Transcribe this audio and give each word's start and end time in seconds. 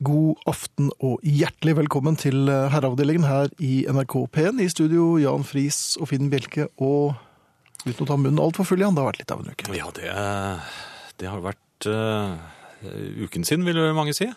God 0.00 0.38
aften 0.48 0.86
og 1.04 1.20
hjertelig 1.28 1.74
velkommen 1.76 2.14
til 2.16 2.48
eh, 2.48 2.70
herreavdelingen 2.72 3.26
her 3.28 3.50
i 3.60 3.82
NRK 3.84 4.14
P1. 4.32 4.62
I 4.64 4.68
studio 4.72 5.18
Jan 5.20 5.44
Friis 5.44 5.98
og 6.00 6.08
Finn 6.08 6.30
Bjelke 6.32 6.70
og 6.80 7.18
uten 7.84 8.06
å 8.06 8.08
ta 8.08 8.16
munnen 8.16 8.40
altfor 8.40 8.64
full, 8.64 8.80
Jan. 8.80 8.96
Det 8.96 9.02
har 9.02 9.10
vært 9.10 9.20
litt 9.20 9.34
av 9.34 9.42
en 9.42 9.50
uke. 9.52 9.68
Ja, 9.76 9.90
det, 9.98 10.14
det 11.20 11.28
har 11.28 11.44
vært 11.44 11.88
uh, 11.92 12.32
uken 13.26 13.44
sin, 13.44 13.68
vil 13.68 13.82
mange 13.96 14.16
si. 14.16 14.30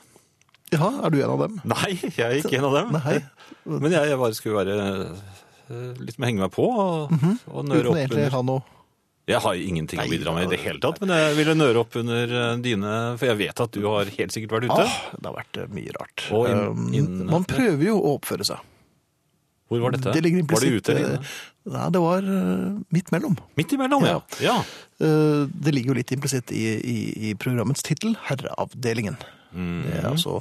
Ja, 0.75 0.91
er 0.99 1.15
du 1.15 1.21
en 1.21 1.31
av 1.31 1.45
dem? 1.45 1.57
Nei, 1.71 1.93
jeg 2.09 2.27
er 2.27 2.37
ikke 2.41 2.59
en 2.59 2.67
av 2.67 2.77
dem. 2.81 2.93
Nei. 2.99 3.17
Men 3.63 3.95
jeg, 3.95 4.11
jeg 4.11 4.19
bare 4.19 4.39
skulle 4.41 4.65
være 4.65 4.77
uh, 5.07 5.91
litt 6.03 6.19
med 6.19 6.27
å 6.27 6.31
henge 6.33 6.43
meg 6.43 6.55
på 6.59 6.67
og, 6.73 7.19
og 7.47 7.71
nøre 7.71 7.87
Uten 7.87 7.93
opp 7.93 8.01
egentlig 8.03 8.25
under 8.25 8.35
ha 8.35 8.47
noe 8.51 8.82
Jeg 9.31 9.39
har 9.39 9.55
ingenting 9.55 10.01
å 10.03 10.07
bidra 10.11 10.33
med 10.35 10.49
i 10.49 10.51
det 10.51 10.59
hele 10.65 10.81
tatt, 10.83 10.97
men 10.99 11.13
jeg 11.15 11.35
ville 11.37 11.53
nøre 11.55 11.79
opp 11.85 11.95
under 11.95 12.27
uh, 12.35 12.57
dine 12.59 12.89
For 13.21 13.29
jeg 13.29 13.37
vet 13.39 13.61
at 13.63 13.71
du 13.77 13.85
har 13.87 14.09
helt 14.17 14.33
sikkert 14.35 14.51
vært 14.57 14.65
ute. 14.67 14.83
ah, 14.83 14.97
Det 15.15 15.29
har 15.29 15.37
vært 15.37 15.59
eh, 15.63 15.69
mye 15.71 15.93
rart. 15.95 16.25
Inn- 16.27 16.63
Um, 16.73 16.89
inn- 16.93 17.25
man 17.31 17.45
prøver 17.47 17.85
jo 17.87 17.95
å 18.01 18.17
oppføre 18.17 18.43
seg. 18.49 18.59
Hvor 19.71 19.79
var 19.85 19.95
dette? 19.95 20.11
Det 20.13 20.21
ligger 20.25 20.43
var 20.51 20.59
det 20.65 20.71
ute 20.75 20.91
eller 20.91 21.05
eh, 21.05 21.13
inne? 21.15 21.29
Nei, 21.73 21.85
det 21.95 22.01
var 22.03 22.27
eh, 22.35 22.65
midt 22.97 23.13
mellom. 23.15 23.37
Midt 23.55 23.71
imellom, 23.77 24.03
ja. 24.09 24.17
ja. 24.43 24.57
Eh, 24.99 25.45
Det 25.47 25.71
ligger 25.73 25.93
jo 25.93 25.99
litt 26.01 26.11
implisitt 26.17 26.51
i, 26.51 26.65
i, 26.83 26.97
i 27.29 27.33
programmets 27.39 27.81
tittel, 27.87 28.17
Herreavdelingen. 28.27 29.15
Mm. 29.53 29.85
Det 29.87 30.03
altså, 30.09 30.39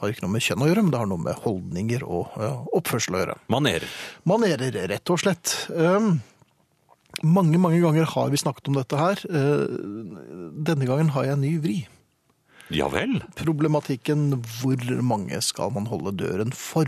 har 0.00 0.10
ikke 0.10 0.24
noe 0.24 0.32
med 0.34 0.42
kjønn 0.42 0.64
å 0.64 0.68
gjøre, 0.70 0.82
men 0.82 0.90
det 0.94 0.98
har 0.98 1.08
noe 1.12 1.20
med 1.30 1.38
holdninger 1.44 2.02
og 2.08 2.34
oppførsel 2.74 3.14
å 3.18 3.22
gjøre. 3.22 3.38
Manerer. 3.52 3.86
Manerer, 4.28 4.76
rett 4.90 5.12
og 5.14 5.20
slett. 5.22 5.54
Um, 5.70 6.18
mange, 7.22 7.58
mange 7.60 7.80
ganger 7.82 8.04
har 8.14 8.30
vi 8.32 8.40
snakket 8.40 8.68
om 8.70 8.76
dette 8.80 8.98
her. 9.00 9.22
Uh, 9.28 10.52
denne 10.66 10.86
gangen 10.88 11.10
har 11.14 11.26
jeg 11.28 11.36
en 11.38 11.44
ny 11.44 11.54
vri. 11.62 11.78
Ja 12.70 12.86
vel. 12.92 13.18
Problematikken 13.38 14.28
hvor 14.60 14.84
mange 15.02 15.40
skal 15.42 15.72
man 15.74 15.88
holde 15.90 16.12
døren 16.20 16.52
for? 16.54 16.86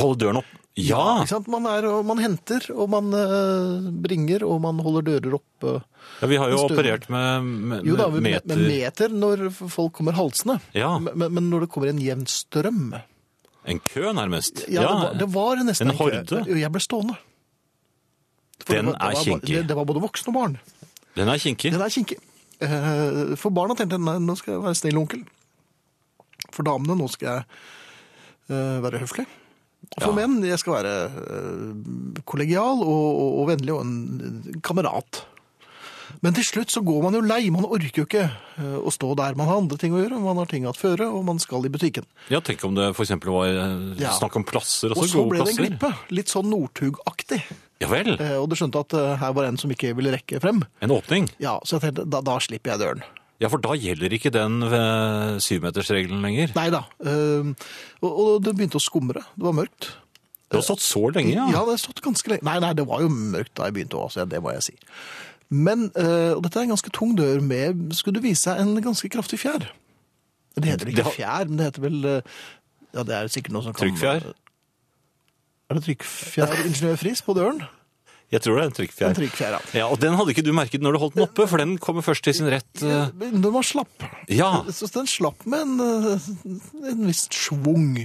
Holde 0.00 0.18
døren 0.24 0.40
opp. 0.40 0.50
Ja! 0.72 1.20
Ikke 1.20 1.28
sant? 1.34 1.48
Man, 1.52 1.66
er, 1.68 1.84
man 2.08 2.16
henter, 2.22 2.64
og 2.72 2.88
man 2.94 3.10
uh, 3.12 3.90
bringer, 4.02 4.40
og 4.48 4.62
man 4.64 4.78
holder 4.80 5.04
dører 5.10 5.34
oppe. 5.36 5.74
ja 6.22 6.28
vi 6.30 6.38
har 6.40 6.48
jo 6.48 6.62
operert 6.64 7.10
med, 7.12 7.44
med, 7.44 7.82
Jo 7.84 7.96
da, 7.98 8.06
med 8.08 8.22
med 8.24 8.30
meter. 8.30 8.56
med 8.56 8.70
meter 8.72 9.12
når 9.12 9.42
folk 9.52 9.92
kommer 10.00 10.16
halsende. 10.16 10.56
Ja. 10.72 10.94
Men, 10.98 11.26
men 11.28 11.50
når 11.52 11.66
det 11.66 11.70
kommer 11.74 11.92
en 11.92 12.00
jevn 12.00 12.24
strøm 12.26 12.94
En 13.68 13.78
kø, 13.84 14.08
nærmest. 14.16 14.64
Ja, 14.66 14.80
Det, 14.80 14.88
var, 14.88 15.12
det 15.20 15.28
var 15.36 15.60
nesten 15.68 15.92
En 15.92 15.96
horde. 16.00 16.24
kø. 16.26 16.56
Jeg 16.58 16.72
ble 16.72 16.80
stående. 16.82 17.18
Den 18.68 18.86
det 18.86 18.94
var- 18.94 19.10
er 19.10 19.14
kinkig. 19.24 19.54
Det, 19.56 19.66
det 19.68 19.76
var 19.76 19.84
både 19.84 20.00
voksne 20.00 20.28
og 20.28 20.34
barn. 20.34 20.58
Den 21.16 21.28
er 21.28 21.38
kinkig. 21.38 21.72
Den 21.72 21.80
er 21.80 21.88
kinkig. 21.92 22.18
Eh, 22.62 23.36
For 23.36 23.50
barna 23.50 23.74
tenkte 23.74 23.98
jeg, 23.98 24.20
nå 24.22 24.36
skal 24.38 24.54
jeg 24.54 24.62
være 24.62 24.74
snill 24.78 24.98
onkel. 24.98 25.24
For 26.52 26.62
damene, 26.62 26.96
nå 26.96 27.08
skal 27.10 27.26
jeg 27.28 27.44
eh, 28.50 28.80
være 28.84 28.98
høflig. 29.02 29.26
Og 29.96 30.02
for 30.02 30.12
Ja. 30.12 30.26
menn, 30.26 30.42
jeg 30.46 30.58
skal 30.58 30.72
være 30.78 30.94
eh, 31.10 32.20
kollegial 32.24 32.82
og, 32.86 33.18
og, 33.18 33.38
og 33.42 33.48
vennlig 33.50 33.74
og 33.74 33.82
en 33.82 34.60
kamerat. 34.62 35.24
Men 36.22 36.36
til 36.36 36.44
slutt 36.46 36.70
så 36.70 36.80
går 36.86 37.00
man 37.02 37.16
jo 37.16 37.20
lei. 37.26 37.40
Man 37.50 37.64
orker 37.66 38.02
jo 38.02 38.06
ikke 38.06 38.22
eh, 38.30 38.76
å 38.78 38.90
stå 38.94 39.08
der. 39.18 39.34
Man 39.38 39.48
har 39.50 39.58
andre 39.58 39.78
ting 39.80 39.90
å 39.96 39.98
gjøre. 39.98 40.20
Man 40.22 40.38
har 40.38 40.46
ting 40.50 40.68
å 40.70 40.74
føre, 40.76 41.08
og 41.10 41.24
man 41.26 41.40
skal 41.42 41.66
i 41.66 41.70
butikken. 41.74 42.06
Ja, 42.30 42.38
tenk 42.38 42.62
om 42.68 42.76
det 42.78 42.92
eksempel 42.94 43.32
var 43.34 43.48
eh, 43.50 43.88
Ja. 43.98 44.12
snakk 44.14 44.36
om 44.38 44.44
plasser, 44.46 44.94
Og 44.94 45.02
så 45.10 45.24
ble 45.26 45.42
det 45.42 45.56
en 45.56 45.58
glippe. 45.64 45.90
Litt 46.14 46.30
sånn 46.30 46.46
Northug-aktig. 46.52 47.40
Ja 47.82 47.88
vel, 47.90 48.12
Eh, 48.20 48.36
Og 48.38 48.46
du 48.52 48.54
skjønte 48.54 48.78
at 48.84 48.94
her 49.18 49.32
var 49.34 49.48
en 49.48 49.58
som 49.58 49.70
ikke 49.74 49.90
ville 49.98 50.12
rekke 50.14 50.38
frem. 50.40 50.62
en 50.80 50.90
åpning. 50.94 51.26
Ja, 51.42 51.58
Så 51.66 51.80
jeg 51.80 51.88
tenkte, 51.90 52.06
da, 52.08 52.20
da 52.22 52.38
slipper 52.38 52.70
jeg 52.76 52.78
døren. 52.84 53.02
Ja, 53.42 53.48
for 53.50 53.58
da 53.58 53.74
gjelder 53.74 54.12
ikke 54.14 54.30
den 54.30 54.60
syvmetersregelen 55.42 56.22
lenger. 56.22 56.52
Nei 56.54 56.68
da. 56.70 56.84
og, 58.02 58.42
det 58.44 58.54
begynte 58.54 58.78
å 58.78 58.82
skumre. 58.84 59.24
Det 59.34 59.42
var 59.42 59.56
mørkt. 59.58 59.90
Det 60.52 60.60
har 60.60 60.66
stått 60.66 60.84
så 60.84 61.06
lenge, 61.10 61.32
ja. 61.32 61.46
Ja, 61.48 61.62
det 61.64 61.74
har 61.74 61.80
stått 61.80 62.02
ganske 62.04 62.28
lenge. 62.28 62.44
Nei, 62.44 62.58
nei, 62.60 62.72
det 62.76 62.84
var 62.86 63.00
jo 63.00 63.08
mørkt 63.08 63.54
da 63.56 63.66
jeg 63.70 63.74
begynte 63.78 63.96
også, 63.98 64.26
det 64.28 64.38
må 64.44 64.52
jeg 64.52 64.66
si. 64.66 64.74
Men, 65.52 65.90
eh, 66.00 66.32
og 66.32 66.40
dette 66.46 66.56
er 66.62 66.64
en 66.66 66.72
ganske 66.72 66.92
tung 66.96 67.12
dør 67.18 67.42
med, 67.44 67.90
skulle 67.98 68.16
det 68.20 68.24
vise 68.24 68.46
seg, 68.48 68.60
en 68.62 68.72
ganske 68.84 69.10
kraftig 69.12 69.38
fjær. 69.42 69.66
Det 70.56 70.68
heter 70.68 70.88
ikke 70.92 71.10
fjær, 71.12 71.48
men 71.50 71.58
det 71.60 71.66
heter 71.70 71.84
vel, 71.84 71.98
eh, 72.08 72.40
ja, 72.96 73.04
det 73.08 73.14
er 73.18 73.28
sikkert 73.32 73.52
noe 73.56 73.66
som 73.66 73.74
kan... 73.76 73.84
Trykkfjær? 73.86 74.26
Er 75.68 75.78
det 75.78 75.84
trykkfjær, 75.86 76.56
ingeniørfris 76.66 77.22
på 77.24 77.36
døren? 77.36 77.62
Jeg 78.32 78.40
tror 78.46 78.56
det 78.56 78.62
er 78.62 78.70
en 78.70 78.76
trykkfjær. 78.78 79.10
En 79.12 79.16
trykkfjær. 79.18 79.54
ja. 79.58 79.60
Ja, 79.82 79.86
og 79.92 80.00
den 80.00 80.14
hadde 80.16 80.32
ikke 80.32 80.44
du 80.46 80.54
merket 80.56 80.80
når 80.84 80.96
du 80.96 81.00
holdt 81.02 81.16
den 81.18 81.24
oppe, 81.26 81.44
for 81.50 81.60
den 81.60 81.74
kommer 81.80 82.04
først 82.04 82.24
til 82.24 82.36
sin 82.38 82.48
rett. 82.52 82.70
eh, 82.80 83.10
Den 83.20 83.44
var 83.52 83.64
slapp. 83.68 84.06
Ja, 84.32 84.62
Så 84.72 84.88
den 84.94 85.08
slapp 85.10 85.44
med 85.44 85.66
en, 85.68 86.20
en 86.94 87.06
viss 87.10 87.26
schwung. 87.28 87.98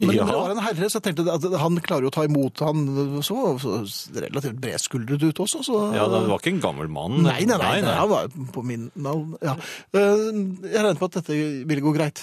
Men 0.00 0.14
Ja. 0.16 0.24
det 0.24 0.34
var 0.34 0.50
en 0.54 0.60
herre, 0.64 0.86
så 0.88 0.96
jeg 1.00 1.04
tenkte 1.04 1.24
at 1.32 1.44
han 1.60 1.76
klarer 1.84 2.06
jo 2.06 2.10
å 2.12 2.14
ta 2.14 2.22
imot. 2.24 2.60
Han 2.64 3.20
så, 3.22 3.36
så 3.60 3.72
relativt 4.16 4.56
bredskuldret 4.62 5.22
ut 5.28 5.40
også. 5.44 5.60
Så, 5.66 5.80
ja, 5.94 6.06
det 6.08 6.22
var 6.30 6.38
ikke 6.40 6.52
en 6.54 6.60
gammel 6.62 6.88
mann. 6.88 7.18
Nei, 7.26 7.44
nei, 7.44 7.58
nei, 7.60 7.82
han 7.84 8.08
var 8.08 8.28
på 8.54 8.64
min 8.64 8.90
navn. 8.96 9.34
Ja. 9.44 9.56
Eh, 9.92 10.24
Jeg 10.64 10.80
regnet 10.80 11.00
med 11.00 11.08
at 11.10 11.18
dette 11.20 11.36
ville 11.68 11.84
gå 11.84 11.92
greit. 11.96 12.22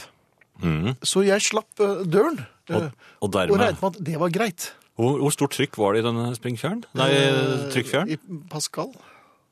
Mm. 0.62 0.96
Så 1.06 1.24
jeg 1.26 1.42
slapp 1.46 1.80
eh, 1.86 2.02
døren. 2.06 2.42
eh, 2.70 2.76
Og, 2.76 2.90
og 3.22 3.36
Og 3.36 3.60
regnet 3.60 3.82
med 3.82 3.90
at 3.96 4.04
det 4.10 4.18
var 4.22 4.30
greit. 4.34 4.72
hvor, 4.98 5.20
hvor 5.22 5.32
stort 5.34 5.54
trykk 5.58 5.78
var 5.78 5.94
det 5.94 6.02
i 6.04 6.08
denne 6.10 6.32
springfjæren? 6.38 6.84
Nei, 6.98 7.10
trykkfjæren? 7.74 8.10
I 8.10 8.18
Pascal. 8.50 8.92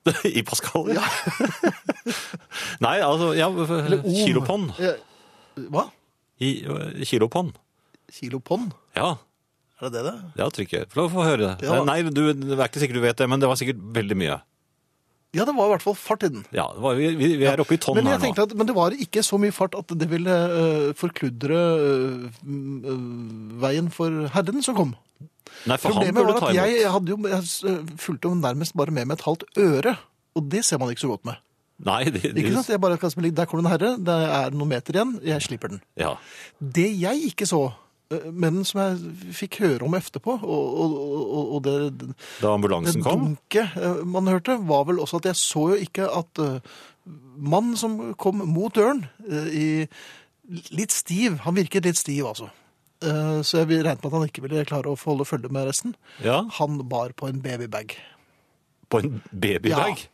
I 0.25 0.41
Pascal? 0.41 0.89
Ja. 0.93 1.03
Nei, 2.85 2.97
altså, 3.03 3.33
ja, 3.37 3.49
kilopond. 4.25 4.71
Hva? 5.69 5.87
I, 6.39 6.53
eh, 6.63 7.03
kilopond. 8.13 8.71
Kilopond? 8.71 8.77
Ja, 8.95 9.17
Er 9.79 9.87
det 9.89 9.93
det 9.95 10.03
det? 10.11 10.15
ja, 10.41 10.49
trykket. 10.51 10.93
Få 10.93 11.07
få 11.09 11.23
høre 11.23 11.41
det. 11.45 11.67
Ja. 11.67 11.83
Nei, 11.87 12.01
du, 12.03 12.33
det 12.33 12.57
er 12.57 12.67
ikke 12.67 12.81
sikkert 12.81 12.99
du 12.99 13.05
vet 13.05 13.17
det, 13.17 13.29
men 13.31 13.39
det 13.39 13.47
var 13.47 13.59
sikkert 13.59 13.79
veldig 13.95 14.17
mye. 14.19 14.39
Ja, 15.37 15.45
det 15.45 15.53
var 15.53 15.67
i 15.69 15.73
hvert 15.75 15.83
fall 15.85 15.93
fart 15.93 16.23
i 16.25 16.31
den. 16.33 16.41
Ja, 16.55 16.65
det 16.73 16.81
var, 16.81 16.95
vi, 16.97 17.09
vi 17.37 17.45
er 17.45 17.61
oppe 17.61 17.75
i 17.77 17.81
tonn 17.81 17.99
Men 17.99 18.07
jeg 18.09 18.17
her 18.17 18.31
nå. 18.33 18.45
at 18.47 18.55
men 18.57 18.65
det 18.65 18.73
var 18.73 18.95
ikke 18.97 19.21
så 19.25 19.37
mye 19.37 19.53
fart 19.53 19.77
at 19.77 19.93
det 20.01 20.07
ville 20.09 20.37
uh, 20.49 20.87
forkludre 20.97 21.59
uh, 21.77 22.39
øh, 22.49 23.03
veien 23.61 23.91
for 23.93 24.25
herren 24.33 24.65
som 24.65 24.77
kom. 24.79 24.95
Nei, 25.69 25.77
for 25.77 25.93
han 25.93 25.99
Problemet 25.99 26.17
burde 26.17 26.33
var 26.33 26.41
ta 26.41 26.49
imot. 26.49 26.57
jeg, 26.57 26.79
jeg, 26.81 26.93
hadde 26.95 27.13
jo, 27.13 27.19
jeg 27.29 27.99
fulgte 28.01 28.31
jo 28.31 28.39
nærmest 28.41 28.73
bare 28.79 28.95
med 28.95 29.05
med 29.05 29.19
et 29.19 29.27
halvt 29.27 29.45
øre. 29.61 29.95
Og 30.37 30.49
det 30.49 30.63
ser 30.65 30.81
man 30.81 30.89
ikke 30.89 31.05
så 31.05 31.11
godt 31.13 31.29
med. 31.29 31.37
Nei, 31.85 32.01
det, 32.09 32.23
det... 32.25 32.33
Ikke 32.41 32.55
sant? 32.57 32.71
Jeg 32.73 32.81
bare 32.81 32.97
meg 32.97 33.35
Der 33.35 33.45
kommer 33.47 33.63
det 33.63 33.69
en 33.69 33.73
herre, 33.75 33.91
det 34.09 34.17
er 34.39 34.57
noen 34.57 34.73
meter 34.73 34.97
igjen, 34.97 35.13
jeg 35.23 35.45
slipper 35.45 35.71
den. 35.71 35.83
Ja. 35.99 36.15
Det 36.59 36.89
jeg 36.89 37.29
ikke 37.29 37.47
så, 37.47 37.69
øh, 38.13 38.27
men 38.33 38.61
som 38.67 38.81
jeg 38.81 39.33
fikk 39.37 39.59
høre 39.63 39.87
om 39.87 39.97
etterpå, 39.97 40.37
og, 40.41 40.69
og, 40.83 40.95
og, 41.55 41.63
det, 41.65 41.73
Da 42.01 42.13
det 42.41 42.51
ambulansen 42.51 43.03
kom? 43.05 43.25
dunket 43.25 43.75
eh, 43.79 44.03
man 44.05 44.27
hørte, 44.31 44.59
var 44.69 44.87
vel 44.89 45.01
også 45.03 45.21
at 45.21 45.31
jeg 45.31 45.41
så 45.41 45.65
jo 45.73 45.81
ikke 45.87 46.07
at 46.09 46.43
uh, 46.43 46.59
mannen 47.37 47.77
som 47.79 47.99
kom 48.19 48.41
mot 48.49 48.73
døren, 48.75 49.05
uh, 49.29 49.49
i 49.49 49.87
litt 50.73 50.93
stiv, 50.95 51.41
han 51.45 51.57
virket 51.57 51.85
litt 51.85 51.99
stiv 51.99 52.29
altså. 52.31 52.49
Uh, 52.99 53.39
så 53.47 53.61
jeg 53.61 53.83
regnet 53.85 54.03
med 54.03 54.09
at 54.09 54.17
han 54.17 54.27
ikke 54.27 54.43
ville 54.43 54.65
klare 54.67 54.91
å 54.91 54.99
holde 54.99 55.27
følge 55.27 55.51
med 55.53 55.69
resten. 55.69 55.93
Ja, 56.25 56.41
Han 56.59 56.81
bar 56.89 57.13
på 57.15 57.29
en 57.29 57.41
babybag. 57.41 57.95
på 58.89 58.99
en 58.99 59.21
babybag. 59.31 60.09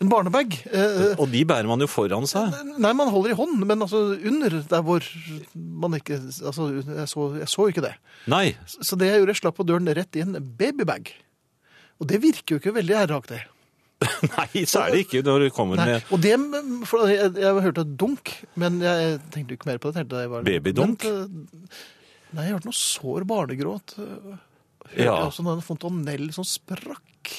En 0.00 0.08
barnebag. 0.08 0.54
eh, 0.72 1.14
Og 1.18 1.28
de 1.32 1.42
bærer 1.44 1.66
man 1.68 1.80
jo 1.82 1.86
foran 1.90 2.26
seg. 2.30 2.54
Nei, 2.78 2.92
man 2.96 3.10
holder 3.12 3.30
i 3.34 3.36
hånd, 3.38 3.58
men 3.66 3.82
altså 3.84 4.00
under 4.16 4.50
der 4.70 4.82
hvor 4.86 5.04
man 5.54 5.94
ikke 5.98 6.18
Altså, 6.44 6.68
jeg 6.86 7.08
så, 7.10 7.26
jeg 7.42 7.48
så 7.52 7.66
ikke 7.68 7.84
det. 7.84 7.94
Nei, 8.30 8.56
Så 8.66 8.96
det 8.98 9.10
jeg 9.10 9.20
gjorde, 9.20 9.34
jeg 9.34 9.42
slapp 9.42 9.56
på 9.60 9.66
døren 9.68 9.90
rett 9.98 10.16
i 10.16 10.24
en 10.24 10.38
babybag. 10.58 11.12
Og 12.00 12.06
det 12.08 12.20
virker 12.22 12.54
jo 12.56 12.60
ikke 12.62 12.74
veldig 12.78 12.96
herreaktig. 12.96 13.40
nei, 14.38 14.62
så 14.70 14.84
det 14.92 15.00
ikke 15.08 15.24
når 15.26 15.48
du 15.48 15.50
kommer 15.50 15.74
Nei, 15.80 15.86
med 15.90 16.10
og 16.14 16.20
det, 16.22 16.36
for 16.86 17.08
jeg, 17.10 17.32
jeg 17.34 17.62
hørte 17.64 17.82
et 17.82 17.96
dunk, 17.98 18.30
men 18.54 18.76
jeg 18.84 19.16
tenkte 19.34 19.56
ikke 19.56 19.66
mer 19.72 19.80
på 19.82 19.90
det. 19.90 20.04
Babydunk? 20.46 21.02
Eh, 21.02 21.24
Nei, 22.36 22.44
jeg 22.46 22.54
hørte 22.54 22.68
noe 22.70 22.78
sår 22.78 23.24
barnegråt. 23.26 23.96
eh, 23.98 24.36
Hørte 24.88 25.02
Ja. 25.02 25.16
jeg 25.18 25.32
også 25.32 25.44
en 25.50 25.64
fontanell 25.66 26.28
som 26.32 26.46
sprakk. 26.46 27.32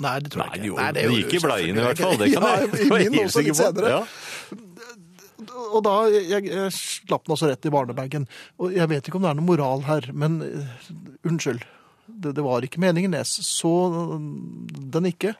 Nei, 0.00 0.16
det 0.24 0.32
tror 0.32 0.46
jeg 0.46 0.62
ikke. 0.62 0.76
Nei, 0.80 0.90
det 0.96 1.06
gikk 1.14 1.34
i 1.34 1.38
jo 1.38 1.44
bleien 1.46 1.78
i 1.80 1.86
hvert 1.86 2.02
fall, 2.02 2.18
det 2.20 2.30
kan 2.34 2.46
ja, 2.46 2.52
jeg 2.64 3.10
min 3.12 3.18
helt 3.20 3.34
sikker 3.34 3.56
på. 3.56 3.60
senere. 3.60 3.94
Ja. 3.94 4.60
Og 5.70 5.82
da, 5.86 5.94
jeg, 6.12 6.46
jeg 6.50 6.72
slapp 6.76 7.26
den 7.26 7.34
altså 7.34 7.50
rett 7.50 7.66
i 7.68 7.72
barnebagen. 7.72 8.26
Og 8.60 8.74
jeg 8.76 8.90
vet 8.90 9.08
ikke 9.08 9.20
om 9.20 9.26
det 9.26 9.32
er 9.32 9.38
noe 9.38 9.48
moral 9.48 9.84
her, 9.86 10.08
men 10.12 10.40
uh, 10.44 10.90
unnskyld. 11.28 11.64
Det, 12.10 12.34
det 12.36 12.44
var 12.44 12.64
ikke 12.66 12.82
meningen. 12.82 13.14
Jeg 13.16 13.28
så 13.30 13.74
den 14.96 15.10
ikke. 15.10 15.34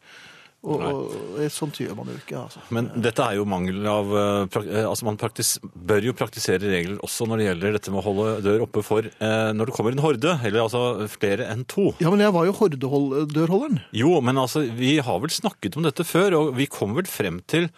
Og, 0.60 0.82
og 0.84 1.38
sånt 1.48 1.78
gjør 1.80 1.94
man 1.96 2.10
jo 2.12 2.18
ikke, 2.18 2.36
altså. 2.36 2.60
Men 2.74 2.90
dette 3.00 3.24
er 3.24 3.38
jo 3.38 3.46
mangel 3.48 3.86
av 3.88 4.10
eh, 4.12 4.58
eh, 4.60 4.82
Altså, 4.84 5.06
man 5.08 5.16
bør 5.16 6.04
jo 6.04 6.12
praktisere 6.18 6.60
regler 6.68 6.98
også 7.06 7.24
når 7.30 7.40
det 7.40 7.46
gjelder 7.46 7.76
dette 7.78 7.94
med 7.94 8.02
å 8.02 8.04
holde 8.04 8.34
dør 8.44 8.66
oppe 8.66 8.82
for 8.84 9.08
eh, 9.08 9.52
når 9.56 9.70
det 9.70 9.76
kommer 9.78 9.96
en 9.96 10.02
horde, 10.04 10.34
eller 10.44 10.66
altså 10.66 11.08
flere 11.14 11.48
enn 11.48 11.64
to. 11.70 11.94
Ja, 12.04 12.12
men 12.12 12.20
jeg 12.20 12.34
var 12.36 12.44
jo 12.44 12.56
hordedørholderen. 12.58 13.80
Jo, 13.96 14.18
men 14.24 14.40
altså, 14.42 14.66
vi 14.76 14.98
har 15.00 15.22
vel 15.24 15.32
snakket 15.32 15.80
om 15.80 15.88
dette 15.88 16.04
før, 16.04 16.36
og 16.42 16.52
vi 16.60 16.68
kom 16.68 16.92
vel 16.98 17.08
frem 17.08 17.40
til 17.48 17.70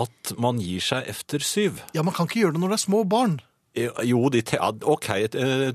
at 0.00 0.32
man 0.40 0.62
gir 0.64 0.80
seg 0.84 1.10
efter 1.12 1.44
syv. 1.44 1.82
Ja, 1.92 2.06
man 2.06 2.16
kan 2.16 2.30
ikke 2.30 2.46
gjøre 2.46 2.56
det 2.56 2.62
når 2.64 2.72
det 2.72 2.80
er 2.80 2.86
små 2.88 3.02
barn. 3.04 3.36
Eh, 3.76 3.92
Jo, 4.08 4.24
de 4.32 4.40
OK, 4.88 5.10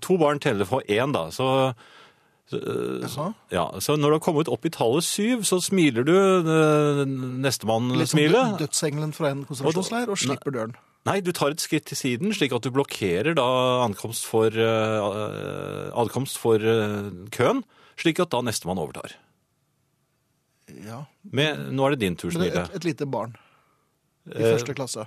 to 0.01 0.17
barn 0.17 0.41
teller 0.41 0.65
for 0.65 0.81
én, 0.89 1.13
da. 1.13 1.27
Så, 1.29 1.75
Jaha. 2.53 3.31
ja, 3.49 3.63
så 3.81 3.95
når 3.97 4.11
du 4.11 4.15
har 4.19 4.21
kommet 4.21 4.49
opp 4.53 4.65
i 4.67 4.69
tallet 4.69 5.03
syv, 5.03 5.41
så 5.49 5.57
smiler 5.65 6.05
du 6.05 6.13
eh, 6.13 6.99
nestemann 7.41 7.87
Litt 7.97 8.11
som 8.11 8.19
smilet. 8.19 8.59
dødsengelen 8.61 9.15
fra 9.17 9.31
en 9.33 9.41
konsentrasjonsleir 9.49 10.11
og 10.13 10.19
slipper 10.21 10.53
døren. 10.53 10.75
Nei, 11.09 11.19
du 11.25 11.31
tar 11.37 11.53
et 11.53 11.61
skritt 11.61 11.85
til 11.89 11.97
siden, 11.97 12.33
slik 12.33 12.53
at 12.53 12.65
du 12.65 12.71
blokkerer 12.73 13.35
da 13.37 13.45
ankomst 13.85 14.25
for, 14.25 14.49
uh, 14.49 15.89
adkomst 16.01 16.37
for 16.41 16.57
uh, 16.61 17.09
køen, 17.33 17.63
slik 18.01 18.21
at 18.23 18.31
da 18.33 18.41
nestemann 18.45 18.81
overtar. 18.81 19.13
Ja, 20.85 21.03
Med, 21.29 21.67
nå 21.77 21.85
er 21.85 21.93
det 21.93 22.01
din 22.01 22.15
tur, 22.17 22.31
Smile. 22.33 22.63
et, 22.65 22.77
et 22.79 22.87
lite 22.89 23.05
barn 23.05 23.35
i 24.25 24.33
Eh, 24.33 24.55
første 24.55 24.73
klasse. 24.73 25.03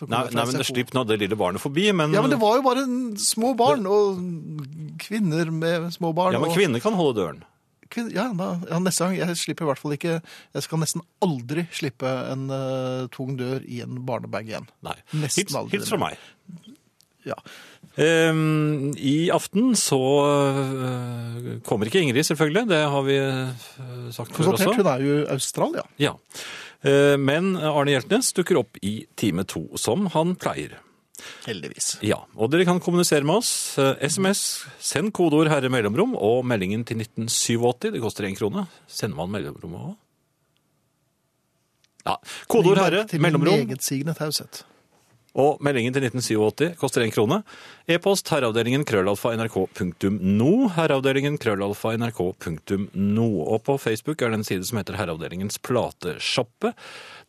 Nei, 0.00 0.24
nei, 0.32 0.44
men 0.48 0.56
det 0.56 0.66
slipp 0.66 0.94
nå 0.96 1.04
det 1.06 1.18
lille 1.20 1.36
barnet 1.38 1.62
forbi, 1.62 1.90
men, 1.94 2.14
Ja, 2.16 2.22
men 2.24 2.32
det 2.32 2.40
var 2.40 2.56
jo 2.58 2.64
bare 2.64 2.84
små 3.20 3.52
barn, 3.58 3.84
og 3.86 4.22
kvinner 5.02 5.50
med 5.52 5.90
små 5.94 6.14
barn. 6.16 6.32
ja, 6.34 6.40
men 6.40 6.50
og 6.50 6.56
kvinner 6.56 6.82
kan 6.82 6.96
holde 6.98 7.18
døren. 7.20 7.42
Ja, 7.92 8.30
da, 8.32 8.54
ja, 8.70 8.78
neste 8.80 9.04
gang. 9.04 9.18
Jeg 9.20 9.36
slipper 9.36 9.66
i 9.66 9.68
hvert 9.68 9.80
fall 9.80 9.92
ikke 9.96 10.14
Jeg 10.22 10.64
skal 10.64 10.80
nesten 10.80 11.02
aldri 11.24 11.66
slippe 11.76 12.08
en 12.08 12.46
uh, 12.48 13.08
tung 13.12 13.34
dør 13.36 13.60
i 13.68 13.82
en 13.84 14.00
barnebag 14.08 14.48
igjen. 14.48 14.68
Nei. 14.86 14.96
Nesten 15.12 15.58
aldri. 15.58 15.76
hils 15.76 15.92
fra 15.92 16.00
meg. 16.00 16.16
Ja. 17.28 17.36
Um, 17.92 18.94
I 18.96 19.28
aften 19.34 19.76
så 19.78 20.00
uh, 20.00 21.52
kommer 21.68 21.90
ikke 21.90 22.00
Ingrid, 22.00 22.24
selvfølgelig. 22.24 22.64
Det 22.72 22.80
har 22.94 23.06
vi 23.06 23.18
uh, 23.20 24.08
sagt 24.14 24.32
før 24.34 24.54
også. 24.54 24.72
hun 24.72 24.92
er 24.94 25.04
jo 25.04 25.18
i 25.20 25.26
Australia. 25.36 25.84
Ja. 26.00 26.16
Eh, 26.82 27.16
Men 27.18 27.56
Arne 27.56 27.94
Hjeltnes 27.94 28.32
dukker 28.34 28.58
opp 28.62 28.80
i 28.82 29.06
time 29.16 29.44
to, 29.44 29.68
som 29.78 30.08
han 30.14 30.34
pleier. 30.36 30.78
Heldigvis. 31.46 31.96
Ja, 32.02 32.22
og 32.34 32.50
dere 32.50 32.66
kan 32.66 32.80
kommunisere 32.82 33.26
med 33.26 33.42
oss. 33.42 33.78
Eh, 33.78 33.94
SMS, 34.02 34.64
send 34.82 35.12
kodeord 35.14 35.48
'herre 35.48 35.70
mellomrom' 35.70 36.16
og 36.16 36.44
meldingen 36.44 36.84
til 36.84 36.98
1987. 36.98 37.92
Det 37.92 38.00
koster 38.02 38.24
én 38.24 38.36
krone. 38.36 38.66
Sender 38.88 39.16
man 39.16 39.30
mellomrommet 39.30 39.80
òg? 39.80 39.96
Ja. 42.06 42.16
Kodeord 42.48 42.78
'herre 42.78 43.08
Til 43.08 43.20
mellomrom' 43.20 43.66
Megetsigende 43.66 44.14
taushet. 44.14 44.64
Og 45.38 45.62
meldingen 45.64 45.94
til 45.94 46.04
1987 46.04 46.76
koster 46.80 47.04
én 47.04 47.12
krone. 47.14 47.38
E-post 47.88 48.28
herreavdelingen 48.28 48.84
krøllalfa 48.88 49.32
nrk.no. 49.38 50.50
Herreavdelingen 50.76 51.38
krøllalfa 51.40 51.94
nrk.no. 51.96 53.28
Og 53.46 53.62
på 53.64 53.78
Facebook 53.80 54.20
er 54.20 54.32
det 54.32 54.42
en 54.42 54.46
side 54.48 54.68
som 54.68 54.80
heter 54.80 54.98
Herreavdelingens 55.00 55.56
platesjappe. 55.64 56.74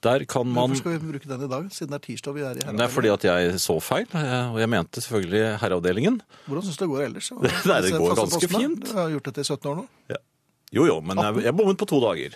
Der 0.04 0.26
kan 0.28 0.50
man 0.50 0.74
Hvorfor 0.74 0.82
skal 0.82 0.98
vi 0.98 1.14
bruke 1.14 1.30
den 1.30 1.46
i 1.46 1.50
dag, 1.54 1.70
siden 1.72 1.94
det 1.94 2.02
er 2.02 2.06
tirsdag 2.10 2.36
vi 2.36 2.44
er 2.44 2.60
i 2.60 2.66
Det 2.66 2.84
er 2.84 2.92
fordi 2.92 3.14
at 3.14 3.24
jeg 3.24 3.60
så 3.64 3.78
feil, 3.80 4.08
eh, 4.20 4.52
og 4.52 4.60
jeg 4.60 4.72
mente 4.74 5.04
selvfølgelig 5.06 5.44
Herreavdelingen. 5.64 6.20
Hvordan 6.50 6.68
syns 6.68 6.78
du 6.82 6.84
det 6.84 6.92
går 6.92 7.06
ellers? 7.08 7.32
Nei, 7.40 7.80
det 7.86 7.94
går 7.96 8.20
ganske 8.20 8.52
fint. 8.52 8.84
Du 8.84 8.98
har 9.00 9.14
gjort 9.16 9.32
dette 9.32 9.46
i 9.46 9.48
17 9.48 9.72
år 9.72 9.80
nå? 9.80 9.88
Jo 10.74 10.88
jo, 10.90 10.98
men 11.06 11.22
jeg, 11.22 11.46
jeg 11.46 11.56
bommet 11.56 11.78
på 11.78 11.88
to 11.88 12.02
dager. 12.02 12.36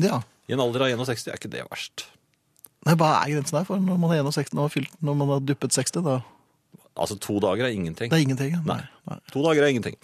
Ja. 0.00 0.22
I 0.48 0.56
en 0.56 0.62
alder 0.64 0.86
av 0.86 1.04
61 1.04 1.28
er 1.30 1.38
ikke 1.38 1.52
det 1.52 1.62
verst. 1.70 2.08
Nei, 2.84 2.94
Hva 3.00 3.10
er 3.22 3.34
grensen 3.34 3.58
her 3.58 3.66
for 3.68 3.80
når 3.80 4.00
man 4.00 4.12
er 4.12 4.24
61 4.26 4.54
og 4.56 4.66
har 4.66 4.72
fylt, 4.74 4.96
når 5.04 5.20
man 5.20 5.34
har 5.34 5.44
duppet 5.48 5.76
60? 5.76 6.02
Da? 6.04 6.20
Altså, 6.94 7.16
to 7.18 7.40
dager 7.42 7.66
er 7.66 7.72
ingenting. 7.74 8.10
Det 8.12 8.18
er 8.18 8.22
ingenting. 8.22 8.52
ja. 8.54 8.60
Nei. 8.68 8.82
Nei. 9.10 9.16
To 9.34 9.42
dager 9.42 9.64
er 9.64 9.72
ingenting. 9.72 9.96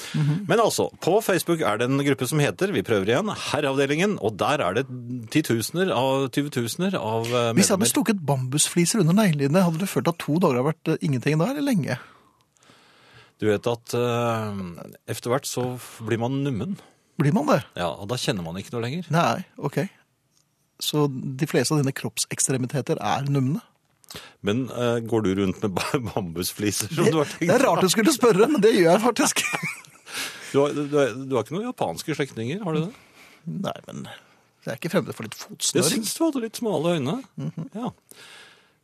Men 0.48 0.58
altså, 0.58 0.88
på 1.00 1.20
Facebook 1.22 1.62
er 1.62 1.78
det 1.78 1.86
en 1.86 2.02
gruppe 2.02 2.26
som 2.26 2.42
heter, 2.42 2.72
vi 2.74 2.82
prøver 2.82 3.12
igjen, 3.12 3.30
Herreavdelingen, 3.30 4.16
og 4.18 4.34
der 4.40 4.64
er 4.64 4.80
det 4.80 4.86
titusener 5.30 5.92
av 5.94 6.26
tyvetusener 6.34 6.96
av 6.98 7.28
medlemmer. 7.28 7.60
Hvis 7.60 7.70
jeg 7.70 7.78
hadde 7.78 7.90
stukket 7.92 8.24
bambusfliser 8.26 9.04
under 9.04 9.16
neglene, 9.20 9.62
hadde 9.62 9.78
du 9.78 9.86
følt 9.86 10.10
at 10.10 10.18
to 10.20 10.40
dager 10.42 10.58
har 10.60 10.68
vært 10.72 10.90
eh, 10.90 10.98
ingenting 11.06 11.38
da, 11.38 11.52
eller 11.54 11.68
lenge? 11.68 12.00
Du 13.40 13.46
vet 13.48 13.70
at 13.70 13.94
uh, 13.96 14.58
etter 15.08 15.32
hvert 15.32 15.46
så 15.48 15.70
blir 16.04 16.20
man 16.20 16.42
nummen. 16.44 16.74
Blir 17.22 17.32
man 17.36 17.46
det? 17.48 17.62
Ja, 17.78 17.92
og 17.94 18.10
da 18.10 18.18
kjenner 18.20 18.44
man 18.44 18.58
ikke 18.58 18.74
noe 18.74 18.82
lenger. 18.84 19.06
Nei, 19.14 19.44
ok. 19.62 19.84
Så 20.80 21.06
de 21.12 21.46
fleste 21.50 21.74
av 21.76 21.82
dine 21.82 21.92
kroppsekstremiteter 21.96 23.00
er 23.00 23.28
numne? 23.30 23.60
Men 24.42 24.64
uh, 24.72 24.96
går 25.06 25.22
du 25.26 25.30
rundt 25.38 25.60
med 25.62 25.76
bambusfliser 26.14 26.90
som 26.90 27.04
Det, 27.06 27.12
du 27.14 27.18
har 27.20 27.28
tenkt? 27.30 27.46
det 27.46 27.54
er 27.58 27.64
rart 27.68 27.84
du 27.84 27.90
skulle 27.92 28.14
spørre, 28.16 28.48
men 28.50 28.60
det 28.64 28.72
gjør 28.78 28.90
jeg 28.96 29.04
faktisk. 29.06 29.44
Du 30.50 30.56
har, 30.58 30.72
du, 30.74 30.80
har- 30.98 31.12
du 31.14 31.36
har 31.36 31.44
ikke 31.44 31.54
noen 31.54 31.68
japanske 31.68 32.14
slektninger, 32.18 32.64
har 32.66 32.74
du 32.74 32.80
det? 32.88 32.88
Nei, 33.46 33.74
men 33.86 34.00
jeg 34.10 34.72
er 34.72 34.78
ikke 34.80 34.90
fremmed 34.90 35.14
for 35.14 35.22
litt 35.28 35.36
Jeg 35.38 35.44
fotsnøring. 35.46 35.92
syns 35.92 36.16
du 36.16 36.24
hadde 36.24 36.40
litt 36.42 36.58
smale 36.58 36.94
øyne. 36.96 37.14
Ja. 37.78 37.92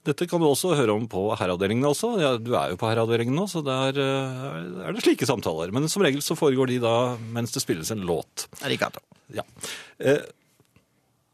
Dette 0.07 0.29
kan 0.31 0.39
du 0.39 0.47
også 0.47 0.77
høre 0.79 0.95
om 0.95 1.09
på 1.11 1.25
herreavdelingen 1.41 1.89
også. 1.91 2.13
Ja, 2.23 2.31
du 2.39 2.53
er 2.55 2.71
jo 2.71 2.79
på 2.79 2.87
herreavdelingen 2.87 3.35
nå, 3.35 3.49
så 3.51 3.65
der 3.67 3.99
eh, 3.99 4.47
er 4.87 4.95
det 4.95 5.03
slike 5.03 5.27
samtaler. 5.27 5.75
Men 5.75 5.91
som 5.91 6.07
regel 6.07 6.23
så 6.23 6.39
foregår 6.39 6.71
de 6.71 6.79
da 6.87 6.95
mens 7.35 7.51
det 7.57 7.65
spilles 7.67 7.91
en 7.97 8.07
låt. 8.07 8.47
Arigato. 8.63 9.03
Ja. 9.35 9.43
Eh, 9.99 10.23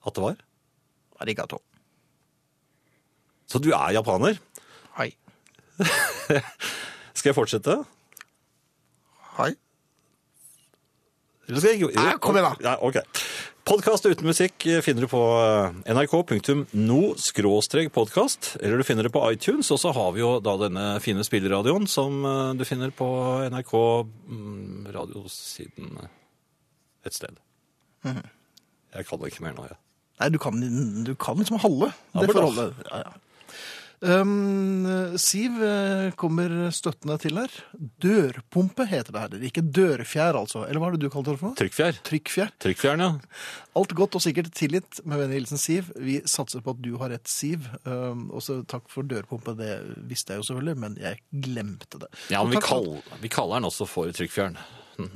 at 0.09 0.17
det 0.17 0.25
var? 0.31 0.41
Arigato. 1.23 1.59
Så 3.49 3.59
du 3.63 3.71
er 3.73 3.95
japaner? 3.97 4.37
Hei. 4.99 5.11
Skal 7.17 7.31
jeg 7.31 7.37
fortsette? 7.37 7.75
Hei. 9.39 9.53
Eller 11.49 11.61
skal 11.61 11.71
jeg 11.75 11.81
ikke? 11.91 12.19
Kom 12.23 12.37
igjen 12.39 12.49
da. 12.49 12.55
Ja, 12.65 12.75
ok. 12.81 12.97
Podcast 13.69 14.07
uten 14.09 14.27
musikk 14.27 14.65
finner 14.83 15.03
du 15.05 15.09
på 15.11 15.21
eh, 15.39 15.73
nrk.no-podkast, 15.95 18.57
eller 18.59 18.77
du 18.81 18.85
finner 18.87 19.03
det 19.07 19.13
på 19.15 19.23
iTunes, 19.31 19.71
og 19.71 19.79
så 19.79 19.93
har 19.95 20.11
vi 20.17 20.21
jo 20.23 20.31
da 20.43 20.57
denne 20.65 20.87
fine 21.05 21.23
spilleradioen 21.27 21.87
som 21.91 22.25
eh, 22.27 22.55
du 22.59 22.65
finner 22.67 22.91
på 22.97 23.07
NRK 23.55 23.73
mm, 24.27 24.87
radiosiden 24.97 25.89
et 27.07 27.15
sted. 27.15 27.35
Mhm. 28.09 28.25
Jeg 28.93 29.03
kan 29.09 29.19
ikke 29.29 29.45
mer 29.47 29.55
nå, 29.57 29.63
jeg. 29.71 29.79
Nei, 30.23 30.31
du 30.31 30.39
kan, 30.43 30.63
du 31.05 31.13
kan 31.19 31.43
liksom 31.43 31.59
halve. 31.67 31.91
Det 32.15 32.23
men 32.29 32.33
forholdet. 32.39 32.87
Ja, 32.93 33.03
ja. 33.09 33.13
Um, 34.03 34.83
Siv 35.23 35.61
eh, 35.63 36.09
kommer 36.19 36.51
støttende 36.75 37.15
til 37.23 37.37
her. 37.39 37.53
Dørpumpe 38.03 38.83
heter 38.91 39.15
det 39.15 39.21
her. 39.23 39.45
Ikke 39.47 39.63
dørfjær, 39.63 40.35
altså. 40.41 40.65
Eller 40.67 40.83
hva 40.83 40.89
er 40.91 40.97
det 40.97 41.05
du 41.05 41.13
kalte 41.13 41.31
det 41.31 41.39
for 41.39 41.53
noe? 41.53 41.59
Trykkfjær. 41.61 42.01
Trykkfjær. 42.09 42.51
Trykkfjæren, 42.65 43.05
ja. 43.05 43.11
Alt 43.79 43.95
godt 43.99 44.17
og 44.19 44.25
sikkert 44.25 44.51
tilgitt 44.59 44.99
med 45.07 45.23
vennlig 45.23 45.39
hilsen 45.45 45.61
Siv. 45.63 45.93
Vi 46.03 46.17
satser 46.27 46.65
på 46.67 46.75
at 46.75 46.81
du 46.83 46.91
har 46.99 47.13
rett, 47.15 47.31
Siv. 47.31 47.69
Um, 47.87 48.25
også 48.35 48.65
takk 48.71 48.91
for 48.91 49.07
dørpumpe, 49.07 49.55
det 49.61 49.77
visste 50.11 50.35
jeg 50.35 50.43
jo 50.43 50.49
selvfølgelig, 50.51 50.77
men 50.83 50.99
jeg 51.03 51.23
glemte 51.47 52.03
det. 52.03 52.11
Ja, 52.35 52.43
men 52.43 52.57
vi, 52.57 52.59
Og 52.59 52.67
kall, 52.67 52.91
vi 53.23 53.31
kaller 53.39 53.61
den 53.63 53.71
også 53.71 53.87
for 53.91 54.11
trykkfjæren. 54.19 54.59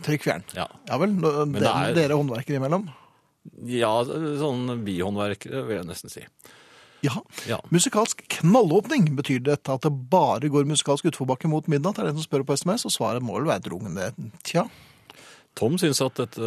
Trykkfjæren. 0.06 0.46
Ja. 0.56 0.68
Ja 0.92 1.00
vel, 1.02 1.10
nå- 1.18 1.34
dere, 1.58 1.74
er- 1.90 1.98
dere 1.98 2.16
håndverkere 2.22 2.62
imellom. 2.62 2.86
Ja, 3.70 3.92
sånn 4.04 4.68
bihåndverkere 4.86 5.64
vil 5.68 5.78
jeg 5.80 5.88
nesten 5.88 6.12
si. 6.12 6.24
Ja. 7.04 7.12
Ja. 7.46 7.58
Musikalsk 7.70 8.24
knallåpning 8.38 9.10
betyr 9.18 9.42
dette 9.44 9.74
at 9.76 9.84
det 9.86 9.92
bare 10.10 10.48
går 10.52 10.66
musikalsk 10.68 11.08
utforbakke 11.12 11.50
mot 11.50 11.68
midnatt, 11.70 11.98
er 12.00 12.08
det 12.08 12.14
en 12.14 12.20
som 12.20 12.26
spør 12.26 12.46
på 12.48 12.56
SMS, 12.58 12.86
og 12.88 12.94
svaret 12.94 13.24
må 13.24 13.36
vel 13.38 13.48
være 13.50 13.66
drungende 13.68 14.10
rungende 14.10 14.32
tja. 14.46 14.66
Tom 15.56 15.78
syns 15.80 16.02
at 16.04 16.18
dette, 16.20 16.40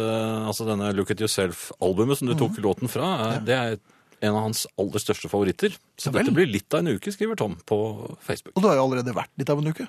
altså 0.46 0.66
denne 0.68 0.92
Look 0.94 1.10
At 1.10 1.22
Yourself-albumet 1.22 2.20
som 2.20 2.28
du 2.30 2.36
tok 2.38 2.58
mm. 2.58 2.62
låten 2.66 2.92
fra, 2.92 3.08
er- 3.30 3.40
det 3.46 3.56
er 3.56 3.80
en 4.20 4.36
av 4.36 4.44
hans 4.44 4.66
aller 4.78 5.00
største 5.02 5.30
favoritter. 5.32 5.74
Så 5.98 6.10
Ja 6.10 6.20
dette 6.20 6.34
blir 6.36 6.46
litt 6.50 6.70
av 6.76 6.82
en 6.84 6.92
uke, 6.94 7.10
skriver 7.14 7.38
Tom 7.40 7.56
på 7.66 7.78
Facebook. 8.20 8.52
Og 8.54 8.62
det 8.62 8.70
har 8.70 8.78
jo 8.78 8.84
allerede 8.84 9.16
vært 9.16 9.32
litt 9.40 9.50
av 9.50 9.62
en 9.62 9.72
uke. 9.72 9.88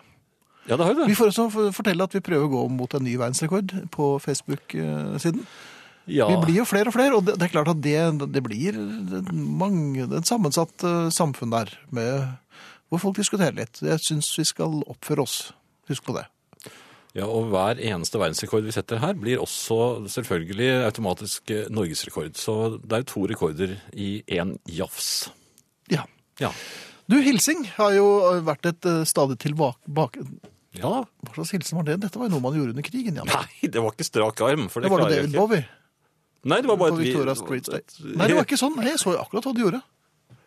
Ja, 0.70 0.78
det 0.78 0.86
har 0.86 0.94
jo 0.94 1.04
Vi 1.04 1.12
det. 1.12 1.18
får 1.18 1.32
også 1.34 1.72
fortelle 1.76 2.06
at 2.06 2.16
vi 2.16 2.22
prøver 2.24 2.48
å 2.48 2.54
gå 2.54 2.64
mot 2.72 2.94
en 2.96 3.04
ny 3.04 3.18
verdensrekord 3.20 3.74
på 3.92 4.08
Facebook-siden. 4.24 5.44
Ja, 6.10 6.26
Vi 6.32 6.38
blir 6.46 6.62
jo 6.62 6.66
flere 6.66 6.90
og 6.90 6.96
flere, 6.96 7.14
og 7.16 7.26
det, 7.28 7.36
det 7.40 7.46
er 7.48 7.54
klart 7.54 7.70
at 7.72 7.82
det, 7.84 7.98
det 8.34 8.42
blir 8.44 8.78
mange, 9.32 10.08
et 10.18 10.28
sammensatt 10.30 10.84
eh, 10.88 11.10
samfunn 11.14 11.54
der, 11.54 11.70
med, 11.94 12.32
hvor 12.90 13.04
folk 13.04 13.20
diskuterer 13.20 13.54
litt. 13.56 13.82
Jeg 13.86 14.02
syns 14.02 14.32
vi 14.40 14.46
skal 14.50 14.82
oppføre 14.90 15.22
oss. 15.28 15.36
Husk 15.92 16.06
på 16.08 16.16
det. 16.18 16.26
ja, 17.14 17.26
og 17.28 17.50
hver 17.52 17.80
eneste 17.84 18.20
verdensrekord 18.20 18.64
vi 18.66 18.74
setter 18.74 19.02
her, 19.04 19.14
blir 19.20 19.42
også 19.44 20.08
selvfølgelig 20.12 20.70
automatisk 20.90 21.52
eh, 21.54 21.68
norgesrekord. 21.70 22.34
Så 22.40 22.78
det 22.80 22.98
er 22.98 23.04
jo 23.04 23.12
to 23.14 23.26
rekorder 23.32 23.76
i 23.94 24.24
én 24.32 24.56
jafs. 24.66 25.30
Ja. 25.92 26.08
Ja. 26.42 26.50
Du, 27.12 27.18
hilsing 27.22 27.66
har 27.76 27.92
jo 27.94 28.08
vært 28.48 28.66
et 28.72 28.88
eh, 28.90 29.04
stadig 29.10 29.38
tilbake... 29.44 30.26
ja. 30.80 31.04
Hva 31.28 31.36
slags 31.36 31.52
hilsen 31.54 31.78
var 31.78 31.86
det? 31.92 32.00
Dette 32.06 32.18
var 32.18 32.30
jo 32.30 32.38
noe 32.38 32.46
man 32.48 32.56
gjorde 32.58 32.74
under 32.74 32.86
krigen, 32.88 33.20
Jan. 33.20 33.28
Nei, 33.30 33.70
det 33.70 33.84
var 33.84 33.94
ikke 33.94 34.08
strak 34.08 34.42
arm, 34.48 34.66
for 34.72 34.82
det, 34.82 34.90
Det 34.90 34.96
var 34.96 35.04
det 35.04 35.08
klarer 35.12 35.22
jeg 35.22 35.32
David. 35.36 35.38
Bowie 35.38 35.68
Nei, 36.44 36.58
det 36.62 36.68
var 36.72 36.78
bare 36.82 36.92
på 36.96 37.02
vi- 37.02 37.10
Victoria 37.12 37.36
Street 37.38 37.66
State. 37.70 38.00
Nei, 38.18 38.28
det 38.28 38.36
var 38.40 38.46
ikke 38.48 38.58
sånn. 38.66 38.78
Jeg 38.86 38.98
så 39.02 39.14
jo 39.14 39.22
akkurat 39.22 39.46
hva 39.46 39.54
du 39.54 39.62
gjorde. 39.66 39.82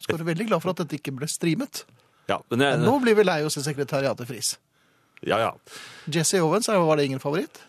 Skal 0.02 0.18
være 0.18 0.30
veldig 0.32 0.46
glad 0.50 0.60
for 0.64 0.74
at 0.74 0.80
dette 0.82 0.98
ikke 0.98 1.14
ble 1.16 1.28
streamet. 1.30 1.84
Ja, 2.28 2.40
men 2.50 2.60
jeg, 2.64 2.80
Nå 2.82 2.96
blir 3.04 3.14
vi 3.18 3.24
lei 3.24 3.42
oss 3.44 3.56
i 3.60 3.62
sekretariatet 3.64 4.26
Friis. 4.28 4.54
ja, 5.24 5.38
ja. 5.38 5.50
Jesse 6.10 6.40
Owens, 6.44 6.68
var 6.68 6.96
det 6.96 7.04
ingen 7.06 7.20
favoritt? 7.20 7.60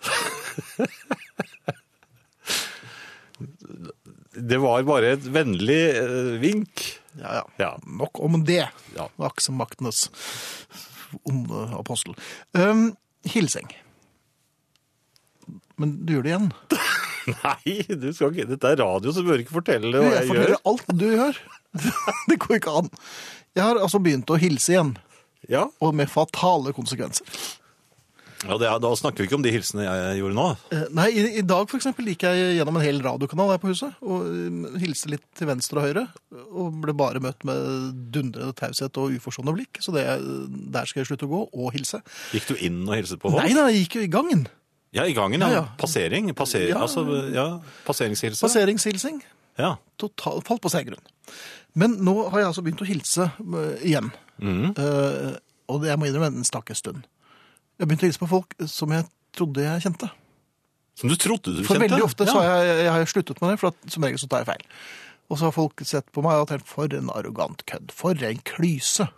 Det 4.35 4.57
var 4.59 4.83
bare 4.87 5.13
et 5.15 5.25
vennlig 5.31 5.79
eh, 5.95 6.33
vink. 6.41 6.83
Ja, 7.19 7.37
ja. 7.39 7.43
Ja. 7.61 7.69
Nok 7.87 8.19
om 8.23 8.41
det. 8.47 8.65
Ja. 8.95 9.07
Aksemaktenes 9.23 10.09
onde 11.23 11.65
apostel. 11.77 12.15
Um, 12.51 12.89
hilsing. 13.31 13.69
Men 15.79 15.97
du 16.05 16.15
gjør 16.17 16.25
det 16.27 16.33
igjen. 16.33 16.51
Nei, 17.33 17.75
du 17.89 18.07
skal 18.13 18.31
ikke. 18.35 18.47
dette 18.53 18.71
er 18.75 18.81
radio, 18.83 19.11
så 19.15 19.23
du 19.23 19.29
bør 19.31 19.41
ikke 19.43 19.55
fortelle 19.57 19.91
hva 19.97 20.05
jeg 20.11 20.15
jeg, 20.19 20.29
forteller 20.31 20.55
gjør. 20.55 20.63
alt 20.71 20.95
du 21.01 21.05
gjør. 21.09 21.41
det 22.31 22.39
går 22.45 22.57
ikke 22.61 22.77
an. 22.83 22.89
Jeg 23.55 23.63
har 23.69 23.81
altså 23.81 23.99
begynt 24.03 24.29
å 24.35 24.39
hilse 24.41 24.73
igjen, 24.75 24.95
Ja, 25.51 25.67
og 25.83 25.93
med 25.95 26.09
fatale 26.09 26.71
konsekvenser. 26.73 27.25
ja 28.45 28.57
det 28.61 28.67
er, 28.69 28.79
Da 28.83 28.89
snakker 28.97 29.23
vi 29.23 29.27
ikke 29.29 29.37
om 29.39 29.43
de 29.45 29.51
hilsene 29.53 29.85
jeg 29.85 30.17
gjorde 30.19 30.35
nå. 30.37 30.45
Eh, 30.75 30.83
Nei, 30.97 31.05
i, 31.17 31.23
i 31.39 31.43
dag 31.45 31.69
for 31.71 31.77
eksempel 31.79 32.09
gikk 32.11 32.25
jeg 32.27 32.57
gjennom 32.59 32.77
en 32.79 32.83
hel 32.85 32.99
radiokanal 33.05 33.53
her 33.53 33.61
på 33.61 33.71
huset, 33.71 33.95
og 34.05 34.25
eh, 34.27 34.75
hilste 34.83 35.09
litt 35.13 35.23
til 35.37 35.49
venstre 35.49 35.81
og 35.81 35.87
høyre, 35.87 36.03
og 36.51 36.75
ble 36.83 36.93
bare 36.97 37.21
møtt 37.23 37.45
med 37.47 37.95
dundrende 38.13 38.53
taushet 38.59 38.97
og 39.01 39.15
uforstående 39.17 39.55
blikk, 39.57 39.81
så 39.85 39.93
det, 39.95 40.03
der 40.75 40.85
skal 40.89 41.01
jeg 41.03 41.11
slutte 41.13 41.29
å 41.29 41.33
gå 41.33 41.41
og 41.53 41.71
hilse. 41.77 42.01
Gikk 42.35 42.51
du 42.51 42.55
inn 42.67 42.83
og 42.89 42.97
hilset 42.99 43.21
på 43.23 43.31
folk? 43.33 43.41
Nei, 43.45 43.55
nei, 43.57 43.69
jeg 43.73 43.85
gikk 43.87 43.99
jo 44.01 44.05
i 44.09 44.13
gangen. 44.19 44.45
Ja, 44.95 45.03
i 45.05 45.13
gangen, 45.17 45.41
ja. 45.43 45.49
Ja. 45.51 45.63
Passering. 45.79 46.29
Passer, 46.37 46.69
Ja. 46.69 46.81
Altså, 46.85 47.03
ja, 47.35 47.47
passeringshilse. 47.87 48.41
Passeringshilsing. 48.45 49.21
Ja. 49.59 49.75
Total, 49.99 50.41
falt 50.47 50.63
på 50.63 50.71
seg 50.71 50.87
grunn. 50.89 51.03
Men 51.75 51.97
nå 52.07 52.13
har 52.31 52.39
jeg 52.41 52.47
altså 52.53 52.63
begynt 52.63 52.83
å 52.83 52.87
hilse 52.87 53.25
eh, 53.35 53.81
igjen. 53.91 54.07
Mm. 54.39 54.71
Uh, 54.79 55.33
og 55.71 55.81
det, 55.83 55.89
jeg 55.91 55.99
må 55.99 56.07
innrømme 56.07 56.39
en 56.39 56.47
stakk 56.47 56.71
en 56.71 56.79
stund. 56.79 57.01
Jeg 57.75 57.83
har 57.83 57.89
begynt 57.91 58.05
å 58.05 58.09
hilse 58.09 58.21
på 58.21 58.29
folk 58.31 58.55
som 58.71 58.93
jeg 58.95 59.07
trodde 59.35 59.65
jeg 59.65 59.83
kjente. 59.83 60.07
Som 60.95 61.11
du 61.11 61.17
trodde 61.19 61.51
du 61.57 61.63
For 61.65 61.75
kjente? 61.75 61.89
veldig 61.89 62.05
ofte 62.05 62.27
så 62.29 62.37
har 62.39 62.63
jeg, 62.63 62.77
jeg 62.85 62.93
har 62.95 63.09
sluttet 63.11 63.41
med 63.43 63.51
det, 63.51 63.59
for 63.59 63.73
at, 63.73 63.91
som 63.91 64.07
regel 64.07 64.21
så 64.21 64.29
tar 64.31 64.45
jeg 64.45 64.49
feil. 64.53 64.65
Og 65.27 65.39
så 65.41 65.49
har 65.49 65.55
folk 65.57 65.83
sett 65.83 66.07
på 66.15 66.23
meg 66.23 66.39
og 66.39 66.47
tenkt, 66.53 66.67
for 66.71 66.95
en 66.95 67.11
arrogant 67.11 67.65
kødd, 67.67 67.91
for 67.95 68.15
en 68.29 68.39
klyse. 68.47 69.09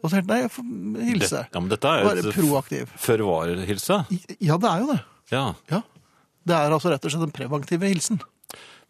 Og 0.00 0.08
så 0.08 0.14
tenkt, 0.16 0.30
nei, 0.30 0.38
jeg 0.46 0.52
får 0.54 0.68
hilse. 1.10 1.42
Det, 1.44 1.52
ja, 1.52 1.60
men 1.60 1.72
dette 1.74 1.92
er 1.92 2.06
jo 2.06 2.12
et 2.22 2.36
proaktiv. 2.38 2.92
føre-var-hilse. 3.04 3.98
Ja, 4.40 4.56
det 4.56 4.70
er 4.70 4.84
jo 4.86 4.92
det. 4.94 5.00
Ja. 5.30 5.54
Ja. 5.70 5.82
Det 6.46 6.56
er 6.56 6.72
altså 6.74 6.90
rett 6.92 7.04
og 7.04 7.12
slett 7.12 7.26
en 7.28 7.34
preventiv 7.36 7.82
hilsen. 7.84 8.20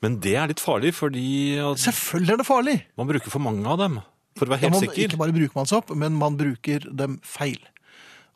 Men 0.01 0.21
det 0.25 0.37
er 0.41 0.49
litt 0.49 0.63
farlig, 0.63 0.95
fordi 0.97 1.59
Selvfølgelig 1.77 2.33
er 2.33 2.41
det 2.41 2.47
farlig. 2.49 2.77
man 2.97 3.09
bruker 3.11 3.29
for 3.33 3.43
mange 3.45 3.67
av 3.69 3.79
dem. 3.83 3.99
For 4.39 4.47
å 4.47 4.55
være 4.55 4.63
Ja, 4.63 4.69
helt 4.71 4.77
man, 4.79 4.81
sikker. 4.87 5.09
ikke 5.11 5.19
bare 5.21 5.35
bruker 5.37 5.59
man 5.59 5.67
seg 5.69 5.79
opp, 5.83 5.91
men 5.99 6.17
man 6.17 6.39
bruker 6.41 6.87
dem 6.97 7.19
feil. 7.27 7.59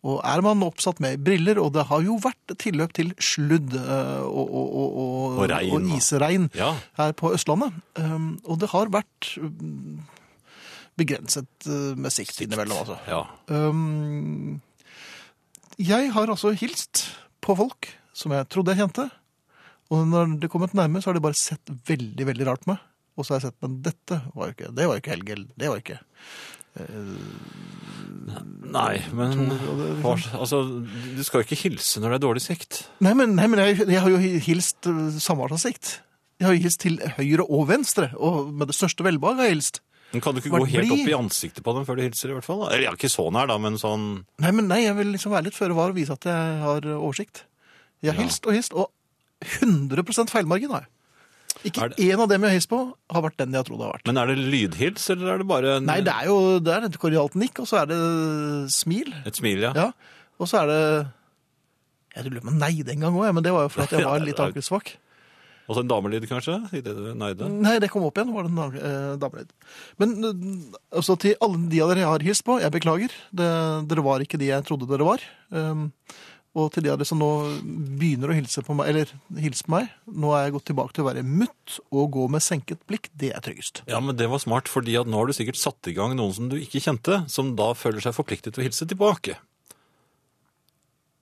Og 0.05 0.19
er 0.29 0.43
man 0.45 0.61
oppsatt 0.67 0.99
med 1.01 1.23
briller, 1.25 1.57
og 1.63 1.71
det 1.73 1.87
har 1.89 2.03
jo 2.05 2.19
vært 2.21 2.53
tilløp 2.61 2.93
til 2.93 3.15
sludd 3.25 3.73
eh, 3.73 4.21
og, 4.27 4.51
og, 4.53 4.75
og, 4.75 5.39
og, 5.39 5.47
regn, 5.49 5.87
isregn 5.97 6.51
Ja. 6.59 6.75
her 6.99 7.15
på 7.17 7.33
Østlandet. 7.33 7.73
Um, 7.97 8.35
og 8.45 8.59
det 8.61 8.69
har 8.75 8.93
vært 8.93 9.31
um, 9.41 10.03
begrenset 11.01 11.49
uh, 11.71 11.95
med 11.97 12.13
sikt 12.13 12.43
innimellom, 12.45 12.83
altså. 12.85 12.99
ja. 13.09 13.23
Um, 13.49 14.61
jeg 15.81 16.13
har 16.13 16.29
altså 16.31 16.53
hilst 16.55 17.07
på 17.45 17.57
folk 17.59 17.91
som 18.17 18.35
jeg 18.35 18.49
trodde 18.53 18.75
jeg 18.75 18.85
kjente. 18.85 19.09
Og 19.93 20.09
når 20.09 20.39
det 20.43 20.51
kom 20.53 20.65
et 20.65 20.75
nærme, 20.77 21.03
så 21.03 21.11
har 21.11 21.19
de 21.19 21.25
bare 21.25 21.39
sett 21.39 21.73
veldig, 21.89 22.27
veldig 22.31 22.49
rart 22.49 22.65
på 22.65 22.73
meg. 22.73 22.83
Og 23.15 23.27
så 23.27 23.35
har 23.35 23.43
jeg 23.43 23.51
sett, 23.51 23.61
men 23.63 23.79
dette 23.85 24.19
var 24.35 24.49
jo 24.49 24.57
ikke, 24.57 24.73
det 24.75 24.89
var 24.89 24.97
jo 24.97 25.03
ikke 25.03 25.15
Helge, 25.15 25.37
det 25.55 25.71
var 25.71 25.83
ikke. 25.83 25.99
Nei, 28.75 28.97
men 29.15 29.37
det, 29.37 29.59
liksom. 29.61 30.01
hva, 30.03 30.15
altså, 30.41 30.61
du 31.15 31.23
skal 31.23 31.43
jo 31.43 31.47
ikke 31.47 31.61
hilse 31.61 32.03
når 32.03 32.15
det 32.15 32.17
er 32.17 32.25
dårlig 32.25 32.43
sikt. 32.43 32.81
Nei, 33.05 33.13
men, 33.19 33.37
nei, 33.39 33.47
men 33.51 33.63
jeg, 33.63 33.85
jeg 33.87 34.03
har 34.03 34.11
jo 34.11 34.19
hilst 34.49 34.89
uh, 34.91 35.07
samarbeid 35.23 35.63
sikt. 35.63 35.99
Jeg 36.41 36.49
har 36.49 36.57
jo 36.57 36.65
hilst 36.65 36.83
til 36.83 36.99
høyre 37.21 37.47
og 37.47 37.69
venstre, 37.71 38.11
og 38.19 38.51
med 38.51 38.73
det 38.73 38.75
største 38.75 39.07
velbehag 39.07 39.39
har 39.39 39.51
jeg 39.51 39.59
hilst. 39.61 39.84
Men 40.13 40.21
kan 40.23 40.35
du 40.35 40.41
ikke 40.41 40.51
gå 40.55 40.67
helt 40.71 40.93
opp 40.95 41.09
i 41.09 41.15
ansiktet 41.17 41.65
på 41.65 41.75
dem 41.75 41.85
før 41.89 41.97
du 41.99 42.03
hilser, 42.03 42.31
i 42.31 42.35
hvert 42.37 42.45
fall? 42.47 42.61
da? 42.61 42.69
Eller 42.75 42.85
ja, 42.87 42.93
ikke 42.95 43.11
så 43.11 43.25
nær, 43.35 43.47
da, 43.51 43.57
men 43.59 43.75
sånn 43.81 44.25
Nei, 44.39 44.51
men 44.55 44.69
nei, 44.69 44.83
jeg 44.85 44.95
vil 44.97 45.11
liksom 45.15 45.33
være 45.35 45.45
litt 45.49 45.55
føre 45.59 45.75
var 45.75 45.91
og 45.91 45.97
vise 45.97 46.13
at 46.15 46.23
jeg 46.29 46.61
har 46.63 46.87
oversikt. 46.99 47.45
Jeg 48.03 48.13
har 48.13 48.21
Ja. 48.21 48.27
hilst 48.29 48.47
og 48.47 48.53
hilst, 48.55 48.73
og 48.75 48.91
100 49.61 50.29
feilmargin 50.31 50.71
har 50.71 50.85
jeg. 50.87 50.91
Ikke 51.65 51.83
Er 51.85 51.89
det- 51.89 51.99
én 51.99 52.21
av 52.21 52.29
dem 52.29 52.43
jeg 52.43 52.51
har 52.51 52.55
hilst 52.55 52.69
på, 52.69 52.95
har 53.11 53.23
vært 53.23 53.37
den 53.39 53.53
jeg 53.53 53.65
trodde 53.65 53.79
det 53.79 53.87
har 53.87 53.93
vært. 53.99 54.07
Men 54.07 54.17
er 54.19 54.27
det 54.27 54.39
lydhils, 54.39 55.11
eller 55.11 55.35
er 55.35 55.39
det 55.39 55.47
bare 55.49 55.77
en, 55.77 55.85
Nei, 55.87 56.01
det 56.01 56.13
er 56.13 56.27
jo 56.27 56.59
det 56.61 56.73
er 56.75 56.85
et 56.85 56.99
kordialt 56.99 57.35
nikk, 57.35 57.59
og 57.61 57.67
så 57.67 57.83
er 57.83 57.87
det 57.87 58.71
smil. 58.71 59.13
et 59.27 59.35
smil, 59.37 59.61
ja? 59.61 59.73
Ja. 59.75 59.93
Og 60.39 60.47
så 60.49 60.63
er 60.63 60.67
det 60.67 61.09
Jeg 62.17 62.25
lurer 62.31 62.41
på 62.43 62.49
om 62.49 62.59
jeg 62.61 62.71
neide 62.85 62.93
en 62.93 63.01
gang 63.01 63.13
òg, 63.15 63.35
men 63.35 63.43
det 63.43 63.53
var 63.53 63.63
jo 63.63 63.69
fordi 63.69 63.83
at 63.83 63.91
jeg 63.91 64.05
var 64.07 64.19
litt 64.21 64.39
Ja, 64.39 64.45
akkurat 65.65 65.71
Og 65.71 65.79
så 65.79 65.85
en 65.85 65.89
damelyd, 65.89 66.29
kanskje? 66.29 66.59
I 66.77 66.83
det 66.85 66.95
neide? 67.17 67.49
Nei, 67.49 67.79
det 67.81 67.91
kom 67.93 68.05
opp 68.05 68.19
igjen, 68.19 68.35
var 68.35 68.45
det 68.45 68.53
en 68.53 68.77
eh, 68.81 69.17
damelyd. 69.21 69.55
Men 69.99 70.15
eh, 70.25 70.79
altså, 70.93 71.17
til 71.17 71.37
alle 71.41 71.65
de 71.71 71.81
av 71.81 71.91
dere 71.91 72.05
jeg 72.05 72.13
har 72.13 72.29
hilst 72.29 72.45
på, 72.45 72.61
jeg 72.61 72.75
beklager. 72.75 73.17
Det, 73.33 73.49
dere 73.89 74.05
var 74.05 74.21
ikke 74.25 74.41
de 74.41 74.53
jeg 74.53 74.67
trodde 74.69 74.89
dere 74.91 75.07
var. 75.07 75.25
Um, 75.51 75.91
og 76.55 76.69
til 76.71 76.85
de 76.85 76.91
av 76.93 77.01
dere 77.01 77.09
som 77.09 77.19
nå 77.19 77.31
begynner 77.99 78.31
å 78.31 78.37
hilse 78.37 78.63
på 78.63 78.77
meg, 78.79 78.93
eller 78.93 79.41
hilse 79.43 79.67
på 79.67 79.75
meg, 79.75 79.89
nå 80.07 80.31
er 80.37 80.47
jeg 80.47 80.55
gått 80.55 80.69
tilbake 80.71 80.95
til 80.95 81.03
å 81.03 81.09
være 81.09 81.25
mutt 81.27 81.81
og 81.91 82.13
gå 82.15 82.29
med 82.31 82.45
senket 82.45 82.85
blikk. 82.87 83.11
Det 83.11 83.33
er 83.35 83.43
tryggest. 83.43 83.83
Ja, 83.91 83.99
men 84.05 84.15
det 84.21 84.29
var 84.31 84.43
smart, 84.43 84.71
fordi 84.71 84.95
at 85.01 85.11
nå 85.11 85.19
har 85.19 85.27
du 85.27 85.35
sikkert 85.35 85.59
satt 85.59 85.91
i 85.91 85.97
gang 85.97 86.15
noen 86.15 86.37
som 86.37 86.53
du 86.53 86.61
ikke 86.61 86.83
kjente, 86.85 87.25
som 87.33 87.57
da 87.59 87.73
føler 87.79 88.05
seg 88.05 88.15
forpliktet 88.15 88.55
til 88.55 88.63
å 88.63 88.69
hilse 88.69 88.87
tilbake. 88.87 89.41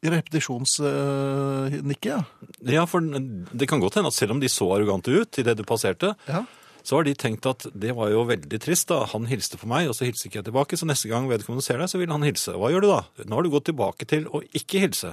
Repetisjonsnikket, 0.02 2.10
ja. 2.10 2.24
Ja, 2.66 2.82
for 2.90 2.98
det 3.02 3.68
kan 3.70 3.78
godt 3.82 3.94
hende 4.00 4.10
at 4.10 4.16
selv 4.16 4.32
om 4.34 4.40
de 4.42 4.48
så 4.50 4.66
arrogante 4.74 5.10
ut 5.14 5.38
i 5.38 5.44
det 5.46 5.54
du 5.60 5.64
passerte, 5.68 6.08
ja. 6.26 6.40
så 6.82 6.96
har 6.98 7.04
de 7.06 7.14
tenkt 7.14 7.46
at 7.46 7.68
det 7.70 7.94
var 7.94 8.10
jo 8.10 8.24
veldig 8.26 8.58
trist 8.64 8.90
da. 8.90 9.04
Han 9.14 9.30
hilste 9.30 9.56
på 9.60 9.70
meg, 9.70 9.86
og 9.90 9.94
så 9.94 10.04
hilser 10.08 10.26
ikke 10.28 10.40
jeg 10.40 10.48
tilbake, 10.50 10.74
så 10.80 10.88
neste 10.90 11.08
gang 11.12 11.30
vedkommende 11.30 11.66
ser 11.66 11.78
deg, 11.78 11.88
så 11.92 11.98
vil 12.02 12.14
han 12.14 12.26
hilse. 12.26 12.50
Hva 12.58 12.68
gjør 12.74 12.82
du 12.82 12.88
da? 12.90 13.00
Nå 13.22 13.32
har 13.38 13.44
du 13.46 13.54
gått 13.54 13.68
tilbake 13.70 14.04
til 14.10 14.22
å 14.26 14.42
ikke 14.58 14.82
hilse. 14.82 15.10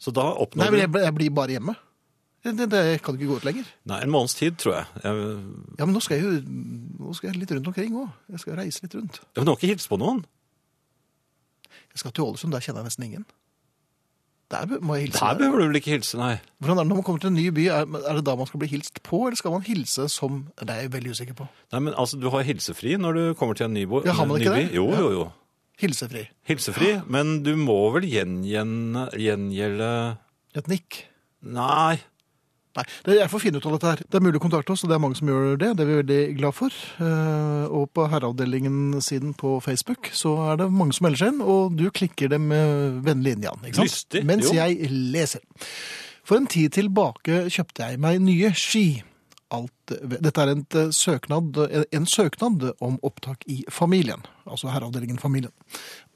Så 0.00 0.08
da 0.16 0.24
Nei, 0.30 0.40
oppnår 0.46 0.64
men 0.64 0.72
Nei, 0.78 0.84
jeg, 0.86 0.92
jeg 1.04 1.14
blir 1.20 1.30
bare 1.36 1.52
hjemme. 1.58 1.74
Det, 2.40 2.54
det, 2.56 2.70
det 2.72 3.02
kan 3.04 3.12
ikke 3.18 3.28
gå 3.28 3.36
ut 3.36 3.44
lenger. 3.44 3.66
Nei, 3.90 3.98
en 4.00 4.12
måneds 4.12 4.32
tid, 4.38 4.54
tror 4.56 4.78
jeg. 4.78 4.86
jeg... 5.04 5.12
Ja, 5.76 5.84
men 5.84 5.92
nå 5.92 6.00
skal 6.00 6.16
jeg 6.16 6.24
jo 6.24 6.30
nå 6.40 7.12
skal 7.16 7.28
jeg 7.34 7.42
litt 7.42 7.52
rundt 7.52 7.68
omkring 7.68 7.92
òg. 8.00 8.08
Jeg 8.32 8.40
skal 8.40 8.56
reise 8.62 8.80
litt 8.86 8.96
rundt. 8.96 9.20
Ja, 9.20 9.42
Men 9.42 9.50
du 9.50 9.52
har 9.52 9.58
ikke 9.60 9.74
hilst 9.74 9.90
på 9.92 10.00
noen? 10.00 10.24
Jeg 11.94 12.02
skal 12.02 12.12
til 12.14 12.24
Ålesund, 12.24 12.52
der 12.54 12.62
kjenner 12.64 12.84
jeg 12.84 12.90
nesten 12.90 13.06
ingen. 13.06 13.24
Der 14.50 14.66
må 14.82 14.96
jeg 14.98 15.04
hilse. 15.08 15.18
Der 15.22 15.38
behøver 15.38 15.60
du 15.60 15.66
vel 15.68 15.78
ikke 15.78 15.92
hilse, 15.94 16.18
nei. 16.18 16.32
Hvordan 16.58 16.78
er 16.80 16.82
det 16.82 16.90
når 16.90 16.98
man 16.98 17.04
kommer 17.06 17.22
til 17.22 17.30
en 17.30 17.36
ny 17.38 17.44
by? 17.54 17.66
Er, 17.70 17.84
er 18.10 18.16
det 18.18 18.24
da 18.26 18.34
man 18.38 18.48
skal 18.50 18.62
bli 18.62 18.68
hilst 18.72 18.98
på, 19.06 19.20
eller 19.28 19.38
skal 19.38 19.54
man 19.54 19.62
hilse 19.62 20.08
som 20.10 20.40
Det 20.58 20.70
er 20.74 20.80
jeg 20.86 20.92
veldig 20.92 21.12
usikker 21.14 21.36
på. 21.38 21.46
Nei, 21.72 21.82
men 21.86 21.94
altså, 21.94 22.18
du 22.18 22.26
har 22.34 22.42
hilsefri 22.46 22.96
når 22.98 23.18
du 23.18 23.22
kommer 23.38 23.54
til 23.58 23.68
en 23.68 23.76
ny, 23.78 23.84
bo... 23.90 24.02
Ja, 24.06 24.16
har 24.18 24.26
man 24.26 24.42
ikke 24.42 24.56
by. 24.56 24.64
det? 24.64 24.74
Jo, 24.74 24.88
jo, 24.90 25.12
jo. 25.14 25.28
Hilsefri. 25.80 26.24
Hilsefri, 26.50 26.90
men 27.08 27.38
du 27.46 27.54
må 27.56 27.78
vel 27.94 28.08
gjengjelde 28.10 29.92
Et 30.58 30.66
nikk. 30.68 31.04
Nei. 31.46 32.00
Nei, 33.06 33.16
jeg 33.18 33.30
får 33.32 33.42
finne 33.42 33.60
ut 33.60 33.66
av 33.68 33.76
dette 33.76 33.92
her. 33.92 34.02
Det 34.06 34.18
er 34.18 34.24
mulig 34.24 34.40
å 34.40 34.44
kontakte 34.44 34.74
oss, 34.74 34.84
og 34.84 34.92
det 34.92 34.96
er 34.96 35.02
mange 35.02 35.18
som 35.18 35.30
gjør 35.30 35.58
det. 35.60 35.72
Det 35.78 35.84
er 35.84 35.90
vi 35.90 35.98
veldig 36.00 36.20
glad 36.38 36.56
for. 36.56 36.78
Eh, 37.02 37.66
og 37.80 37.90
på 37.96 38.06
herreavdelingen-siden 38.12 39.34
på 39.40 39.56
Facebook 39.64 40.10
så 40.16 40.36
er 40.50 40.62
det 40.62 40.70
mange 40.74 40.96
som 40.96 41.08
melder 41.08 41.24
seg 41.24 41.34
inn, 41.34 41.44
og 41.44 41.76
du 41.78 41.86
klikker 41.94 42.32
dem 42.32 42.50
eh, 42.54 42.98
vennlig 43.06 43.36
inn, 43.36 43.46
Jan. 43.48 43.62
Ikke 43.64 43.82
sant? 43.82 43.90
Lystig, 43.90 44.24
Mens 44.28 44.48
jo. 44.50 44.56
jeg 44.58 44.90
leser. 44.90 45.44
For 46.26 46.38
en 46.38 46.50
tid 46.50 46.74
tilbake 46.76 47.46
kjøpte 47.50 47.90
jeg 47.90 48.02
meg 48.02 48.20
nye 48.22 48.52
ski. 48.58 48.88
Alt, 49.50 49.94
dette 50.22 50.42
er 50.44 50.52
en 50.52 50.66
eh, 50.78 50.90
søknad, 50.94 51.56
en 51.90 52.04
søknad 52.06 52.68
om 52.78 53.00
opptak 53.06 53.42
i 53.50 53.64
familien, 53.72 54.22
altså 54.46 54.70
herreavdelingen 54.70 55.18
familien. 55.18 55.54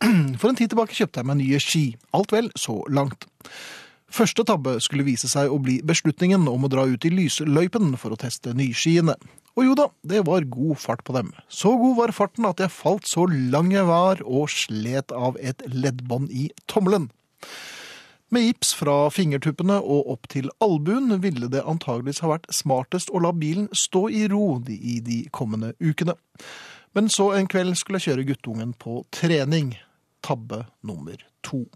For 0.41 0.51
en 0.53 0.59
tid 0.61 0.71
tilbake 0.71 0.95
kjøpte 0.95 1.23
jeg 1.23 1.31
meg 1.31 1.41
nye 1.41 1.63
ski. 1.63 1.89
Alt 2.15 2.35
vel, 2.37 2.53
så 2.59 2.79
langt. 2.95 3.27
Første 4.15 4.45
tabbe 4.47 4.77
skulle 4.85 5.07
vise 5.09 5.27
seg 5.27 5.51
å 5.51 5.57
bli 5.59 5.81
beslutningen 5.83 6.45
om 6.47 6.67
å 6.67 6.71
dra 6.71 6.85
ut 6.87 7.03
i 7.09 7.11
lysløypen 7.11 7.97
for 7.99 8.15
å 8.15 8.19
teste 8.21 8.53
nyskiene. 8.55 9.17
Og 9.59 9.67
jo 9.67 9.75
da, 9.79 9.89
det 10.07 10.21
var 10.29 10.47
god 10.51 10.79
fart 10.79 11.03
på 11.07 11.17
dem. 11.17 11.33
Så 11.51 11.73
god 11.81 11.97
var 11.99 12.15
farten 12.15 12.47
at 12.47 12.63
jeg 12.63 12.71
falt 12.71 13.11
så 13.11 13.27
lang 13.27 13.73
jeg 13.75 13.89
var 13.91 14.23
og 14.23 14.53
slet 14.55 15.11
av 15.15 15.39
et 15.43 15.67
leddbånd 15.67 16.31
i 16.31 16.47
tommelen. 16.71 17.09
Med 18.31 18.47
gips 18.47 18.71
fra 18.79 18.97
fingertuppene 19.15 19.81
og 19.83 20.15
opp 20.15 20.31
til 20.31 20.51
albuen 20.63 21.19
ville 21.23 21.51
det 21.51 21.67
antageligvis 21.67 22.23
ha 22.23 22.37
vært 22.37 22.51
smartest 22.55 23.11
å 23.11 23.23
la 23.23 23.35
bilen 23.35 23.67
stå 23.75 24.09
i 24.15 24.25
ro 24.31 24.61
i 24.71 25.01
de 25.03 25.25
kommende 25.35 25.75
ukene. 25.83 26.15
Men 26.95 27.11
så 27.11 27.33
en 27.35 27.51
kveld 27.51 27.75
skulle 27.79 27.99
jeg 27.99 28.13
kjøre 28.13 28.31
guttungen 28.31 28.75
på 28.79 29.03
trening. 29.15 29.75
Tabbe 30.23 30.69
nummer 30.87 31.19
to. 31.43 31.67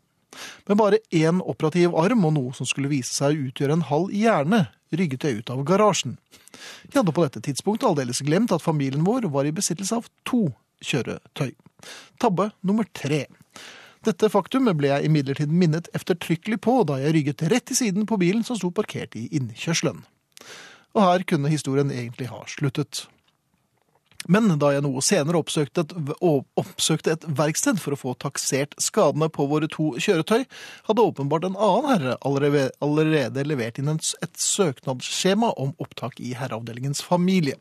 Med 0.68 0.78
bare 0.80 1.00
én 1.14 1.40
operativ 1.40 1.96
arm 1.96 2.26
og 2.28 2.34
noe 2.36 2.56
som 2.56 2.68
skulle 2.68 2.90
vise 2.92 3.14
seg 3.14 3.34
å 3.34 3.48
utgjøre 3.48 3.78
en 3.78 3.86
halv 3.88 4.12
hjerne, 4.14 4.66
rygget 4.92 5.24
jeg 5.24 5.40
ut 5.40 5.52
av 5.52 5.64
garasjen. 5.68 6.18
Jeg 6.88 7.00
hadde 7.00 7.14
på 7.14 7.24
dette 7.24 7.42
tidspunktet 7.44 7.88
aldeles 7.88 8.22
glemt 8.24 8.52
at 8.54 8.64
familien 8.64 9.04
vår 9.06 9.28
var 9.32 9.48
i 9.48 9.54
besittelse 9.54 9.98
av 9.98 10.08
to 10.28 10.48
kjøretøy. 10.84 11.52
Tabbe 12.20 12.50
nummer 12.66 12.88
tre. 12.92 13.26
Dette 14.06 14.30
faktum 14.30 14.68
ble 14.78 14.92
jeg 14.92 15.08
imidlertid 15.08 15.50
minnet 15.50 15.90
eftertrykkelig 15.96 16.60
på 16.64 16.80
da 16.88 17.00
jeg 17.02 17.14
rygget 17.16 17.44
rett 17.50 17.72
i 17.74 17.78
siden 17.78 18.06
på 18.08 18.18
bilen 18.20 18.44
som 18.46 18.58
sto 18.58 18.70
parkert 18.74 19.16
i 19.18 19.26
innkjørselen. 19.36 20.04
Og 20.96 21.04
her 21.04 21.24
kunne 21.28 21.50
historien 21.52 21.90
egentlig 21.92 22.30
ha 22.30 22.44
sluttet. 22.50 23.06
Men 24.26 24.50
da 24.58 24.72
jeg 24.74 24.82
noe 24.82 25.02
senere 25.04 25.38
oppsøkte 25.38 25.84
et, 25.84 25.92
oppsøkte 26.58 27.14
et 27.14 27.26
verksted 27.38 27.78
for 27.80 27.94
å 27.94 28.00
få 28.00 28.14
taksert 28.18 28.74
skadene 28.82 29.28
på 29.30 29.46
våre 29.50 29.68
to 29.70 29.92
kjøretøy, 30.02 30.42
hadde 30.88 31.04
åpenbart 31.04 31.46
en 31.46 31.54
annen 31.54 31.92
herre 31.92 32.16
allerede, 32.26 32.72
allerede 32.84 33.46
levert 33.46 33.78
inn 33.78 33.94
et 33.94 34.42
søknadsskjema 34.42 35.52
om 35.60 35.70
opptak 35.78 36.18
i 36.18 36.34
herreavdelingens 36.38 37.04
familie. 37.06 37.60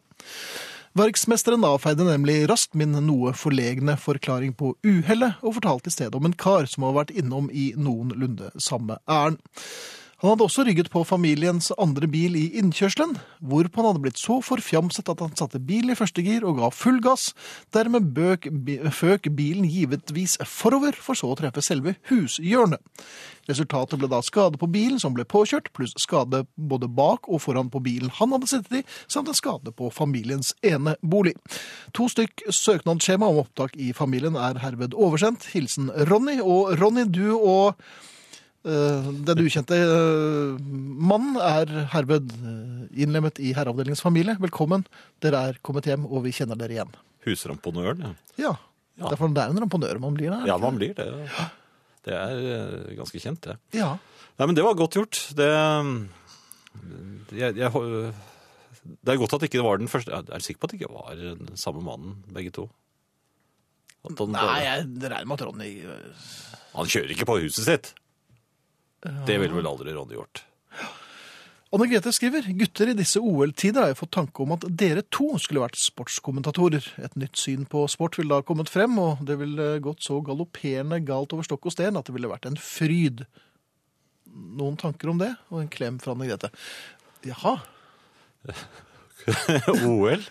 Verksmesteren 0.97 1.65
avfeide 1.67 2.07
nemlig 2.07 2.47
raskt 2.49 2.73
min 2.79 2.95
noe 3.05 3.35
forlegne 3.37 3.93
forklaring 4.01 4.55
på 4.57 4.73
uhellet, 4.81 5.37
og 5.45 5.59
fortalte 5.59 5.91
i 5.91 5.93
stedet 5.93 6.17
om 6.17 6.25
en 6.25 6.33
kar 6.33 6.65
som 6.65 6.87
har 6.87 6.95
vært 6.97 7.13
innom 7.13 7.51
i 7.53 7.69
noenlunde 7.77 8.49
samme 8.57 8.97
ærend. 9.05 9.37
Han 10.17 10.31
hadde 10.31 10.47
også 10.47 10.63
rygget 10.65 10.87
på 10.89 11.03
familiens 11.05 11.67
andre 11.77 12.07
bil 12.09 12.33
i 12.39 12.47
innkjørselen, 12.57 13.11
hvorpå 13.37 13.83
han 13.83 13.91
hadde 13.91 14.01
blitt 14.01 14.17
så 14.17 14.39
forfjamset 14.41 15.11
at 15.13 15.19
han 15.21 15.35
satte 15.37 15.61
bilen 15.61 15.93
i 15.93 15.97
første 15.99 16.23
gir 16.25 16.41
og 16.41 16.57
ga 16.57 16.71
full 16.73 16.97
gass. 17.05 17.35
Dermed 17.75 18.07
bøk, 18.15 18.47
føk 18.97 19.29
bilen 19.37 19.67
givetvis 19.69 20.39
forover, 20.41 20.97
for 20.97 21.13
så 21.13 21.29
å 21.29 21.37
treffe 21.37 21.61
selve 21.61 21.93
hushjørnet. 22.09 22.81
Resultatet 23.45 24.01
ble 24.01 24.09
da 24.09 24.23
skade 24.25 24.57
på 24.57 24.71
bilen 24.73 24.97
som 24.97 25.13
ble 25.13 25.27
påkjørt, 25.29 25.69
pluss 25.77 25.93
skade 26.01 26.47
både 26.57 26.89
bak 26.89 27.29
og 27.29 27.45
foran 27.45 27.69
på 27.69 27.83
bilen 27.85 28.09
han 28.17 28.33
hadde 28.33 28.49
sittet 28.49 28.81
i, 28.81 28.83
samt 29.05 29.29
en 29.29 29.37
skade 29.37 29.77
på 29.77 29.93
familiens 29.93 30.55
ene 30.65 30.97
bolig. 31.05 31.37
To 31.93 32.09
stykk 32.09 32.47
søknadsskjema 32.49 33.29
om 33.29 33.43
opptak 33.45 33.77
i 33.77 33.93
familien 33.93 34.33
er 34.33 34.65
herved 34.65 34.97
oversendt. 34.97 35.51
Hilsen 35.53 35.93
Ronny. 36.09 36.41
Og 36.41 36.73
Ronny, 36.81 37.05
du 37.05 37.37
og 37.37 37.77
Den 38.67 39.39
ukjente 39.45 39.77
eh, 39.79 40.57
mannen 41.07 41.37
er 41.39 41.69
herved 41.93 42.33
eh, 42.35 43.01
innlemmet 43.03 43.39
i 43.39 43.53
herreavdelingens 43.55 44.03
familie. 44.03 44.35
Velkommen. 44.43 44.83
Dere 45.23 45.43
er 45.51 45.59
kommet 45.63 45.87
hjem, 45.87 46.03
og 46.09 46.25
vi 46.25 46.33
kjenner 46.35 46.59
dere 46.59 46.75
igjen. 46.75 46.91
Husramponøren, 47.27 48.03
ja. 48.03 48.15
Ja, 48.41 48.55
Ja. 48.97 49.11
Derfor 49.11 49.29
det 49.29 49.43
er 49.43 49.51
en 49.53 49.59
ramponør 49.61 49.99
man 50.01 50.15
blir 50.17 50.31
der. 50.33 50.47
Ja, 50.49 50.55
man 50.57 50.79
blir 50.79 50.95
det. 50.97 51.05
Det 52.07 52.15
er 52.17 52.39
eh, 52.41 52.95
ganske 52.97 53.19
kjent, 53.21 53.43
det. 53.45 53.57
Ja. 53.77 53.91
Nei, 54.39 54.47
men 54.49 54.57
det 54.57 54.63
var 54.65 54.73
godt 54.79 54.97
gjort. 54.97 55.19
Det 55.37 55.45
jeg, 57.37 57.55
jeg, 57.57 57.71
Det 59.03 59.13
er 59.13 59.19
godt 59.21 59.33
at 59.37 59.43
det 59.43 59.49
ikke 59.51 59.63
var 59.65 59.79
den 59.81 59.89
første 59.91 60.11
Jeg 60.13 60.29
er 60.33 60.43
sikker 60.45 60.61
på 60.61 60.67
at 60.67 60.73
det 60.73 60.79
ikke 60.81 60.93
var 60.93 61.15
den 61.19 61.55
samme 61.57 61.81
mannen, 61.85 62.17
begge 62.33 62.51
to. 62.57 62.67
Nei, 64.07 64.59
jeg 64.63 64.85
regner 65.03 65.25
med 65.27 65.37
at 65.39 65.45
Ronny 65.47 65.71
eh, 65.83 66.27
han 66.77 66.89
kjører 66.89 67.13
ikke 67.15 67.25
på 67.27 67.39
huset 67.43 67.65
sitt. 67.67 67.93
Det 69.01 69.35
ville 69.39 69.53
vel 69.55 69.67
aldri 69.69 69.93
Ronny 69.93 70.15
gjort. 70.17 70.43
Anne 71.75 71.85
Grete 71.91 72.13
skriver 72.15 72.45
gutter 72.55 72.89
i 72.89 72.95
disse 72.95 73.19
OL-tider 73.19 73.83
har 73.83 73.89
jeg 73.91 73.97
fått 73.99 74.13
tanke 74.15 74.39
om 74.45 74.53
at 74.55 74.63
dere 74.79 75.01
to 75.11 75.33
skulle 75.43 75.65
vært 75.65 75.75
sportskommentatorer. 75.77 76.85
Et 77.03 77.17
nytt 77.19 77.35
syn 77.37 77.65
på 77.69 77.83
sport 77.91 78.15
ville 78.17 78.31
da 78.31 78.45
kommet 78.47 78.71
frem, 78.71 78.95
og 79.03 79.19
det 79.27 79.35
ville 79.41 79.65
gått 79.83 80.01
så 80.05 80.21
galopperende 80.23 81.01
galt 81.05 81.35
over 81.35 81.43
stokk 81.45 81.67
og 81.67 81.75
sten 81.75 81.99
at 81.99 82.07
det 82.07 82.15
ville 82.15 82.31
vært 82.31 82.47
en 82.47 82.55
fryd. 82.55 83.25
Noen 84.31 84.79
tanker 84.79 85.11
om 85.11 85.19
det? 85.19 85.33
Og 85.51 85.59
en 85.65 85.69
klem 85.71 85.99
fra 85.99 86.15
Anne 86.15 86.29
Grete. 86.31 86.49
Jaha. 87.27 87.57
OL? 89.91 90.23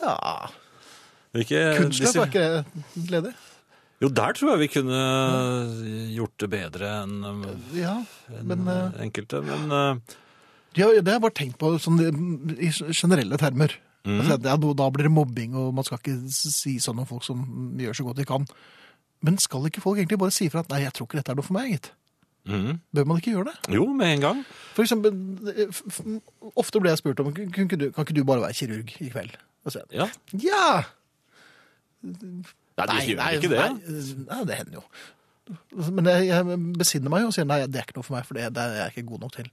Ja, 0.00 0.16
Ikke, 1.36 1.60
disse- 1.92 2.16
er 2.24 2.30
ikke 2.32 2.46
det 2.48 3.10
ledig? 3.12 3.34
Jo, 4.00 4.08
der 4.16 4.32
tror 4.36 4.54
jeg 4.54 4.62
vi 4.62 4.70
kunne 4.78 5.00
gjort 6.14 6.36
det 6.40 6.48
bedre 6.54 6.90
enn 7.02 7.18
um, 7.20 7.42
Ja, 7.76 7.98
men 8.48 8.64
eh, 8.72 8.98
enkelte. 9.04 9.42
Men 9.44 9.68
ja, 10.78 10.86
det 10.86 11.04
har 11.04 11.18
jeg 11.18 11.24
bare 11.26 11.36
tenkt 11.36 11.58
på 11.60 11.74
sånn, 11.82 11.98
i 12.56 12.70
generelle 12.94 13.36
termer. 13.40 13.74
Mm. 14.06 14.20
Altså, 14.22 14.36
ja, 14.40 14.56
da 14.56 14.86
blir 14.94 15.08
det 15.08 15.12
mobbing, 15.12 15.56
og 15.58 15.72
man 15.76 15.84
skal 15.84 16.00
ikke 16.00 16.16
si 16.32 16.78
sånn 16.80 17.02
om 17.02 17.08
folk 17.08 17.26
som 17.26 17.42
gjør 17.80 17.98
så 17.98 18.06
godt 18.06 18.20
de 18.22 18.28
kan. 18.28 18.46
Men 19.26 19.36
skal 19.42 19.66
ikke 19.68 19.82
folk 19.84 20.00
egentlig 20.00 20.20
bare 20.22 20.32
si 20.32 20.48
fra 20.52 20.62
at 20.64 20.70
nei, 20.72 20.84
jeg 20.86 20.94
tror 20.96 21.08
ikke 21.08 21.20
dette 21.20 21.34
er 21.34 21.40
noe 21.40 21.44
for 21.44 21.58
meg, 21.58 21.74
gitt? 21.74 21.90
Mm. 22.48 22.78
Bør 22.96 23.08
man 23.10 23.20
ikke 23.20 23.34
gjøre 23.34 23.50
det? 23.50 23.74
Jo, 23.76 23.84
med 23.92 24.14
en 24.14 24.22
gang. 24.24 24.38
For 24.72 24.86
eksempel, 24.86 25.12
ofte 26.56 26.80
blir 26.80 26.94
jeg 26.94 27.02
spurt 27.02 27.20
om 27.20 27.34
kan 27.36 27.50
ikke, 27.50 27.76
du, 27.76 27.90
kan 27.92 28.06
ikke 28.06 28.16
du 28.16 28.24
bare 28.24 28.46
være 28.46 28.56
kirurg 28.62 28.94
i 28.96 29.10
kveld? 29.12 29.36
Og 29.68 29.74
så, 29.74 29.84
Ja. 29.92 30.08
ja! 30.40 30.70
Nei, 32.88 33.00
du 33.04 33.12
gjør 33.12 33.40
ikke 33.40 33.52
det. 33.52 33.64
Nei, 33.64 34.04
nei, 34.30 34.44
det 34.48 34.60
hender 34.60 34.78
jo. 34.80 34.84
Men 35.90 36.06
jeg, 36.06 36.28
jeg 36.30 36.60
besinner 36.78 37.12
meg 37.12 37.24
jo 37.24 37.32
og 37.32 37.34
sier 37.34 37.48
nei, 37.48 37.58
det 37.66 37.80
er 37.80 37.88
ikke 37.88 37.98
noe 37.98 38.06
for 38.06 38.16
meg, 38.16 38.28
for 38.28 38.38
det, 38.38 38.52
det 38.54 38.64
er 38.64 38.78
jeg 38.84 38.94
ikke 38.94 39.08
god 39.10 39.26
nok 39.26 39.34
til. 39.34 39.50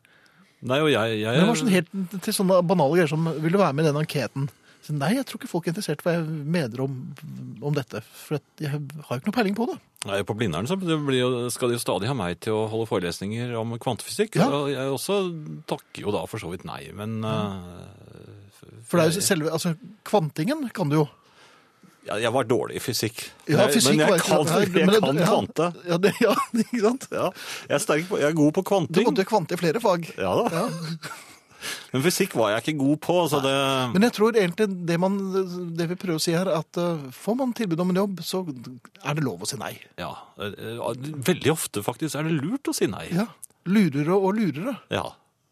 Nei, 0.67 0.79
og 0.81 0.89
jeg, 0.89 1.17
jeg 1.21 1.33
Men 1.33 1.43
det 1.43 1.49
var 1.51 1.59
sånn 1.59 1.73
helt 1.73 1.91
til 2.25 2.33
sånne 2.33 2.61
banale 2.65 2.97
greier 2.97 3.11
som 3.11 3.27
vil 3.29 3.53
du 3.53 3.59
være 3.61 3.77
med 3.77 3.85
i 3.85 3.89
den 3.91 3.99
anketen? 3.99 4.47
Så, 4.85 4.93
nei, 4.95 5.11
jeg 5.17 5.25
tror 5.27 5.41
ikke 5.41 5.49
folk 5.51 5.67
er 5.67 5.73
interessert 5.73 6.01
hva 6.05 6.15
jeg 6.15 6.25
mener 6.27 6.81
om, 6.85 6.95
om 7.65 7.75
dette. 7.75 8.01
For 8.05 8.37
jeg 8.61 8.71
har 8.71 8.79
jo 8.79 9.19
ikke 9.19 9.29
noe 9.29 9.35
peiling 9.35 9.57
på 9.57 9.67
det. 9.69 9.77
Nei, 10.07 10.21
På 10.25 10.35
Blindern 10.37 10.69
så 10.69 10.77
jo, 10.79 11.29
skal 11.53 11.71
de 11.71 11.77
jo 11.77 11.83
stadig 11.83 12.09
ha 12.09 12.15
meg 12.17 12.39
til 12.45 12.55
å 12.55 12.65
holde 12.71 12.87
forelesninger 12.89 13.51
om 13.59 13.75
kvantefysikk. 13.81 14.37
Ja. 14.39 14.47
Og 14.53 14.71
jeg 14.71 14.93
også 14.93 15.19
takker 15.69 16.05
jo 16.05 16.13
da 16.15 16.23
for 16.29 16.41
så 16.41 16.51
vidt 16.53 16.65
nei, 16.69 16.85
men 16.95 17.19
uh, 17.25 17.57
For 18.87 19.01
det 19.01 19.07
er 19.07 19.11
jo 19.11 19.25
selve, 19.25 19.53
altså 19.57 19.73
Kvantingen 20.07 20.69
kan 20.73 20.93
du 20.93 21.01
jo. 21.01 21.07
Ja, 22.07 22.17
Jeg 22.23 22.33
var 22.33 22.47
dårlig 22.49 22.79
i 22.79 22.83
fysikk. 22.83 23.21
Ja, 23.51 23.67
fysikk 23.69 23.97
men 23.97 24.07
var 24.07 24.17
jeg 24.17 24.25
kan, 24.25 24.47
jeg 24.47 24.73
men 24.73 24.93
det- 24.95 25.01
kan 25.05 25.21
kvante. 25.27 25.69
Ja, 25.87 25.97
det, 26.01 26.13
ja 26.23 26.33
ikke 26.63 26.81
sant? 26.83 27.07
Ja, 27.11 27.29
jeg, 27.69 27.79
er 27.81 28.03
på, 28.09 28.19
jeg 28.23 28.29
er 28.31 28.37
god 28.41 28.53
på 28.57 28.63
Du 28.65 28.69
kvanting. 28.71 29.07
måtte 29.11 29.25
jo 29.25 29.31
kvante 29.35 29.57
i 29.57 29.61
flere 29.61 29.81
fag. 29.83 30.11
Ja 30.17 30.35
da. 30.41 30.49
Ja. 30.61 30.67
Men 31.91 32.03
fysikk 32.05 32.35
var 32.37 32.51
jeg 32.53 32.61
ikke 32.63 32.73
god 32.79 32.99
på. 33.01 33.13
Så 33.31 33.39
det, 33.41 33.53
Men 33.95 34.03
jeg 34.05 34.13
tror 34.13 34.35
egentlig 34.37 34.67
det, 34.87 34.97
man, 35.01 35.15
det 35.75 35.87
vi 35.89 35.95
prøver 35.99 36.19
å 36.19 36.21
si 36.21 36.35
her, 36.35 36.47
at 36.53 36.77
uh, 36.79 37.07
får 37.11 37.35
man 37.39 37.53
tilbud 37.57 37.81
om 37.81 37.89
en 37.91 37.97
jobb, 38.03 38.21
så 38.23 38.43
er 38.45 39.17
det 39.17 39.23
lov 39.25 39.41
å 39.41 39.49
si 39.49 39.57
nei. 39.59 39.73
ja, 39.99 40.11
eh, 40.37 40.77
veldig 41.27 41.51
ofte 41.55 41.81
faktisk 41.83 42.15
er 42.19 42.29
det 42.29 42.37
lurt 42.37 42.69
å 42.69 42.75
si 42.77 42.87
nei. 42.91 43.07
Ja. 43.09 43.25
Lurere 43.67 44.15
og 44.15 44.37
lurere. 44.37 44.77
Ja. 44.93 45.07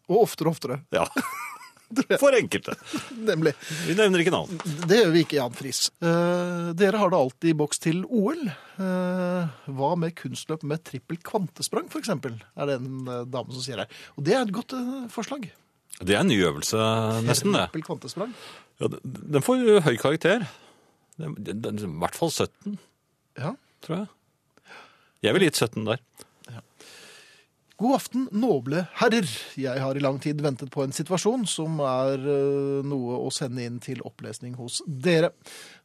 Og 0.06 0.22
oftere 0.22 0.52
og 0.52 0.56
oftere. 0.56 0.78
ja. 0.94 1.08
For 2.22 2.34
enkelte. 2.34 2.74
Nemlig. 3.14 3.52
Vi 3.86 3.94
nevner 3.98 4.22
ikke 4.24 4.32
navn. 4.34 4.56
Det 4.90 4.98
gjør 5.02 5.12
vi 5.14 5.20
ikke, 5.26 5.36
Jan 5.38 5.54
Friis. 5.54 5.84
Eh, 6.02 6.72
dere 6.78 6.98
har 7.02 7.12
det 7.12 7.20
alltid 7.20 7.52
i 7.52 7.56
boks 7.60 7.78
til 7.84 8.00
OL. 8.08 8.42
Eh, 8.82 9.52
hva 9.78 9.92
med 10.00 10.16
kunstløp 10.18 10.64
med 10.66 10.82
trippel 10.86 11.20
kvantesprang, 11.24 11.86
eksempel? 12.00 12.34
Er 12.58 12.72
det 12.72 12.78
en 12.80 13.06
eh, 13.06 13.22
dame 13.30 13.54
som 13.54 13.62
sier 13.64 13.84
her. 13.84 13.92
Og 14.18 14.26
det 14.26 14.34
er 14.36 14.42
et 14.48 14.54
godt 14.56 14.74
eh, 14.76 15.06
forslag. 15.14 15.46
Det 16.02 16.12
er 16.12 16.20
en 16.24 16.28
ny 16.28 16.40
øvelse, 16.44 16.76
nesten 17.24 17.54
det. 17.56 17.68
Trippel 17.70 17.86
kvantesprang. 17.86 18.34
Ja, 18.82 18.90
den- 18.92 19.44
får 19.46 19.62
jo 19.62 19.78
høy 19.86 19.94
karakter. 20.02 20.42
Den, 21.16 21.32
den, 21.40 21.62
den, 21.64 21.78
I 21.86 21.92
hvert 22.02 22.18
fall 22.18 22.34
17, 22.34 22.74
Ja. 23.40 23.54
tror 23.86 24.02
jeg. 24.02 24.08
Jeg 25.24 25.32
ville 25.32 25.46
gitt 25.48 25.56
17 25.62 25.86
der. 25.88 26.02
God 27.76 27.92
aften, 27.92 28.22
noble 28.32 28.86
herrer. 28.96 29.26
Jeg 29.60 29.80
har 29.84 29.98
i 29.98 30.00
lang 30.00 30.16
tid 30.24 30.38
ventet 30.40 30.70
på 30.72 30.80
en 30.80 30.94
situasjon 30.96 31.42
som 31.50 31.76
er 31.84 32.22
eh, 32.24 32.86
noe 32.88 33.18
å 33.20 33.28
sende 33.34 33.66
inn 33.68 33.76
til 33.84 34.00
opplesning 34.08 34.54
hos 34.56 34.78
dere. 34.86 35.34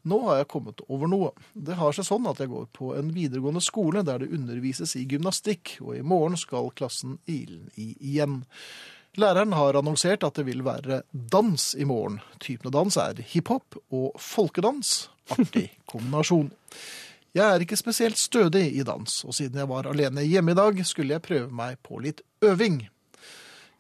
Nå 0.08 0.22
har 0.30 0.40
jeg 0.40 0.50
kommet 0.54 0.80
over 0.88 1.12
noe. 1.12 1.34
Det 1.52 1.76
har 1.76 1.92
seg 1.92 2.08
sånn 2.08 2.30
at 2.32 2.40
jeg 2.40 2.54
går 2.54 2.70
på 2.78 2.94
en 2.96 3.12
videregående 3.12 3.64
skole 3.66 4.06
der 4.08 4.24
det 4.24 4.32
undervises 4.32 4.96
i 4.96 5.04
gymnastikk, 5.04 5.76
og 5.84 5.98
i 5.98 6.06
morgen 6.14 6.40
skal 6.40 6.72
klassen 6.80 7.20
ilen 7.28 7.68
i 7.76 7.92
igjen. 8.00 8.40
Læreren 9.20 9.52
har 9.60 9.76
annonsert 9.76 10.24
at 10.24 10.40
det 10.40 10.48
vil 10.48 10.64
være 10.64 11.02
dans 11.12 11.66
i 11.76 11.84
morgen. 11.84 12.22
Typene 12.40 12.72
dans 12.72 12.96
er 13.04 13.20
hiphop 13.34 13.76
og 13.92 14.16
folkedans. 14.16 15.10
Artig 15.36 15.68
kombinasjon. 15.92 16.54
Jeg 17.32 17.48
er 17.48 17.63
ikke 17.63 17.80
spesielt 17.80 18.20
stødig 18.20 18.65
i 18.76 18.84
dans, 18.84 19.24
og 19.24 19.36
siden 19.36 19.62
jeg 19.62 19.70
var 19.70 19.88
alene 19.88 20.26
hjemme 20.28 20.52
i 20.52 20.58
dag, 20.58 20.82
skulle 20.86 21.15
jeg 21.15 21.24
prøve 21.24 21.48
meg 21.56 21.78
på 21.80 22.02
litt 22.04 22.20
øving. 22.44 22.82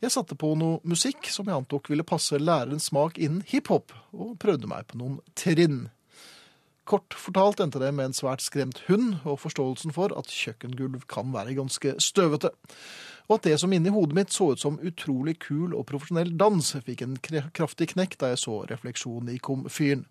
Jeg 0.01 0.13
satte 0.15 0.37
på 0.39 0.53
noe 0.55 0.79
musikk 0.87 1.27
som 1.29 1.49
jeg 1.49 1.59
antok 1.59 1.91
ville 1.91 2.05
passe 2.07 2.39
lærerens 2.39 2.87
smak 2.89 3.19
innen 3.19 3.43
hiphop, 3.45 3.91
og 4.15 4.37
prøvde 4.39 4.71
meg 4.71 4.87
på 4.87 5.01
noen 5.01 5.19
trinn. 5.35 5.89
Kort 6.87 7.13
fortalt 7.13 7.59
endte 7.61 7.79
det 7.83 7.91
med 7.93 8.09
en 8.09 8.15
svært 8.15 8.41
skremt 8.41 8.81
hund 8.87 9.19
og 9.21 9.41
forståelsen 9.43 9.93
for 9.93 10.15
at 10.17 10.31
kjøkkengulv 10.31 11.03
kan 11.11 11.29
være 11.35 11.53
ganske 11.59 11.93
støvete. 12.01 12.49
Og 13.29 13.37
at 13.37 13.45
det 13.45 13.59
som 13.61 13.71
inni 13.75 13.91
hodet 13.93 14.15
mitt 14.17 14.33
så 14.33 14.49
ut 14.51 14.63
som 14.63 14.79
utrolig 14.83 15.37
kul 15.43 15.75
og 15.77 15.85
profesjonell 15.91 16.33
dans, 16.39 16.71
fikk 16.87 17.03
en 17.05 17.19
kraftig 17.21 17.91
knekk 17.93 18.17
da 18.19 18.31
jeg 18.31 18.41
så 18.41 18.57
refleksjonen 18.71 19.35
i 19.35 19.37
komfyren. 19.43 20.07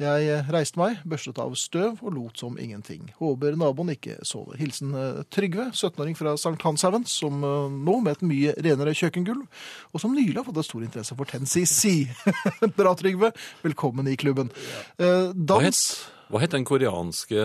Jeg 0.00 0.38
reiste 0.50 0.80
meg, 0.80 1.02
børstet 1.06 1.36
av 1.38 1.52
støv 1.60 2.00
og 2.02 2.14
lot 2.16 2.40
som 2.40 2.56
ingenting. 2.58 3.10
Håper 3.20 3.54
naboen 3.60 3.92
ikke 3.92 4.16
sover. 4.26 4.56
Hilsen 4.58 4.94
eh, 4.98 5.18
Trygve, 5.30 5.68
17-åring 5.76 6.16
fra 6.18 6.32
St. 6.40 6.56
Hanshaugen, 6.64 7.04
som 7.06 7.44
eh, 7.44 7.74
nå 7.76 7.98
med 8.02 8.16
et 8.16 8.24
mye 8.26 8.54
renere 8.64 8.94
kjøkkengulv, 8.98 9.44
og 9.92 10.02
som 10.02 10.16
nylig 10.16 10.38
har 10.40 10.46
fått 10.48 10.58
en 10.62 10.66
stor 10.66 10.86
interesse 10.86 11.14
for 11.18 11.28
Tensi 11.30 11.62
Si. 11.68 11.94
Bra, 12.78 12.94
Trygve. 12.98 13.30
Velkommen 13.62 14.08
i 14.10 14.16
klubben. 14.18 14.50
Eh, 14.98 15.30
Dans 15.36 15.84
hva 16.32 16.40
het 16.40 16.54
den 16.54 16.64
koreanske 16.64 17.36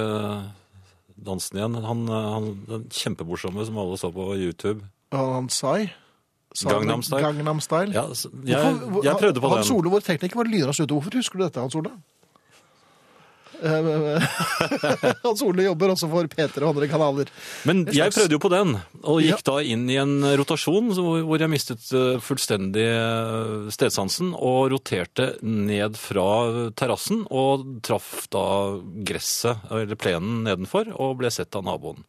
dansen 1.28 1.58
igjen? 1.60 1.74
Han, 1.84 2.06
han, 2.08 2.46
den 2.70 2.86
kjempemorsomme 2.96 3.66
som 3.68 3.80
alle 3.84 3.98
så 4.00 4.08
på 4.16 4.30
YouTube. 4.40 4.86
Han 5.12 5.50
Sai. 5.52 5.90
Sa- 6.56 6.72
Gangnam 6.72 7.04
Style. 7.04 7.20
Gangnam 7.26 7.60
Style. 7.62 7.92
Ja, 7.92 8.06
jeg, 8.48 8.78
jeg 9.04 9.20
prøvde 9.20 9.44
på 9.44 9.52
han, 9.52 9.60
den. 9.66 9.74
Ole, 9.76 9.92
vår 9.92 10.06
tekniker, 10.08 10.40
var 10.40 10.48
lynraskt 10.48 10.86
ute. 10.86 10.94
Hvorfor 10.96 11.20
husker 11.20 11.38
du 11.38 11.44
dette, 11.44 11.60
Hans 11.60 11.76
Ole? 11.76 11.92
Eh, 13.58 14.28
Hans 15.24 15.41
Ole 15.46 15.63
jobber 15.65 15.93
også 15.93 16.10
for 16.12 16.28
P3 16.30 16.62
og 16.62 16.70
andre 16.76 16.89
kanaler. 16.91 17.32
Men 17.65 17.86
jeg 17.89 18.13
prøvde 18.13 18.36
jo 18.38 18.41
på 18.43 18.52
den, 18.54 18.76
og 19.04 19.22
gikk 19.24 19.34
Ja. 19.34 19.39
da 19.50 19.56
inn 19.65 19.88
i 19.89 19.98
en 20.02 20.20
rotasjon 20.38 20.91
hvor 20.93 21.41
jeg 21.41 21.50
mistet 21.52 21.88
eh, 21.98 22.20
fullstendig 22.24 22.86
eh, 22.86 23.72
stedsansen 23.74 24.34
og 24.38 24.70
roterte 24.76 25.32
ned 25.41 25.98
fra 25.98 26.28
terrassen 26.78 27.24
og 27.34 27.65
traff 27.88 28.28
da 28.34 28.46
gresset, 29.08 29.65
eller 29.72 29.98
plenen 30.00 30.43
nedenfor, 30.46 30.93
og 30.98 31.17
ble 31.24 31.34
sett 31.34 31.56
av 31.58 31.65
naboen. 31.67 32.04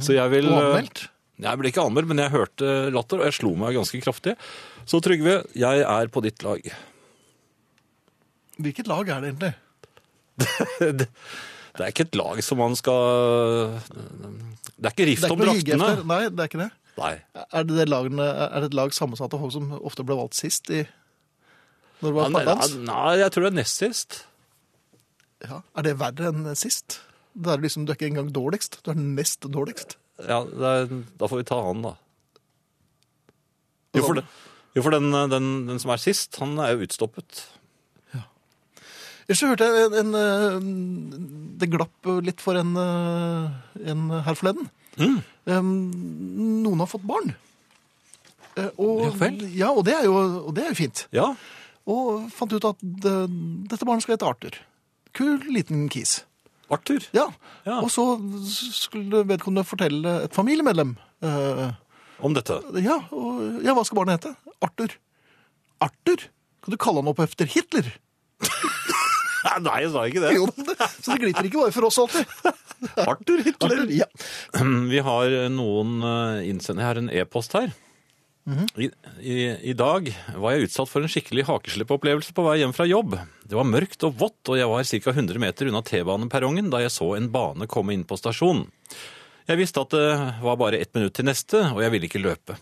Så 0.00 0.14
jeg 0.16 0.30
vil... 0.32 0.48
Anmeldt. 0.52 1.08
Jeg 1.42 1.58
ble 1.58 1.66
ikke 1.72 1.82
anmeldt, 1.82 2.06
men 2.12 2.20
jeg 2.22 2.30
hørte 2.30 2.72
latter, 2.94 3.18
og 3.18 3.26
jeg 3.26 3.34
slo 3.40 3.50
meg 3.58 3.74
ganske 3.74 3.98
kraftig. 4.04 4.36
Så 4.86 5.00
Trygve, 5.02 5.40
jeg 5.58 5.82
er 5.82 6.10
på 6.14 6.22
ditt 6.22 6.44
lag. 6.46 6.62
Hvilket 8.62 8.86
lag 8.86 9.08
er 9.10 9.24
det 9.24 9.32
egentlig? 9.32 9.50
Det, 10.38 11.06
det 11.06 11.82
er 11.82 11.90
ikke 11.90 12.06
et 12.08 12.18
lag 12.18 12.40
som 12.44 12.58
man 12.58 12.74
skal 12.78 13.76
Det 14.74 14.88
er 14.88 14.92
ikke 14.92 15.08
rift 15.10 15.30
om 15.30 15.40
draktene. 15.42 15.90
Nei, 16.06 16.20
det 16.30 16.44
er 16.44 16.50
ikke 16.50 16.62
det. 16.64 16.70
Nei. 16.98 17.14
Er 17.44 17.66
det, 17.66 17.78
det 17.80 17.88
lagene, 17.90 18.26
er 18.26 18.62
det 18.62 18.70
et 18.70 18.76
lag 18.78 18.94
sammensatt 18.94 19.34
av 19.34 19.42
folk 19.42 19.54
som 19.54 19.72
ofte 19.80 20.06
ble 20.06 20.18
valgt 20.18 20.38
sist 20.38 20.70
i 20.70 20.84
når 22.02 22.10
det 22.10 22.14
Ja, 22.14 22.28
var 22.28 22.32
nei, 22.34 22.68
nei, 22.84 23.10
jeg 23.22 23.32
tror 23.32 23.44
det 23.46 23.50
er 23.52 23.56
nest 23.56 23.80
sist. 23.80 24.16
Ja. 25.44 25.60
Er 25.78 25.86
det 25.86 25.94
verre 26.00 26.30
enn 26.30 26.48
sist? 26.58 26.98
Det 27.34 27.50
er 27.54 27.62
liksom, 27.62 27.86
Du 27.86 27.92
er 27.92 27.98
ikke 27.98 28.10
engang 28.10 28.30
dårligst, 28.34 28.80
du 28.84 28.90
er 28.92 28.98
nest 28.98 29.46
dårligst. 29.50 29.96
Ja, 30.22 30.42
er, 30.44 30.90
da 31.18 31.30
får 31.30 31.40
vi 31.40 31.46
ta 31.48 31.58
han, 31.64 31.82
da. 31.86 31.94
Jo, 33.94 34.02
for, 34.02 34.18
det, 34.18 34.24
jo, 34.74 34.82
for 34.82 34.94
den, 34.94 35.10
den, 35.30 35.48
den 35.70 35.80
som 35.82 35.92
er 35.94 36.02
sist, 36.02 36.36
han 36.42 36.54
er 36.62 36.74
jo 36.74 36.86
utstoppet. 36.86 37.44
Ellers 39.24 39.40
så 39.40 39.48
hørte 39.50 39.64
jeg 39.68 39.86
en, 39.88 39.94
en 40.02 40.16
eh, 40.20 40.56
Det 41.62 41.68
glapp 41.72 42.08
litt 42.26 42.42
for 42.44 42.58
en, 42.60 42.74
eh, 42.76 43.88
en 43.92 44.02
her 44.26 44.36
forleden. 44.36 44.68
Mm. 45.00 45.16
Noen 46.64 46.82
har 46.84 46.90
fått 46.90 47.06
barn. 47.08 47.32
Eh, 48.56 48.68
Og, 48.78 49.00
Ja 49.06 49.10
vel. 49.18 49.40
Ja, 49.56 49.70
og 49.72 49.84
det 49.88 49.94
er 49.96 50.04
jo, 50.08 50.14
og 50.48 50.52
det 50.56 50.64
er 50.66 50.70
jo 50.74 50.78
fint. 50.84 51.06
Ja, 51.14 51.30
Og 51.90 52.28
fant 52.32 52.52
ut 52.54 52.64
at 52.64 52.78
det, 52.80 53.14
dette 53.72 53.84
barnet 53.84 54.04
skal 54.06 54.14
hete 54.16 54.28
Arthur. 54.28 54.54
Kul 55.14 55.40
liten 55.52 55.88
kis. 55.92 56.22
Arthur. 56.72 57.04
Ja. 57.12 57.26
Ja. 57.66 57.80
Og 57.84 57.90
så 57.92 58.04
skulle 58.72 59.24
vedkommende 59.28 59.66
fortelle 59.68 60.14
et 60.24 60.32
familiemedlem. 60.36 60.94
eh, 61.22 61.72
Om 62.24 62.32
dette. 62.36 62.56
ja, 62.80 63.00
og, 63.12 63.60
ja, 63.64 63.74
hva 63.76 63.84
skal 63.84 64.00
barnet 64.00 64.20
hete? 64.24 64.36
Arthur. 64.64 64.94
Arthur? 65.84 66.28
Kan 66.64 66.72
du 66.72 66.78
kalle 66.80 67.02
han 67.02 67.10
opp 67.12 67.20
etter 67.20 67.50
Hitler? 67.52 67.90
Nei, 69.64 69.78
jeg 69.84 69.92
sa 69.92 70.04
ikke 70.08 70.22
det. 70.24 70.34
Jo, 70.38 70.48
så 70.48 71.14
det 71.14 71.20
glipper 71.22 71.48
ikke 71.48 71.62
bare 71.62 71.74
for 71.76 71.88
oss 71.88 72.00
alltid. 72.00 72.36
Arthur 73.04 73.42
Hitler. 73.44 73.78
Arthur, 73.78 73.94
ja. 73.94 74.08
Vi 74.92 75.02
har 75.04 75.38
noen 75.52 75.96
eh, 76.00 76.44
innsend... 76.50 76.80
Jeg 76.80 76.88
har 76.90 77.00
en 77.00 77.10
e-post 77.12 77.56
her. 77.58 77.74
I, 78.76 78.90
i, 79.24 79.36
I 79.70 79.72
dag 79.72 80.10
var 80.36 80.52
jeg 80.52 80.66
utsatt 80.66 80.90
for 80.90 81.00
en 81.00 81.08
skikkelig 81.08 81.46
hakeslippopplevelse 81.48 82.34
på 82.36 82.44
vei 82.44 82.58
hjem 82.60 82.74
fra 82.76 82.84
jobb. 82.84 83.16
Det 83.40 83.56
var 83.56 83.68
mørkt 83.68 84.04
og 84.04 84.18
vått, 84.20 84.42
og 84.52 84.58
jeg 84.60 84.68
var 84.68 84.84
ca. 84.84 85.14
100 85.14 85.40
meter 85.40 85.70
unna 85.70 85.80
T-baneperrongen 85.84 86.68
da 86.72 86.82
jeg 86.84 86.92
så 86.92 87.14
en 87.16 87.30
bane 87.32 87.68
komme 87.70 87.96
inn 87.96 88.04
på 88.04 88.18
stasjonen. 88.20 88.66
Jeg 89.48 89.60
visste 89.60 89.80
at 89.84 89.92
det 89.96 90.10
var 90.44 90.60
bare 90.60 90.80
ett 90.80 90.92
minutt 90.96 91.16
til 91.16 91.28
neste, 91.28 91.60
og 91.72 91.80
jeg 91.84 91.92
ville 91.92 92.08
ikke 92.08 92.20
løpe. 92.24 92.56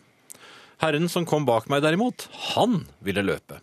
Herren 0.83 1.11
som 1.11 1.27
kom 1.27 1.45
bak 1.47 1.69
meg 1.71 1.83
derimot, 1.85 2.29
han 2.55 2.85
ville 3.07 3.23
løpe. 3.27 3.61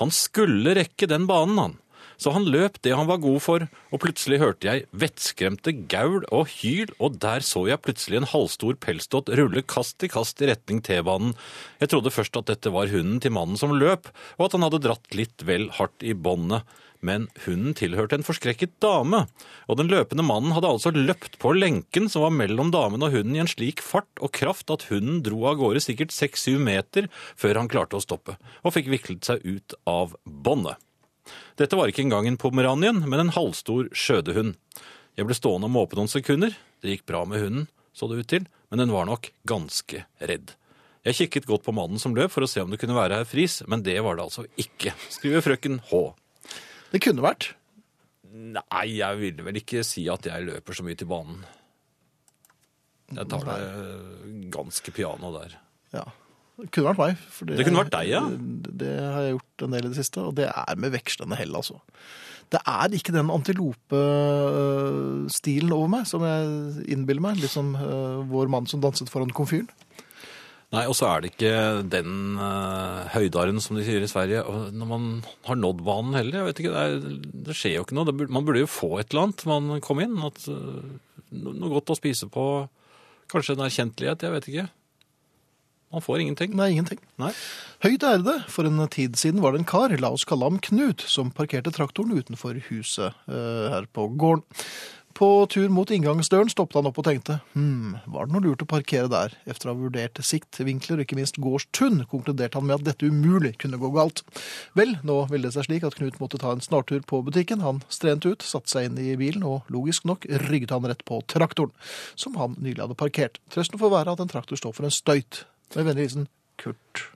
Han 0.00 0.12
skulle 0.12 0.76
rekke 0.76 1.08
den 1.08 1.26
banen, 1.28 1.58
han. 1.60 1.74
Så 2.22 2.30
han 2.36 2.44
løp 2.46 2.76
det 2.86 2.92
han 2.94 3.08
var 3.08 3.18
god 3.22 3.40
for, 3.42 3.64
og 3.90 4.02
plutselig 4.04 4.38
hørte 4.38 4.68
jeg 4.68 4.84
vettskremte 4.94 5.72
gaul 5.90 6.22
og 6.30 6.52
hyl, 6.60 6.92
og 7.02 7.18
der 7.22 7.42
så 7.42 7.64
jeg 7.66 7.82
plutselig 7.82 8.20
en 8.20 8.28
halvstor 8.30 8.76
pelsdott 8.82 9.32
rulle 9.40 9.64
kast 9.66 10.04
i 10.06 10.10
kast 10.12 10.42
i 10.44 10.52
retning 10.52 10.78
T-banen. 10.86 11.34
Jeg 11.82 11.90
trodde 11.90 12.14
først 12.14 12.38
at 12.38 12.52
dette 12.52 12.70
var 12.74 12.92
hunden 12.92 13.18
til 13.22 13.34
mannen 13.34 13.58
som 13.58 13.74
løp, 13.74 14.12
og 14.38 14.46
at 14.46 14.54
han 14.54 14.66
hadde 14.68 14.84
dratt 14.84 15.18
litt 15.18 15.42
vel 15.48 15.66
hardt 15.80 16.06
i 16.06 16.14
båndet. 16.14 16.62
Men 17.02 17.26
hunden 17.42 17.74
tilhørte 17.74 18.14
en 18.14 18.22
forskrekket 18.22 18.76
dame, 18.84 19.24
og 19.66 19.80
den 19.80 19.90
løpende 19.90 20.22
mannen 20.22 20.54
hadde 20.54 20.70
altså 20.70 20.92
løpt 20.94 21.34
på 21.42 21.50
lenken 21.56 22.06
som 22.12 22.22
var 22.22 22.36
mellom 22.36 22.70
damen 22.70 23.02
og 23.02 23.16
hunden 23.16 23.34
i 23.34 23.42
en 23.42 23.50
slik 23.50 23.82
fart 23.82 24.22
og 24.22 24.30
kraft 24.38 24.70
at 24.70 24.86
hunden 24.92 25.18
dro 25.26 25.42
av 25.50 25.58
gårde 25.58 25.82
sikkert 25.82 26.14
seks-syv 26.14 26.62
meter 26.62 27.10
før 27.34 27.58
han 27.58 27.72
klarte 27.72 27.98
å 27.98 28.04
stoppe, 28.06 28.38
og 28.62 28.78
fikk 28.78 28.94
viklet 28.94 29.26
seg 29.26 29.42
ut 29.42 29.74
av 29.90 30.14
båndet. 30.22 30.78
Dette 31.60 31.76
var 31.76 31.90
ikke 31.90 32.04
engang 32.06 32.26
en 32.28 32.40
pomeranien, 32.40 33.02
men 33.04 33.20
en 33.20 33.34
halvstor 33.34 33.90
skjødehund. 33.92 34.56
Jeg 35.18 35.28
ble 35.28 35.36
stående 35.36 35.68
og 35.68 35.74
måpe 35.74 35.98
noen 35.98 36.10
sekunder. 36.10 36.54
Det 36.80 36.94
gikk 36.94 37.06
bra 37.10 37.22
med 37.28 37.42
hunden, 37.44 37.68
så 37.92 38.08
det 38.08 38.22
ut 38.22 38.30
til, 38.32 38.46
men 38.72 38.80
den 38.80 38.92
var 38.94 39.08
nok 39.08 39.28
ganske 39.48 40.04
redd. 40.22 40.54
Jeg 41.02 41.18
kikket 41.18 41.48
godt 41.50 41.64
på 41.66 41.74
mannen 41.74 41.98
som 41.98 42.14
løp 42.14 42.32
for 42.32 42.46
å 42.46 42.50
se 42.50 42.62
om 42.62 42.70
det 42.70 42.78
kunne 42.80 42.96
være 42.96 43.20
herr 43.20 43.28
Friis, 43.28 43.60
men 43.68 43.82
det 43.84 43.98
var 44.06 44.16
det 44.16 44.24
altså 44.28 44.46
ikke, 44.60 44.94
skriver 45.10 45.44
frøken 45.44 45.80
H. 45.90 46.02
Det 46.92 47.02
kunne 47.02 47.24
vært. 47.24 47.50
Nei, 48.32 48.86
jeg 48.96 49.18
ville 49.20 49.44
vel 49.44 49.58
ikke 49.60 49.82
si 49.84 50.06
at 50.08 50.24
jeg 50.30 50.46
løper 50.46 50.78
så 50.78 50.86
mye 50.86 50.96
til 50.96 51.10
banen. 51.10 51.42
Jeg 53.12 53.28
tar 53.28 53.44
det 53.44 54.46
ganske 54.54 54.94
piano 54.94 55.34
der. 55.34 55.58
Ja. 55.92 56.06
Det 56.60 56.68
kunne 56.74 56.90
vært 56.90 57.00
meg. 57.00 57.12
for 57.32 57.42
Det 57.48 57.64
kunne 57.66 57.82
vært 57.84 57.94
deg, 57.94 58.06
ja. 58.12 58.22
Det, 58.28 58.70
det 58.82 58.94
har 59.00 59.20
jeg 59.24 59.34
gjort 59.36 59.58
en 59.66 59.74
del 59.76 59.84
i 59.86 59.90
det 59.92 59.98
siste, 59.98 60.18
og 60.20 60.32
det 60.38 60.48
er 60.50 60.74
med 60.80 60.94
vekslende 60.94 61.36
hell, 61.40 61.52
altså. 61.58 61.76
Det 62.52 62.60
er 62.68 62.86
ikke 62.92 63.14
den 63.14 63.32
antilope-stilen 63.32 65.72
over 65.72 65.88
meg 65.94 66.04
som 66.10 66.20
jeg 66.26 66.42
innbiller 66.92 67.24
meg. 67.24 67.34
Liksom 67.40 67.66
vår 68.28 68.46
mann 68.52 68.66
som 68.68 68.82
danset 68.84 69.08
foran 69.08 69.32
komfyren. 69.32 69.72
Nei, 70.72 70.86
og 70.88 70.94
så 70.96 71.04
er 71.10 71.20
det 71.20 71.34
ikke 71.34 71.56
den 71.92 72.38
uh, 72.40 73.04
høydaren 73.12 73.60
som 73.60 73.76
de 73.76 73.84
sier 73.84 74.04
i 74.04 74.08
Sverige. 74.08 74.40
Når 74.72 74.88
man 74.88 75.02
har 75.44 75.58
nådd 75.60 75.82
banen 75.84 76.16
heller, 76.16 76.38
jeg 76.38 76.46
vet 76.48 76.58
ikke, 76.62 76.72
det, 76.72 76.80
er, 76.80 76.92
det 77.48 77.56
skjer 77.58 77.74
jo 77.76 77.82
ikke 77.84 77.96
noe. 77.98 78.08
Burde, 78.08 78.32
man 78.32 78.46
burde 78.48 78.62
jo 78.62 78.70
få 78.72 78.88
et 79.02 79.12
eller 79.12 79.26
annet 79.26 79.44
man 79.50 79.82
kom 79.84 80.00
inn. 80.00 80.16
At, 80.24 80.40
uh, 80.48 80.80
noe 81.32 81.72
godt 81.74 81.92
å 81.92 81.98
spise 81.98 82.28
på. 82.32 82.44
Kanskje 83.32 83.58
en 83.58 83.66
erkjentlighet, 83.66 84.24
jeg 84.24 84.32
vet 84.32 84.48
ikke. 84.48 84.64
Man 85.92 86.04
får 86.04 86.22
ingenting. 86.24 86.56
Nei, 86.56 86.70
ingenting. 86.72 87.02
Nei. 87.20 87.34
Høyt 87.84 88.06
ærede, 88.06 88.38
for 88.48 88.68
en 88.68 88.80
tid 88.92 89.18
siden 89.20 89.42
var 89.44 89.52
det 89.52 89.62
en 89.62 89.68
kar, 89.68 89.92
la 90.00 90.12
oss 90.14 90.24
kalle 90.28 90.48
ham 90.48 90.60
Knut, 90.62 91.04
som 91.04 91.32
parkerte 91.34 91.74
traktoren 91.74 92.16
utenfor 92.16 92.62
huset 92.70 93.12
eh, 93.28 93.68
her 93.74 93.88
på 93.92 94.08
gården. 94.16 94.46
På 95.12 95.46
tur 95.50 95.68
mot 95.68 95.90
inngangsdøren 95.92 96.48
stoppet 96.48 96.78
han 96.78 96.86
opp 96.88 96.96
og 97.02 97.04
tenkte, 97.04 97.36
hm, 97.52 97.98
var 98.14 98.26
det 98.26 98.32
noe 98.32 98.44
lurt 98.46 98.62
å 98.64 98.68
parkere 98.68 99.10
der? 99.12 99.34
Efter 99.44 99.68
å 99.68 99.74
ha 99.74 99.80
vurdert 99.82 100.20
siktvinkler 100.24 100.98
og 101.00 101.04
ikke 101.04 101.18
minst 101.18 101.36
gårdstun, 101.42 102.06
konkluderte 102.08 102.56
han 102.56 102.66
med 102.68 102.80
at 102.80 102.86
dette 102.86 103.10
umulig 103.12 103.52
kunne 103.60 103.80
gå 103.82 103.92
galt. 103.92 104.22
Vel, 104.78 104.96
nå 105.06 105.18
ville 105.30 105.50
det 105.50 105.56
seg 105.58 105.68
slik 105.68 105.84
at 105.86 105.98
Knut 105.98 106.16
måtte 106.22 106.40
ta 106.40 106.54
en 106.54 106.64
snartur 106.64 107.04
på 107.04 107.20
butikken. 107.26 107.60
Han 107.66 107.82
strente 107.92 108.32
ut, 108.32 108.46
satte 108.46 108.72
seg 108.72 108.88
inn 108.88 109.00
i 109.02 109.12
bilen, 109.20 109.44
og 109.44 109.68
logisk 109.72 110.08
nok 110.08 110.24
rygget 110.48 110.72
han 110.72 110.88
rett 110.88 111.04
på 111.08 111.20
traktoren, 111.28 111.74
som 112.16 112.38
han 112.40 112.56
nylig 112.58 112.80
hadde 112.86 112.98
parkert. 112.98 113.42
Trøsten 113.52 113.82
får 113.82 113.92
være 113.92 114.16
at 114.16 114.24
en 114.24 114.32
traktor 114.32 114.60
står 114.60 114.78
for 114.78 114.88
en 114.88 114.96
støyt. 114.96 115.44
Med 115.74 115.86
vennlig 115.88 116.08
hilsen 116.08 116.28
Kurt. 116.60 117.06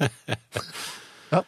ja. 1.34 1.42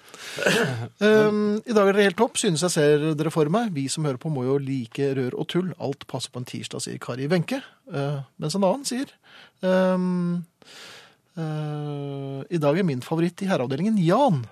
Um, 0.98 1.60
I 1.66 1.74
dag 1.74 1.88
er 1.88 1.94
dere 1.94 2.06
helt 2.08 2.18
topp, 2.18 2.38
synes 2.40 2.64
jeg 2.66 2.74
ser 2.74 3.04
dere 3.18 3.32
for 3.34 3.50
meg. 3.52 3.70
Vi 3.76 3.86
som 3.92 4.06
hører 4.08 4.20
på 4.20 4.32
må 4.32 4.46
jo 4.46 4.56
like 4.62 5.12
rør 5.18 5.36
og 5.38 5.48
tull. 5.52 5.70
Alt 5.82 6.06
passer 6.10 6.32
på 6.34 6.42
en 6.42 6.48
tirsdag, 6.48 6.82
sier 6.84 7.02
Kari 7.02 7.28
Wenche. 7.30 7.62
Uh, 7.92 8.22
mens 8.42 8.56
en 8.58 8.66
annen 8.66 8.86
sier 8.88 9.10
um, 9.66 10.42
uh, 11.36 12.40
I 12.46 12.60
dag 12.62 12.78
er 12.78 12.86
min 12.86 13.02
favoritt 13.04 13.42
i 13.44 13.50
herreavdelingen 13.50 14.00
Jan. 14.02 14.44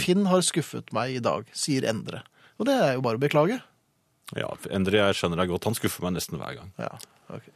Finn 0.00 0.24
har 0.30 0.40
skuffet 0.44 0.94
meg 0.96 1.18
i 1.18 1.24
dag, 1.24 1.48
sier 1.52 1.84
Endre. 1.90 2.22
Og 2.56 2.68
det 2.68 2.76
er 2.78 2.94
jo 2.96 3.04
bare 3.04 3.18
å 3.18 3.24
beklage. 3.24 3.58
Ja, 4.38 4.48
Endre, 4.72 5.02
jeg 5.02 5.18
skjønner 5.18 5.42
deg 5.42 5.52
godt. 5.52 5.68
Han 5.68 5.76
skuffer 5.76 6.06
meg 6.06 6.16
nesten 6.16 6.40
hver 6.40 6.56
gang. 6.56 6.70
Ja, 6.80 6.94
ok. 7.34 7.50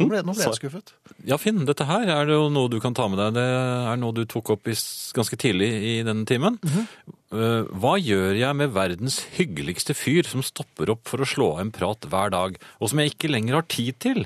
Nå 0.00 0.06
ble, 0.08 0.22
nå 0.24 0.32
ble 0.32 0.44
jeg 0.46 0.56
skuffet. 0.56 0.92
Ja, 1.28 1.36
Finn, 1.36 1.66
dette 1.68 1.84
her 1.84 2.06
er 2.08 2.24
det 2.30 2.32
jo 2.38 2.46
noe 2.48 2.70
du 2.72 2.78
kan 2.80 2.94
ta 2.96 3.04
med 3.12 3.18
deg. 3.20 3.34
Det 3.36 3.44
er 3.92 3.98
noe 4.00 4.14
du 4.16 4.22
tok 4.24 4.54
opp 4.54 4.70
i, 4.72 4.76
ganske 5.12 5.36
tidlig 5.36 5.68
i 5.68 5.94
denne 6.06 6.24
timen. 6.28 6.56
Eh, 6.64 7.68
Hva 7.76 7.98
gjør 8.00 8.32
jeg 8.40 8.56
med 8.56 8.72
verdens 8.72 9.18
hyggeligste 9.36 9.92
fyr 9.96 10.24
som 10.28 10.40
stopper 10.44 10.94
opp 10.94 11.04
for 11.12 11.20
å 11.20 11.28
slå 11.28 11.50
av 11.58 11.60
en 11.66 11.74
prat 11.76 12.08
hver 12.08 12.32
dag, 12.32 12.56
og 12.80 12.88
som 12.92 13.02
jeg 13.04 13.12
ikke 13.12 13.32
lenger 13.34 13.60
har 13.60 13.68
tid 13.68 13.98
til? 14.00 14.24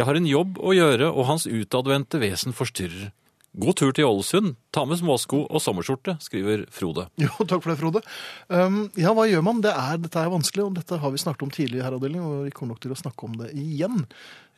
Jeg 0.00 0.08
har 0.08 0.16
en 0.16 0.28
jobb 0.30 0.56
å 0.64 0.72
gjøre, 0.72 1.10
og 1.12 1.28
hans 1.28 1.44
utadvendte 1.44 2.16
vesen 2.22 2.56
forstyrrer. 2.56 3.10
God 3.52 3.76
tur 3.76 3.90
til 3.92 4.06
Ålesund. 4.08 4.54
Ta 4.72 4.84
med 4.88 4.96
småsko 5.00 5.42
og 5.44 5.60
sommerskjorte, 5.60 6.14
skriver 6.24 6.62
Frode. 6.72 7.04
Jo, 7.20 7.28
takk 7.44 7.60
for 7.60 7.72
det, 7.72 7.78
Frode. 7.82 8.00
Um, 8.48 8.78
ja, 8.96 9.12
hva 9.12 9.26
gjør 9.28 9.44
man? 9.44 9.60
Det 9.64 9.74
er, 9.76 9.98
dette 10.00 10.22
er 10.22 10.32
vanskelig, 10.32 10.64
og 10.70 10.78
dette 10.78 10.96
har 11.02 11.12
vi 11.12 11.20
snakket 11.20 11.44
om 11.44 11.52
tidligere 11.52 11.82
i 11.82 11.86
herreavdelingen, 11.88 12.24
og 12.24 12.46
vi 12.46 12.54
kommer 12.56 12.72
nok 12.72 12.84
til 12.86 12.94
å 12.94 13.00
snakke 13.02 13.28
om 13.28 13.36
det 13.42 13.50
igjen. 13.60 14.06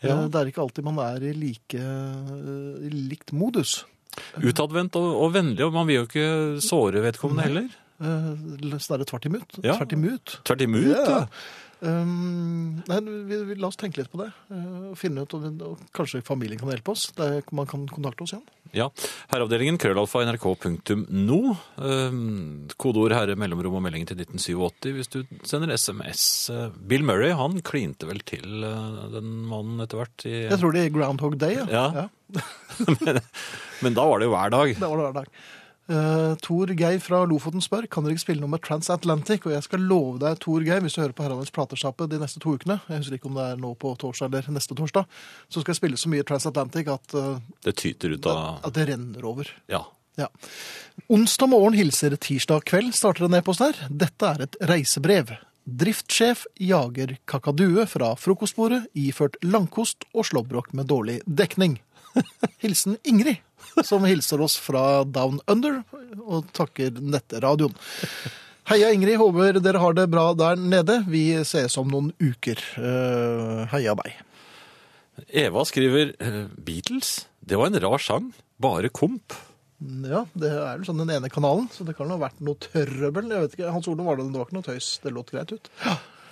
Ja. 0.05 0.21
Uh, 0.21 0.29
Det 0.31 0.41
er 0.41 0.53
ikke 0.53 0.63
alltid 0.63 0.87
man 0.87 1.01
er 1.03 1.27
i 1.27 1.35
like, 1.35 1.81
uh, 1.81 2.87
likt 2.95 3.35
modus. 3.35 3.81
Utadvendt 4.39 4.95
og, 5.01 5.09
og 5.25 5.33
vennlig, 5.35 5.65
og 5.67 5.75
man 5.75 5.91
vil 5.91 6.03
jo 6.03 6.07
ikke 6.07 6.29
såre 6.63 7.03
vedkommende 7.03 7.49
heller. 7.49 7.73
Eh, 8.05 8.79
Snarere 8.83 9.07
tvert 9.07 9.27
imot. 9.27 9.59
Ja. 9.63 9.77
Tvert 9.79 9.93
imot. 9.97 10.37
Tvert 10.47 10.63
imot. 10.67 10.87
Ja. 10.87 11.05
Ja. 11.09 11.19
Um, 11.81 12.83
nei, 12.89 12.99
vi, 13.29 13.39
vi, 13.51 13.57
la 13.61 13.69
oss 13.71 13.79
tenke 13.81 14.01
litt 14.03 14.11
på 14.13 14.21
det. 14.23 14.31
Uh, 14.51 14.93
og 14.93 14.99
finne 15.01 15.25
ut 15.25 15.35
vi- 15.35 15.53
og 15.67 15.81
Kanskje 15.97 16.23
familien 16.25 16.61
kan 16.61 16.71
hjelpe 16.73 16.93
oss. 16.95 17.09
Det 17.17 17.27
er, 17.27 17.49
man 17.57 17.69
kan 17.71 17.87
kontakte 17.91 18.27
oss 18.27 18.35
igjen. 18.37 18.45
Ja. 18.75 18.89
Herreavdelingen 19.31 19.79
krøllalfa 19.79 20.25
nrk.no. 20.27 21.41
Um, 21.79 22.69
kodeord 22.81 23.15
herre 23.15 23.37
mellomrom 23.39 23.79
og 23.79 23.85
meldingen 23.87 24.09
til 24.11 24.19
1987 24.25 24.95
hvis 24.97 25.13
du 25.13 25.21
sender 25.47 25.75
SMS. 25.77 26.25
Uh, 26.51 26.69
Bill 26.75 27.07
Murray 27.07 27.35
han 27.39 27.61
klinte 27.67 28.09
vel 28.11 28.23
til 28.27 28.65
uh, 28.67 29.05
den 29.15 29.31
mannen 29.51 29.83
etter 29.85 30.03
hvert. 30.03 30.27
I, 30.27 30.37
Jeg 30.49 30.61
tror 30.63 30.75
det 30.75 30.87
er 30.87 30.95
Groundhog 30.95 31.39
Day. 31.41 31.61
Ja. 31.71 31.87
Ja. 32.03 32.09
men, 33.05 33.21
men 33.85 33.95
da 33.97 34.09
var 34.09 34.19
det 34.23 34.31
jo 34.31 34.35
hver 34.35 34.57
dag. 34.57 34.75
Det 34.75 34.89
var 34.89 34.99
det 34.99 35.07
hver 35.11 35.21
dag. 35.23 35.45
Uh, 35.85 36.33
Tor 36.41 36.71
Geir 36.73 37.01
fra 37.05 37.19
Lofoten 37.29 37.61
spør 37.61 37.85
kan 37.93 38.07
dere 38.07 38.17
ikke 38.17 38.25
spille 38.25 38.41
noe 38.41 38.53
med 38.55 38.63
Transatlantic. 38.65 39.45
Og 39.45 39.53
jeg 39.53 39.67
skal 39.67 39.85
love 39.85 40.21
deg, 40.23 40.39
Tor 40.41 40.65
Geir, 40.65 40.81
hvis 40.85 40.97
du 40.97 41.03
hører 41.03 41.17
på 41.17 41.27
Herreavdelens 41.27 41.55
platesjappe 41.55 42.09
de 42.09 42.21
neste 42.23 42.41
to 42.41 42.55
ukene, 42.57 42.79
jeg 42.89 43.03
husker 43.03 43.19
ikke 43.19 43.29
om 43.29 43.37
det 43.41 43.49
er 43.51 43.61
nå 43.61 43.75
på 43.81 43.93
torsdag 44.01 44.31
eller 44.31 44.57
neste 44.57 44.77
torsdag, 44.79 45.11
så 45.49 45.61
skal 45.61 45.75
jeg 45.75 45.81
spille 45.83 46.01
så 46.01 46.13
mye 46.13 46.25
Transatlantic 46.27 46.89
at, 46.93 47.19
uh, 47.19 47.37
Det 47.65 47.77
tyter 47.81 48.17
ut 48.17 48.31
av 48.33 48.65
at 48.65 48.79
det 48.79 48.89
renner 48.93 49.29
over. 49.29 49.51
Ja. 49.69 49.85
Ja. 50.17 50.29
Onsdag 51.11 51.51
morgen 51.51 51.75
hilser 51.77 52.15
tirsdag 52.17 52.65
kveld, 52.71 52.95
starter 52.95 53.27
en 53.27 53.35
e-post 53.37 53.65
her. 53.65 53.79
Dette 53.91 54.31
er 54.31 54.47
et 54.47 54.59
reisebrev. 54.71 55.35
Driftssjef 55.65 56.45
jager 56.61 57.17
kakadue 57.29 57.87
fra 57.89 58.13
frokostbordet, 58.21 58.85
iført 58.95 59.39
langkost 59.43 60.05
og 60.13 60.29
slåbrok 60.29 60.75
med 60.77 60.91
dårlig 60.93 61.19
dekning. 61.25 61.79
Hilsen 62.63 62.99
Ingrid, 63.03 63.41
som 63.89 64.05
hilser 64.09 64.43
oss 64.45 64.57
fra 64.61 65.05
Down 65.05 65.41
Under 65.51 65.83
og 66.25 66.51
takker 66.57 66.95
nettradioen. 67.01 67.75
Heia 68.71 68.89
Ingrid, 68.97 69.19
håper 69.21 69.59
dere 69.61 69.81
har 69.83 69.97
det 69.97 70.07
bra 70.09 70.31
der 70.39 70.57
nede. 70.57 71.03
Vi 71.13 71.27
ses 71.45 71.75
om 71.81 71.91
noen 71.93 72.13
uker. 72.23 72.61
Eh, 72.81 73.65
heia 73.75 73.93
deg. 73.99 74.15
Eva 75.45 75.65
skriver 75.69 76.15
eh, 76.17 76.45
Beatles. 76.57 77.27
Det 77.45 77.59
var 77.61 77.69
en 77.69 77.81
rar 77.85 78.01
sang. 78.01 78.31
Bare 78.63 78.89
komp. 78.89 79.37
Ja, 79.85 80.23
det 80.39 80.49
er 80.49 80.79
vel 80.79 80.87
sånn 80.89 81.03
den 81.03 81.13
ene 81.13 81.29
kanalen, 81.29 81.67
så 81.75 81.85
det 81.85 81.97
kan 81.99 82.09
ha 82.09 82.17
vært 82.17 82.41
noe 82.41 82.57
trøbbel. 82.57 83.29
Jeg 83.35 83.45
vet 83.45 83.57
ikke, 83.59 83.73
Hans 83.75 83.89
Ole 83.91 84.07
var 84.07 84.17
det, 84.17 84.31
det 84.33 84.41
var 84.41 84.49
ikke 84.49 84.57
noe 84.57 84.69
tøys. 84.71 84.91
Det 85.03 85.13
låt 85.13 85.33
greit 85.35 85.53
ut. 85.53 85.69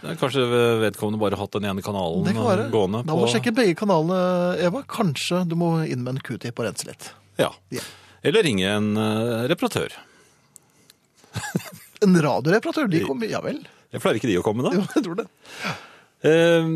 Er 0.02 0.16
Kanskje 0.18 0.42
vedkommende 0.82 1.20
bare 1.20 1.36
hatt 1.38 1.52
den 1.54 1.68
ene 1.68 1.82
kanalen 1.84 2.24
Det 2.26 2.32
kan 2.34 2.46
være. 2.48 2.64
gående 2.72 3.04
Da 3.06 3.14
må 3.14 3.26
du 3.28 3.30
sjekke 3.30 3.52
begge 3.54 3.76
kanalene, 3.78 4.16
Eva. 4.64 4.80
Kanskje 4.88 5.44
du 5.46 5.54
må 5.58 5.74
inn 5.84 6.00
med 6.02 6.16
en 6.16 6.24
q-tip 6.24 6.56
og 6.58 6.66
rense 6.66 6.88
litt. 6.88 7.12
Ja. 7.40 7.52
Ja. 7.72 7.84
Eller 8.22 8.44
ringe 8.46 8.68
en 8.68 8.92
eh, 8.96 9.46
reparatør. 9.52 9.94
En 12.02 12.18
radioreparatør, 12.18 12.90
de 12.90 13.00
kommer 13.06 13.30
Ja 13.30 13.40
vel. 13.44 13.62
Jeg 13.92 14.02
pleier 14.02 14.18
ikke 14.18 14.30
de 14.30 14.38
å 14.40 14.44
komme, 14.44 14.64
da. 14.66 14.72
Jo, 14.74 14.84
jeg 14.96 15.04
tror 15.06 15.18
det. 15.20 15.26
Uh, 16.22 16.68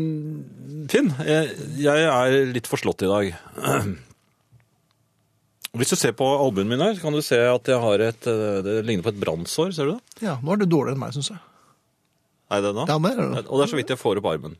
Finn, 0.91 1.09
jeg, 1.23 1.55
jeg 1.81 2.05
er 2.11 2.35
litt 2.53 2.67
forslått 2.69 3.05
i 3.07 3.09
dag. 3.09 3.31
Hvis 5.77 5.93
du 5.93 5.97
ser 5.99 6.13
på 6.17 6.25
albuen 6.25 6.69
min 6.69 6.81
her, 6.81 6.97
kan 7.01 7.15
du 7.15 7.21
se 7.25 7.37
at 7.37 7.69
jeg 7.69 7.77
har 7.81 8.01
et 8.01 8.27
eh, 8.29 8.59
Det 8.65 8.79
ligner 8.87 9.05
på 9.05 9.11
et 9.13 9.19
brannsår, 9.21 9.73
ser 9.75 9.89
du 9.89 9.95
det? 9.95 10.23
Ja, 10.25 10.37
nå 10.41 10.55
er 10.55 10.61
du 10.63 10.65
dårligere 10.65 10.95
enn 10.95 11.03
meg, 11.03 11.13
syns 11.13 11.29
jeg. 11.33 11.41
Nei, 12.47 12.61
det 12.63 12.71
er 12.71 12.77
nå? 12.79 12.87
Ja, 12.89 12.97
mer 13.03 13.19
er 13.19 13.33
det. 13.35 13.43
Og 13.45 13.59
det 13.59 13.67
er 13.67 13.73
så 13.73 13.79
vidt 13.79 13.93
jeg 13.93 14.01
får 14.01 14.21
opp 14.21 14.29
armen. 14.31 14.55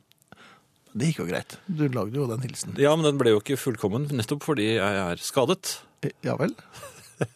Det 0.98 1.10
gikk 1.10 1.22
jo 1.22 1.28
greit. 1.28 1.56
Du 1.66 1.84
lagde 1.92 2.20
jo 2.20 2.28
den 2.28 2.44
hilsen. 2.44 2.76
Ja, 2.80 2.94
men 2.96 3.06
den 3.06 3.18
ble 3.20 3.32
jo 3.34 3.42
ikke 3.42 3.58
fullkommen, 3.60 4.06
nettopp 4.14 4.44
fordi 4.46 4.74
jeg 4.76 5.00
er 5.02 5.22
skadet. 5.22 5.78
Ja 6.26 6.36
vel. 6.40 6.54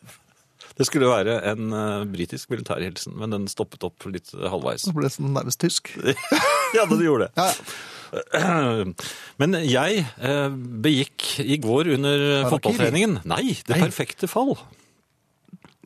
Det 0.78 0.86
skulle 0.88 1.10
være 1.10 1.34
en 1.50 1.72
uh, 1.76 2.04
britisk 2.08 2.48
militærhilsen, 2.52 3.12
men 3.20 3.34
den 3.34 3.48
stoppet 3.50 3.84
opp 3.84 4.06
litt 4.08 4.30
eh, 4.32 4.46
halvveis. 4.48 4.86
Så 4.86 4.94
ble 4.96 5.04
det 5.04 5.12
sånn 5.14 5.34
nærmest 5.36 5.60
tysk. 5.60 5.90
ja, 6.76 6.86
det 6.88 6.96
gjorde 7.04 7.28
det. 7.28 7.32
Ja, 7.36 7.50
ja. 7.52 8.84
Men 9.40 9.56
jeg 9.64 10.02
uh, 10.20 10.52
begikk 10.84 11.30
i 11.40 11.56
går 11.62 11.94
under 11.94 12.18
Harakiri? 12.20 12.50
fotballtreningen 12.52 13.14
Nei, 13.24 13.54
det 13.64 13.72
Nei. 13.72 13.82
perfekte 13.86 14.28
fall. 14.28 14.52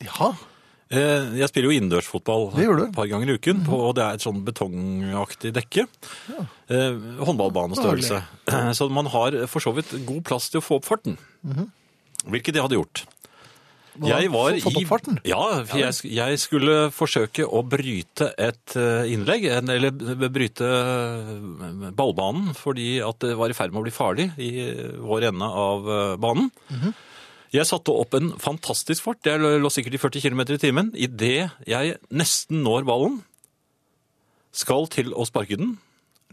ja. 0.03 0.33
Uh, 0.87 1.35
Jeg 1.39 1.51
spiller 1.51 1.67
jo 1.71 1.77
innendørsfotball 1.81 2.45
Det 2.55 2.67
et 2.67 2.95
par 2.95 3.09
ganger 3.11 3.31
i 3.31 3.37
uken, 3.39 3.65
på, 3.67 3.79
og 3.89 3.97
det 3.99 4.05
er 4.05 4.19
et 4.19 4.27
sånn 4.27 4.45
betongaktig 4.47 5.51
dekke. 5.55 5.87
Eh, 6.71 7.01
håndballbanestørrelse. 7.27 8.21
Så 8.79 8.87
man 8.95 9.11
har 9.11 9.39
for 9.51 9.62
så 9.62 9.75
vidt 9.75 9.95
god 10.07 10.23
plass 10.31 10.47
til 10.51 10.62
å 10.62 10.67
få 10.67 10.79
opp 10.79 10.87
farten. 10.87 11.19
Hvilket 12.27 12.59
jeg 12.59 12.67
hadde 12.67 12.81
gjort. 12.81 13.05
Hva, 13.97 14.11
Jeg 14.12 14.29
var 14.29 14.59
fått 14.61 14.77
opp 14.77 14.91
farten? 14.91 15.19
Ja, 15.25 15.41
for 15.65 15.81
jeg, 15.81 15.95
jeg 16.12 16.41
skulle 16.43 16.91
forsøke 16.93 17.47
å 17.49 17.62
bryte 17.65 18.29
et 18.37 18.77
eh, 18.77 19.09
innlegg, 19.15 19.47
eller 19.57 20.29
bryte 20.29 20.69
eh, 20.69 21.31
ballbanen, 21.97 22.53
fordi 22.59 22.99
at 23.01 23.25
det 23.25 23.39
var 23.41 23.53
i 23.53 23.57
ferd 23.57 23.73
med 23.73 23.81
å 23.81 23.87
bli 23.87 23.95
farlig 23.97 24.29
i 24.37 24.53
vår 25.01 25.31
ende 25.31 25.49
av 25.49 25.87
banen. 25.87 26.21
banen. 26.21 26.51
-hmm. 26.69 26.97
Jeg 27.55 27.69
satte 27.69 27.95
opp 27.95 28.15
en 28.19 28.33
fantastisk 28.43 29.05
fart. 29.07 29.27
Jeg 29.27 29.41
lå 29.41 29.71
sikkert 29.73 29.97
i 29.97 30.03
40 30.03 30.25
km 30.25 30.43
i 30.49 30.61
timen. 30.61 30.91
Idet 30.95 31.51
jeg 31.67 31.97
nesten 32.11 32.62
når 32.67 32.87
ballen, 32.89 33.21
skal 34.57 34.89
til 34.93 35.12
å 35.15 35.27
sparke 35.29 35.59
den. 35.61 35.77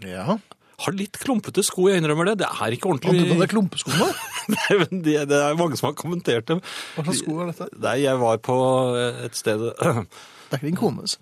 Ja. 0.03 0.39
Har 0.83 0.95
litt 0.97 1.19
klumpete 1.21 1.63
sko, 1.65 1.87
jeg 1.91 2.01
innrømmer 2.01 2.31
det. 2.31 2.37
Det 2.43 2.49
er 2.51 2.75
ikke 2.75 2.89
Og 2.91 2.99
du 2.99 3.07
ordentlig 3.09 3.39
deg 3.39 3.51
klumpeskoene? 3.53 4.07
Nei, 4.55 4.79
men 4.83 5.03
det, 5.05 5.17
det 5.31 5.41
er 5.41 5.59
mange 5.59 5.79
som 5.79 5.89
har 5.91 5.97
kommentert 5.99 6.49
det. 6.49 6.59
Hva 6.95 7.05
slags 7.07 7.21
sko 7.23 7.37
er 7.43 7.51
dette? 7.53 7.69
Nei, 7.83 7.97
jeg 8.03 8.19
var 8.23 8.41
på 8.43 8.57
et 9.27 9.37
sted 9.39 9.69
Det 9.73 10.57
er 10.57 10.59
ikke 10.59 10.67
din 10.67 10.79
kones. 10.81 11.17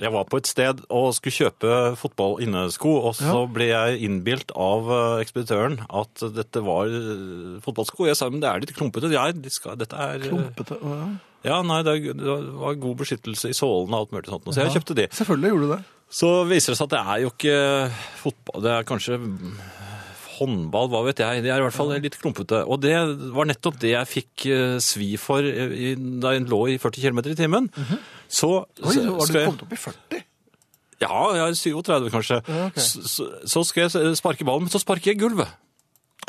Jeg 0.00 0.08
var 0.08 0.24
på 0.24 0.38
et 0.40 0.48
sted 0.48 0.78
og 0.88 1.10
skulle 1.12 1.36
kjøpe 1.36 1.72
fotball-innesko, 2.00 2.92
og 3.06 3.12
så 3.18 3.28
Ja. 3.28 3.40
ble 3.52 3.66
jeg 3.68 3.98
innbilt 4.06 4.54
av 4.56 4.88
eh, 4.88 5.20
ekspeditøren 5.22 5.82
at 5.84 6.22
dette 6.32 6.62
var 6.64 6.88
eh, 6.88 7.58
fotballsko. 7.64 8.06
Jeg 8.08 8.16
sa 8.16 8.30
men 8.32 8.40
det 8.40 8.48
er 8.48 8.64
litt 8.64 8.72
klumpete. 8.76 9.12
Ja, 9.12 9.26
de 9.36 9.52
skal, 9.52 9.76
dette 9.80 9.92
er 10.00 10.16
eh, 10.16 10.32
Klumpete. 10.32 10.80
Ja. 10.80 11.10
Ja, 11.42 11.58
nei, 11.66 11.80
det, 11.82 11.96
var 12.56 12.76
god 12.78 13.00
beskyttelse 13.02 13.50
i 13.50 13.56
sålene 13.56 13.98
og 13.98 14.04
alt 14.06 14.12
mulig 14.14 14.30
sånt. 14.30 14.48
Så 14.54 14.62
jeg 14.62 14.76
kjøpte 14.78 14.94
de. 15.00 15.08
Selvfølgelig 15.10 15.50
gjorde 15.52 15.66
du 15.68 15.72
det. 15.74 15.80
Så 16.12 16.28
viser 16.48 16.74
det 16.74 16.78
seg 16.80 16.88
at 16.90 16.94
det 16.94 17.02
er 17.02 17.22
jo 17.22 17.30
ikke 17.32 17.54
fotball, 18.20 18.64
det 18.66 18.72
er 18.74 18.88
kanskje 18.88 19.16
håndball, 20.36 20.90
hva 20.92 21.02
vet 21.06 21.22
jeg. 21.22 21.42
Det 21.44 21.52
er 21.52 21.60
i 21.60 21.64
hvert 21.64 21.76
fall 21.76 21.92
litt 21.94 22.18
klumpete. 22.20 22.62
Og 22.66 22.80
det 22.82 22.94
var 23.36 23.48
nettopp 23.48 23.78
det 23.82 23.94
jeg 23.94 24.10
fikk 24.10 24.44
eh, 24.50 24.76
svi 24.82 25.12
for 25.20 25.44
eh, 25.46 25.72
i, 25.72 25.94
da 26.22 26.34
jeg 26.34 26.46
lå 26.50 26.60
i 26.72 26.76
40 26.82 27.04
km 27.04 27.22
i 27.32 27.38
timen. 27.38 27.70
Så, 28.28 28.50
Oi, 28.82 28.92
så 28.92 29.06
så 29.06 29.16
var 29.16 29.32
du 29.32 29.38
jeg- 29.38 29.48
kommet 29.50 29.64
opp 29.66 29.72
i 29.72 29.80
40? 29.86 30.22
Ja, 31.02 31.18
jeg 31.34 31.42
er 31.42 31.56
37 31.58 32.10
kanskje. 32.14 32.38
Ja, 32.46 32.66
okay. 32.68 32.82
så, 32.84 33.26
så, 33.50 33.64
skal 33.66 33.88
jeg 33.88 34.16
sparke 34.20 34.46
ballen, 34.46 34.68
men 34.68 34.72
så 34.72 34.78
sparker 34.78 35.10
jeg 35.10 35.18
gulvet. 35.18 35.50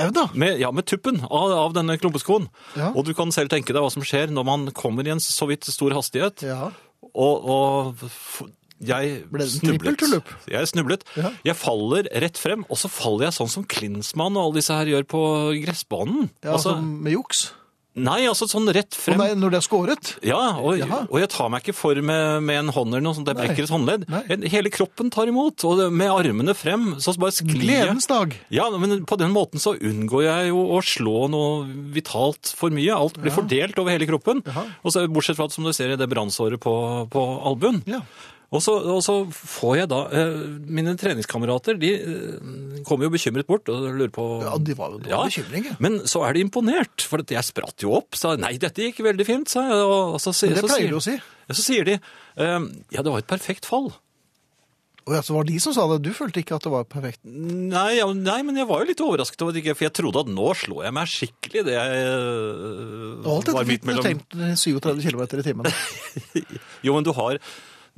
Au 0.02 0.10
da. 0.10 0.24
Med, 0.34 0.58
ja, 0.58 0.72
med 0.74 0.88
tuppen 0.90 1.20
av, 1.28 1.52
av 1.54 1.76
denne 1.76 2.00
klumpeskoen. 2.02 2.48
Ja. 2.80 2.90
Og 2.98 3.06
du 3.06 3.12
kan 3.14 3.30
selv 3.36 3.52
tenke 3.54 3.76
deg 3.76 3.84
hva 3.86 3.92
som 3.94 4.02
skjer 4.02 4.34
når 4.34 4.48
man 4.48 4.66
kommer 4.74 5.06
i 5.06 5.14
en 5.14 5.22
så 5.22 5.46
vidt 5.52 5.70
stor 5.70 5.94
hastighet. 5.94 6.42
Ja. 6.48 6.72
Og, 7.14 7.46
og 7.46 8.08
jeg 8.82 9.24
Ble 9.32 9.44
det 9.46 9.52
snublet. 9.54 10.04
Jeg 10.50 10.68
snublet. 10.74 11.04
Ja. 11.16 11.32
Jeg 11.46 11.56
faller 11.56 12.10
rett 12.24 12.38
frem, 12.38 12.66
og 12.70 12.78
så 12.78 12.90
faller 12.92 13.30
jeg 13.30 13.38
sånn 13.38 13.52
som 13.52 13.64
Klinsmann 13.70 14.36
og 14.38 14.48
alle 14.50 14.62
disse 14.62 14.74
her 14.74 14.86
gjør 14.92 15.04
på 15.08 15.26
gressbanen. 15.64 16.30
ja 16.44 16.56
altså, 16.58 16.78
altså, 16.78 16.82
med 16.82 17.14
juks? 17.14 17.52
nei, 17.94 18.24
altså 18.26 18.48
sånn 18.50 18.66
rett 18.74 18.96
Å 18.98 19.12
Og 19.14 19.20
nei, 19.22 19.28
når 19.38 19.52
det 19.54 19.58
er 19.60 19.66
skåret? 19.68 20.08
Ja, 20.26 20.58
og, 20.58 20.82
og 20.82 21.20
jeg 21.22 21.30
tar 21.30 21.52
meg 21.54 21.62
ikke 21.62 21.76
for 21.78 21.94
med, 22.02 22.42
med 22.42 22.58
en 22.64 22.72
hånd 22.74 22.90
eller 22.90 23.04
noe 23.06 23.14
sånt, 23.14 23.30
jeg 23.30 23.38
Nei. 23.38 23.44
brekker 23.46 23.68
et 23.68 23.70
håndledd. 23.70 24.08
Nei. 24.10 24.50
Hele 24.50 24.72
kroppen 24.74 25.12
tar 25.14 25.30
imot, 25.30 25.62
og 25.70 25.84
med 25.94 26.10
armene 26.10 26.56
frem, 26.58 26.96
så 26.98 27.14
bare 27.22 27.36
sklir 27.38 27.54
jeg. 27.54 27.84
Gledens 27.86 28.10
dag. 28.10 28.34
Ja, 28.50 28.66
men 28.82 29.06
på 29.06 29.20
den 29.22 29.30
måten 29.36 29.62
så 29.62 29.76
unngår 29.78 30.26
jeg 30.26 30.50
jo 30.50 30.64
å 30.74 30.82
slå 30.82 31.28
noe 31.30 31.70
vitalt 31.94 32.56
for 32.58 32.74
mye. 32.74 32.90
Alt 32.98 33.22
blir 33.22 33.30
Ja. 33.30 33.38
fordelt 33.38 33.78
over 33.78 33.94
hele 33.94 34.10
kroppen. 34.10 34.42
Jaha. 34.50 34.66
Og 34.82 34.96
så, 34.98 35.06
bortsett 35.14 35.38
fra 35.38 35.46
at, 35.46 35.54
som 35.54 35.64
du 35.64 35.70
ser 35.78 35.94
i 35.94 35.96
det 36.02 36.10
brannsåret 36.10 36.58
på, 36.66 36.74
på 37.14 37.28
albuen. 37.46 37.84
Ja. 37.86 38.02
Og 38.54 38.62
så, 38.62 38.74
og 38.94 39.00
så 39.02 39.16
får 39.34 39.78
jeg 39.80 39.90
da 39.90 40.00
eh, 40.14 40.34
Mine 40.70 40.94
treningskamerater 41.00 41.80
de 41.82 41.90
eh, 41.98 42.84
kommer 42.86 43.08
jo 43.08 43.14
bekymret 43.16 43.50
bort 43.50 43.70
og 43.74 43.88
lurer 43.88 44.14
på 44.14 44.28
Ja, 44.44 44.54
de 44.62 44.76
var 44.78 44.94
jo 44.94 45.02
da 45.02 45.24
var 45.24 45.32
bekymring, 45.32 45.72
ja. 45.72 45.78
Men 45.84 46.04
så 46.10 46.22
er 46.28 46.38
de 46.38 46.46
imponert, 46.46 47.06
for 47.10 47.26
jeg 47.26 47.48
spratt 47.48 47.86
jo 47.86 47.96
opp. 47.98 48.14
Sa 48.20 48.36
nei, 48.40 48.56
dette 48.62 48.86
gikk 48.86 49.02
veldig 49.06 49.28
fint, 49.28 49.50
sa 49.50 49.66
jeg. 49.66 49.82
Og 49.90 50.20
så, 50.22 50.36
Men 50.46 50.60
det 50.60 50.68
pleier 50.68 50.94
du 50.94 51.00
å 51.00 51.04
si. 51.04 51.18
ja, 51.18 51.58
så 51.58 51.66
sier 51.66 51.90
de 51.90 51.98
eh, 51.98 52.72
ja, 52.94 53.02
det 53.02 53.10
var 53.10 53.24
et 53.24 53.32
perfekt 53.32 53.70
fall. 53.70 53.90
Og 55.04 55.18
ja, 55.18 55.20
så 55.26 55.34
var 55.36 55.44
det 55.44 55.58
de 55.58 55.60
som 55.60 55.74
sa 55.76 55.84
det. 55.92 55.98
Du 56.06 56.14
følte 56.16 56.40
ikke 56.40 56.56
at 56.56 56.64
det 56.64 56.72
var 56.72 56.86
perfekt. 56.88 57.20
Nei, 57.26 57.98
ja, 57.98 58.06
nei, 58.16 58.38
men 58.48 58.56
jeg 58.56 58.70
var 58.70 58.84
jo 58.84 58.88
litt 58.88 59.04
overrasket 59.04 59.42
over 59.44 59.58
det, 59.58 59.66
for 59.74 59.88
jeg 59.90 59.96
trodde 59.98 60.22
at 60.24 60.32
nå 60.32 60.54
slår 60.62 60.86
jeg 60.88 60.96
meg 60.96 61.12
skikkelig. 61.12 61.66
Det 61.68 61.76
jeg 61.76 62.06
Og 63.20 63.28
alt 63.34 63.52
var 63.52 63.68
dette 63.68 63.74
fikk 63.74 63.90
du 63.90 64.06
tenkt 64.06 64.38
37 64.62 65.04
km 65.10 65.26
i 65.28 65.46
timen. 65.50 65.72
Jo, 66.88 66.96
men 66.96 67.04
du 67.04 67.12
har 67.18 67.42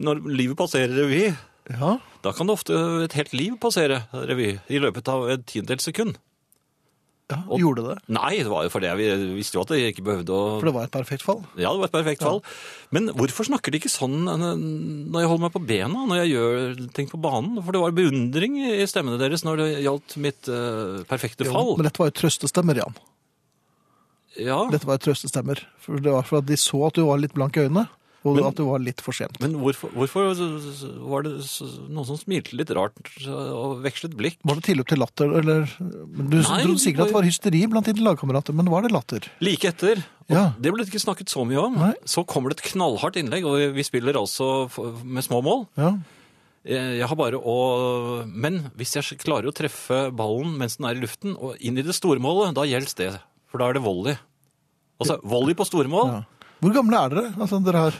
Når 0.02 0.24
livet 0.28 0.58
passerer 0.60 0.92
revy, 0.92 1.36
Ja. 1.72 1.98
da 2.22 2.32
kan 2.36 2.48
det 2.48 2.54
ofte 2.58 2.76
et 3.06 3.14
helt 3.14 3.34
liv 3.34 3.58
passere 3.60 4.04
revy 4.14 4.60
i 4.70 4.80
løpet 4.80 5.08
av 5.08 5.30
et 5.30 5.46
tiendedels 5.46 5.84
sekund. 5.88 6.18
Ja, 7.32 7.40
Og- 7.50 7.58
Gjorde 7.60 7.82
det? 7.88 7.98
Nei, 8.08 8.38
det 8.38 8.46
var 8.52 8.62
jo 8.64 8.70
fordi 8.70 8.86
vi 8.98 9.06
visste 9.34 9.56
jo 9.58 9.62
at 9.62 9.70
det 9.70 9.80
ikke 9.96 10.04
behøvde 10.06 10.30
å 10.30 10.60
For 10.60 10.66
det 10.66 10.74
var 10.76 10.84
et 10.84 10.92
perfekt 10.92 11.24
fall. 11.24 11.40
Ja, 11.58 11.72
det 11.74 11.80
var 11.82 11.86
et 11.88 11.96
perfekt 12.06 12.22
fall. 12.22 12.44
Men 12.92 13.08
hvorfor 13.08 13.48
snakker 13.50 13.72
de 13.72 13.80
ikke 13.80 13.90
sånn 13.90 14.28
eh, 14.30 14.54
når 15.10 15.22
jeg 15.24 15.30
holder 15.32 15.42
meg 15.42 15.54
på 15.56 15.66
bena, 15.66 16.06
når 16.06 16.22
jeg 16.22 16.36
gjør 16.36 16.94
ting 16.94 17.08
på 17.10 17.20
banen? 17.20 17.58
For 17.66 17.72
det 17.72 17.82
var 17.82 17.92
beundring 17.98 18.60
i 18.62 18.86
stemmene 18.86 19.18
deres 19.18 19.42
når 19.44 19.58
det 19.58 19.84
gjaldt 19.88 20.18
mitt 20.22 20.48
uh, 20.54 21.02
perfekte 21.10 21.46
fall. 21.50 21.74
Men 21.78 21.86
dette 21.90 21.98
var 21.98 22.12
jo 22.12 22.20
trøstestemmer, 22.22 22.76
Jan. 22.78 22.94
Ja, 24.38 24.68
Dette 24.70 24.86
var 24.86 25.00
jo 25.00 25.06
trøstestemmer. 25.10 25.64
For 25.82 25.98
det 25.98 26.12
var 26.12 26.26
for 26.28 26.44
at 26.44 26.46
de 26.46 26.58
så 26.60 26.86
at 26.86 26.94
du 26.98 27.06
var 27.08 27.18
litt 27.18 27.34
blank 27.34 27.56
i 27.58 27.66
øynene, 27.66 27.88
og 28.26 28.36
Men- 28.40 28.48
at 28.50 28.56
du 28.58 28.64
var 28.66 28.80
litt 28.82 29.02
for 29.06 29.14
sent. 29.14 29.38
Men 29.40 29.54
hvorfor, 29.62 29.92
hvorfor 29.94 30.32
var 31.06 31.22
det 31.28 31.34
noen 31.94 32.06
som 32.10 32.18
smilte 32.18 32.56
litt 32.58 32.72
rart 32.74 32.98
og 33.30 33.84
vekslet 33.86 34.16
blikk? 34.18 34.40
Var 34.44 34.56
det 34.60 34.64
tilløp 34.66 34.88
til 34.90 34.98
latter, 35.04 35.30
eller 35.40 35.68
Du 35.78 36.38
Nei, 36.42 36.64
trodde 36.66 36.82
sikkert 36.82 37.06
at 37.06 37.12
det 37.14 37.18
var 37.20 37.28
hysteri 37.30 37.62
blant 37.70 37.86
dine 37.86 38.02
lagkamerater, 38.08 38.54
men 38.58 38.66
var 38.74 38.82
det 38.82 38.92
latter? 38.92 39.30
Like 39.46 39.70
etter. 39.70 40.02
Ja. 40.28 40.48
Det 40.60 40.74
ble 40.74 40.82
det 40.84 40.90
ikke 40.92 41.04
snakket 41.06 41.30
så 41.30 41.46
mye 41.46 41.62
om. 41.62 41.76
Nei. 41.78 41.94
Så 42.10 42.26
kommer 42.26 42.50
det 42.50 42.60
et 42.64 42.72
knallhardt 42.74 43.16
innlegg, 43.22 43.46
og 43.46 43.62
vi 43.78 43.84
spiller 43.86 44.18
altså 44.18 44.66
med 45.06 45.24
små 45.24 45.44
mål. 45.46 45.68
Ja. 45.78 45.94
Eh, 46.66 46.98
Jeg 46.98 47.06
har 47.08 47.16
bare 47.16 47.38
å... 47.38 48.26
Men 48.26 48.72
hvis 48.76 48.96
jeg 48.98 49.20
klarer 49.22 49.52
å 49.52 49.54
treffe 49.54 50.10
ballen 50.18 50.58
mens 50.58 50.78
den 50.80 50.88
er 50.90 50.98
i 50.98 51.04
luften, 51.04 51.36
og 51.38 51.58
inn 51.62 51.78
i 51.78 51.84
det 51.86 51.94
store 51.94 52.18
målet, 52.20 52.56
da 52.58 52.66
gjelder 52.66 52.96
det. 52.98 53.12
For 53.52 53.62
da 53.62 53.70
er 53.70 53.78
det 53.78 53.84
volley. 53.86 54.18
Altså, 55.00 55.20
volley 55.22 55.54
på 55.54 55.68
store 55.68 55.88
mål. 55.92 56.08
ja. 56.10 56.24
Hvor 56.64 56.72
gamle 56.74 56.98
er 56.98 57.10
dere? 57.14 57.30
Altså, 57.36 57.60
dere 57.62 57.82
har... 57.84 57.96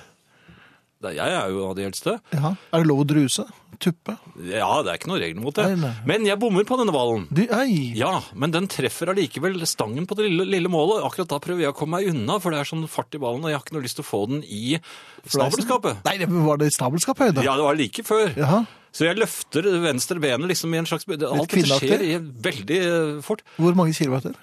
Jeg 1.04 1.20
er 1.28 1.52
jo 1.52 1.68
av 1.70 1.76
de 1.78 1.86
eldste. 1.86 2.16
Ja. 2.34 2.56
Er 2.74 2.82
det 2.82 2.90
lov 2.90 3.04
å 3.04 3.08
druse? 3.08 3.44
Tuppe? 3.82 4.16
Ja, 4.48 4.70
det 4.86 4.92
er 4.94 5.00
ikke 5.00 5.10
noe 5.12 5.20
regel 5.20 5.42
mot 5.44 5.56
det. 5.58 5.66
Nei, 5.74 5.90
nei. 5.90 5.92
Men 6.08 6.26
jeg 6.28 6.40
bommer 6.42 6.66
på 6.68 6.78
denne. 6.80 6.94
De, 7.36 7.46
ei! 7.52 7.92
Ja, 8.00 8.22
men 8.34 8.54
den 8.56 8.70
treffer 8.72 9.12
allikevel 9.12 9.60
stangen 9.68 10.08
på 10.08 10.18
det 10.18 10.30
lille, 10.30 10.48
lille 10.56 10.72
målet. 10.72 11.04
Akkurat 11.06 11.34
da 11.36 11.42
prøver 11.44 11.66
jeg 11.66 11.74
å 11.74 11.78
komme 11.78 12.00
meg 12.00 12.14
unna, 12.14 12.40
for 12.42 12.56
det 12.56 12.64
er 12.64 12.72
sånn 12.72 12.88
fart 12.92 13.14
i 13.18 13.22
ballen, 13.22 13.44
og 13.44 13.52
jeg 13.52 13.60
har 13.60 13.66
ikke 13.66 13.78
noe 13.78 13.86
lyst 13.86 14.00
til 14.00 14.08
å 14.08 14.10
få 14.10 14.24
den 14.32 14.42
i 14.48 14.80
stabelskapet. 15.28 16.02
Nei, 16.08 16.18
det 16.24 16.32
var 16.32 16.62
det 16.62 16.72
i 16.72 16.76
snabelskapshøyde? 16.78 17.46
Ja, 17.46 17.60
det 17.60 17.68
var 17.68 17.80
like 17.80 18.08
før. 18.08 18.32
Jaha. 18.40 18.64
Så 18.96 19.10
jeg 19.10 19.20
løfter 19.20 19.66
venstre 19.84 20.22
benet 20.24 20.48
liksom 20.54 20.72
i 20.72 20.80
en 20.80 20.88
slags... 20.88 21.04
Alt 21.12 21.52
dette 21.52 21.80
skjer 21.82 22.04
i 22.06 22.14
veldig 22.22 22.78
eh, 22.80 23.18
fort. 23.26 23.44
Hvor 23.60 23.76
mange 23.76 23.92
kilometer? 23.98 24.38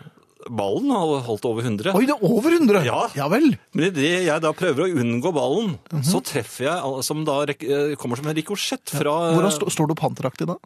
Ballen 0.52 0.90
har 0.92 1.22
holdt 1.26 1.46
over 1.48 1.64
100. 1.64 1.94
Oi, 1.96 2.04
det 2.08 2.12
er 2.14 2.26
over 2.28 2.52
100! 2.58 2.84
Ja. 2.84 3.06
ja 3.16 3.26
vel. 3.32 3.48
Men 3.72 3.88
idet 3.88 4.26
jeg 4.26 4.42
da 4.44 4.52
prøver 4.52 4.84
å 4.86 4.92
unngå 5.02 5.32
ballen, 5.32 5.78
Mhm. 5.92 6.04
så 6.04 6.20
treffer 6.22 6.68
jeg, 6.68 7.02
som 7.08 7.24
da 7.24 7.40
eh, 7.48 7.94
kommer 7.96 8.20
som 8.20 8.28
en 8.28 8.36
rikosjett 8.36 8.92
fra 8.92 9.16
Hvordan 9.32 9.52
st 9.56 9.70
står 9.72 9.88
du 9.88 9.94
panteraktig 9.98 10.46
da? 10.52 10.58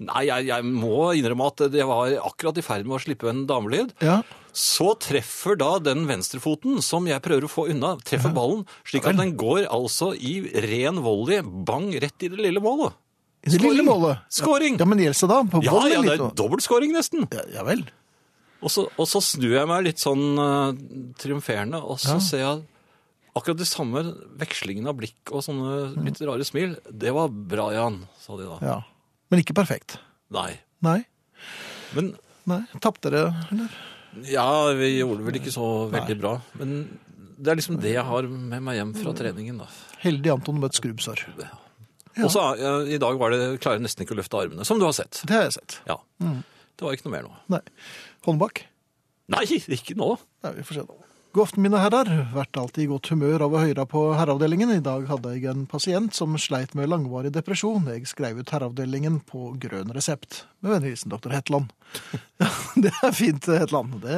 Nei, 0.00 0.22
jeg, 0.30 0.46
jeg 0.48 0.64
må 0.64 1.10
innrømme 1.12 1.50
at 1.52 1.60
jeg 1.76 1.84
var 1.84 2.08
akkurat 2.24 2.56
i 2.56 2.62
ferd 2.64 2.86
med 2.88 2.96
å 2.96 3.02
slippe 3.04 3.28
en 3.28 3.42
damelyd. 3.46 3.90
Ja. 4.00 4.22
Så 4.56 4.94
treffer 4.98 5.58
da 5.60 5.74
den 5.78 6.06
venstrefoten, 6.08 6.80
som 6.82 7.04
jeg 7.06 7.20
prøver 7.20 7.44
å 7.44 7.50
få 7.52 7.66
unna, 7.68 7.98
treffer 8.00 8.32
ballen, 8.32 8.64
slik 8.88 9.04
at 9.10 9.20
den 9.20 9.34
går 9.36 9.66
altså 9.68 10.14
i 10.16 10.40
ren 10.64 11.02
volley, 11.04 11.42
bang, 11.44 11.92
rett 12.00 12.24
i 12.24 12.32
det 12.32 12.40
lille 12.40 12.64
målet. 12.64 12.96
I 13.44 13.52
det 13.52 13.60
lille 13.60 13.84
målet? 13.84 14.24
Skåring! 14.32 14.80
Ja, 14.80 14.88
men 14.88 14.98
gjelder 15.04 15.20
det 15.20 15.28
da? 15.36 15.42
På 15.52 15.60
Ja, 15.64 15.76
ja, 15.92 16.00
det 16.04 16.16
er 16.16 16.24
dobbeltskåring 16.36 16.96
nesten. 16.96 17.28
ja, 17.32 17.44
ja 17.58 17.62
vel. 17.68 17.84
Og 18.60 18.68
så, 18.72 18.84
og 18.98 19.06
så 19.08 19.20
snur 19.24 19.54
jeg 19.56 19.68
meg 19.70 19.84
litt 19.86 20.02
sånn 20.02 20.24
uh, 20.38 20.72
triumferende, 21.20 21.80
og 21.80 21.96
så 22.02 22.16
Ja. 22.18 22.18
ser 22.20 22.38
jeg 22.44 22.62
akkurat 23.36 23.56
de 23.60 23.64
samme 23.68 24.02
vekslingene 24.40 24.90
av 24.90 24.96
blikk 24.98 25.30
og 25.32 25.40
sånne 25.46 25.94
Mm. 25.96 26.04
litt 26.04 26.20
rare 26.20 26.44
smil. 26.44 26.76
Det 26.90 27.12
var 27.14 27.28
bra, 27.30 27.70
Jan, 27.72 28.02
sa 28.20 28.36
de 28.36 28.44
da. 28.44 28.58
Ja. 28.60 28.78
Men 29.30 29.40
ikke 29.40 29.54
perfekt. 29.56 29.96
Nei. 30.30 30.58
Nei. 30.82 31.04
Men 31.94 32.16
Nei. 32.46 32.62
Tapte 32.80 33.10
dere, 33.10 33.30
eller? 33.52 33.68
ja, 34.26 34.72
vi 34.74 34.98
gjorde 34.98 35.18
det 35.22 35.26
vel 35.28 35.38
ikke 35.40 35.52
så 35.54 35.88
veldig 35.92 36.18
bra. 36.20 36.34
Men 36.58 36.98
det 37.38 37.48
er 37.52 37.56
liksom 37.60 37.80
det 37.80 37.92
jeg 37.94 38.04
har 38.04 38.22
med 38.28 38.62
meg 38.62 38.76
hjem 38.80 38.94
fra 38.96 39.12
treningen, 39.14 39.58
da. 39.62 39.66
Heldig 40.02 40.32
Anton 40.34 40.58
med 40.60 40.70
et 40.72 40.80
skrubbsår. 40.80 41.24
Og 42.20 42.30
så 42.32 42.42
i 42.90 42.98
dag 42.98 43.16
var 43.20 43.30
det, 43.30 43.60
klarer 43.62 43.78
jeg 43.78 43.86
nesten 43.86 44.04
ikke 44.04 44.16
å 44.16 44.20
løfte 44.20 44.40
armene, 44.40 44.66
som 44.66 44.78
du 44.80 44.84
har 44.84 44.92
sett. 44.96 45.22
Det 45.24 45.30
har 45.36 45.44
jeg 45.46 45.52
sett. 45.60 45.78
Ja. 45.86 45.96
Det 46.18 46.82
var 46.84 46.92
ikke 46.96 47.06
noe 47.08 47.14
mer 47.14 47.28
nå. 47.28 47.32
Nei. 47.54 47.60
Håndbak? 48.26 48.64
Nei, 49.30 49.44
ikke 49.46 49.94
nå. 49.98 50.16
Nei, 50.44 50.56
vi 50.58 50.66
får 50.66 50.80
se 50.80 50.88
da. 50.88 50.96
God 51.30 51.44
aften, 51.44 51.62
mine 51.62 51.78
herrer. 51.78 52.08
Vært 52.34 52.58
alltid 52.58 52.82
i 52.82 52.88
godt 52.90 53.06
humør 53.12 53.44
av 53.46 53.52
å 53.54 53.60
høre 53.62 53.84
på 53.86 54.00
herreavdelingen. 54.18 54.72
I 54.74 54.80
dag 54.82 55.04
hadde 55.06 55.30
jeg 55.36 55.44
en 55.52 55.60
pasient 55.70 56.10
som 56.16 56.34
sleit 56.42 56.72
med 56.74 56.90
langvarig 56.90 57.30
depresjon. 57.36 57.86
Jeg 57.86 58.08
skrev 58.10 58.40
ut 58.42 58.50
herreavdelingen 58.50 59.20
på 59.28 59.52
grønn 59.62 59.92
resept. 59.94 60.40
Med 60.58 60.72
vennlig 60.74 60.96
hilsen 60.96 61.12
dr. 61.14 61.30
Hetland. 61.36 61.70
Ja, 62.42 62.48
det 62.82 62.90
er 62.98 63.14
fint, 63.14 63.46
Hetland. 63.46 64.00
Det 64.02 64.16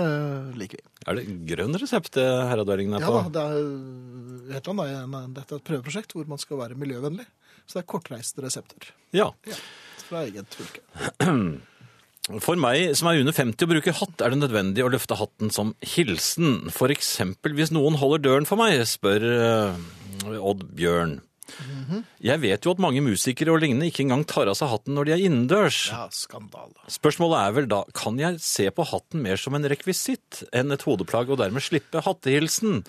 liker 0.56 0.80
vi. 0.80 0.86
Er 1.04 1.18
det 1.20 1.26
grønn 1.52 1.76
resept 1.82 2.16
det 2.16 2.24
herreavdelingen 2.48 2.96
er 2.96 3.04
på? 3.04 3.18
Ja, 3.20 3.28
det 3.36 3.44
er, 3.44 4.54
Hetland 4.56 4.84
er 4.86 4.94
en, 5.02 5.18
dette 5.36 5.58
er 5.58 5.60
et 5.60 5.68
prøveprosjekt 5.68 6.16
hvor 6.16 6.32
man 6.32 6.40
skal 6.40 6.62
være 6.64 6.78
miljøvennlig. 6.80 7.28
Så 7.66 7.76
det 7.76 7.82
er 7.84 7.90
kortreiste 7.92 8.40
resepter 8.46 8.88
Ja. 9.12 9.28
fra 10.08 10.24
eget 10.24 10.56
fylke. 10.56 10.80
For 12.30 12.54
meg 12.54 12.92
som 12.94 13.08
er 13.10 13.18
under 13.18 13.34
50 13.34 13.66
og 13.66 13.72
bruker 13.72 13.96
hatt, 13.98 14.22
er 14.22 14.30
det 14.30 14.38
nødvendig 14.38 14.84
å 14.84 14.90
løfte 14.92 15.18
hatten 15.18 15.50
som 15.50 15.72
hilsen. 15.82 16.70
For 16.70 16.92
eksempel 16.94 17.56
hvis 17.58 17.72
noen 17.74 17.98
holder 17.98 18.22
døren 18.22 18.46
for 18.46 18.60
meg, 18.60 18.78
spør 18.86 19.26
eh, 19.26 20.36
Odd 20.38 20.68
Bjørn. 20.78 21.18
Jeg 22.22 22.38
vet 22.40 22.64
jo 22.64 22.72
at 22.72 22.80
mange 22.80 23.02
musikere 23.04 23.52
og 23.52 23.58
lignende 23.60 23.88
ikke 23.90 24.04
engang 24.04 24.22
tar 24.28 24.48
av 24.48 24.56
seg 24.56 24.70
hatten 24.70 24.94
når 24.96 25.08
de 25.08 25.14
er 25.16 25.24
innendørs. 25.26 25.80
Ja, 25.90 26.06
skandale. 26.14 26.78
Spørsmålet 26.94 27.40
er 27.40 27.56
vel 27.58 27.68
da, 27.74 27.80
kan 27.98 28.20
jeg 28.20 28.38
se 28.44 28.68
på 28.72 28.86
hatten 28.88 29.24
mer 29.26 29.40
som 29.40 29.58
en 29.58 29.66
rekvisitt 29.68 30.44
enn 30.54 30.72
et 30.72 30.86
hodeplagg 30.86 31.32
og 31.34 31.42
dermed 31.42 31.64
slippe 31.64 32.04
hattehilsen? 32.06 32.84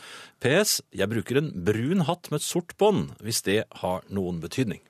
PS, 0.45 0.77
jeg 0.95 1.11
bruker 1.11 1.41
en 1.41 1.51
brun 1.65 2.05
hatt 2.07 2.29
med 2.31 2.39
et 2.39 2.47
sort 2.47 2.77
bånd, 2.79 3.15
hvis 3.25 3.43
det 3.49 3.63
har 3.81 4.05
noen 4.13 4.39
betydning. 4.43 4.83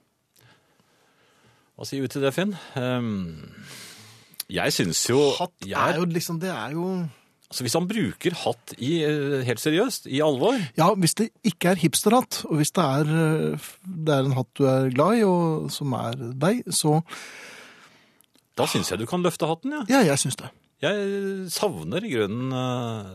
Hva 1.74 1.88
sier 1.90 2.04
du 2.04 2.12
til 2.12 2.28
det, 2.28 2.36
Finn? 2.36 2.54
Ehm, 2.78 3.40
jeg 4.52 4.74
syns 4.76 5.04
jo, 5.10 5.20
Hatt 5.38 5.68
er 5.68 6.00
jo 6.00 6.08
liksom, 6.10 6.40
det 6.42 6.52
er 6.52 6.74
jo 6.76 6.88
altså 7.54 7.66
Hvis 7.68 7.78
han 7.78 7.88
bruker 7.90 8.36
hatt 8.44 8.74
i, 8.80 8.92
eh, 9.06 9.44
helt 9.46 9.62
seriøst, 9.62 10.08
i 10.10 10.24
alvor 10.26 10.58
Ja, 10.80 10.90
hvis 10.98 11.16
det 11.20 11.30
ikke 11.46 11.74
er 11.74 11.82
hipsterhatt, 11.84 12.44
og 12.50 12.58
hvis 12.60 12.74
det 12.74 12.84
er, 12.84 13.14
eh, 13.14 13.70
det 13.86 14.16
er 14.16 14.26
en 14.26 14.38
hatt 14.40 14.52
du 14.58 14.66
er 14.66 14.90
glad 14.90 15.22
i, 15.22 15.24
og 15.28 15.70
som 15.72 15.94
er 15.94 16.18
deg, 16.18 16.64
så 16.74 17.02
Da 18.58 18.68
syns 18.70 18.92
jeg 18.92 19.00
du 19.00 19.06
kan 19.10 19.24
løfte 19.24 19.48
hatten, 19.50 19.72
ja. 19.72 19.86
Ja, 19.90 20.04
jeg 20.14 20.20
syns 20.22 20.38
det. 20.42 20.50
Jeg 20.84 21.48
savner 21.54 22.04
i 22.04 22.12
grunnen 22.12 22.52
uh... 22.52 23.08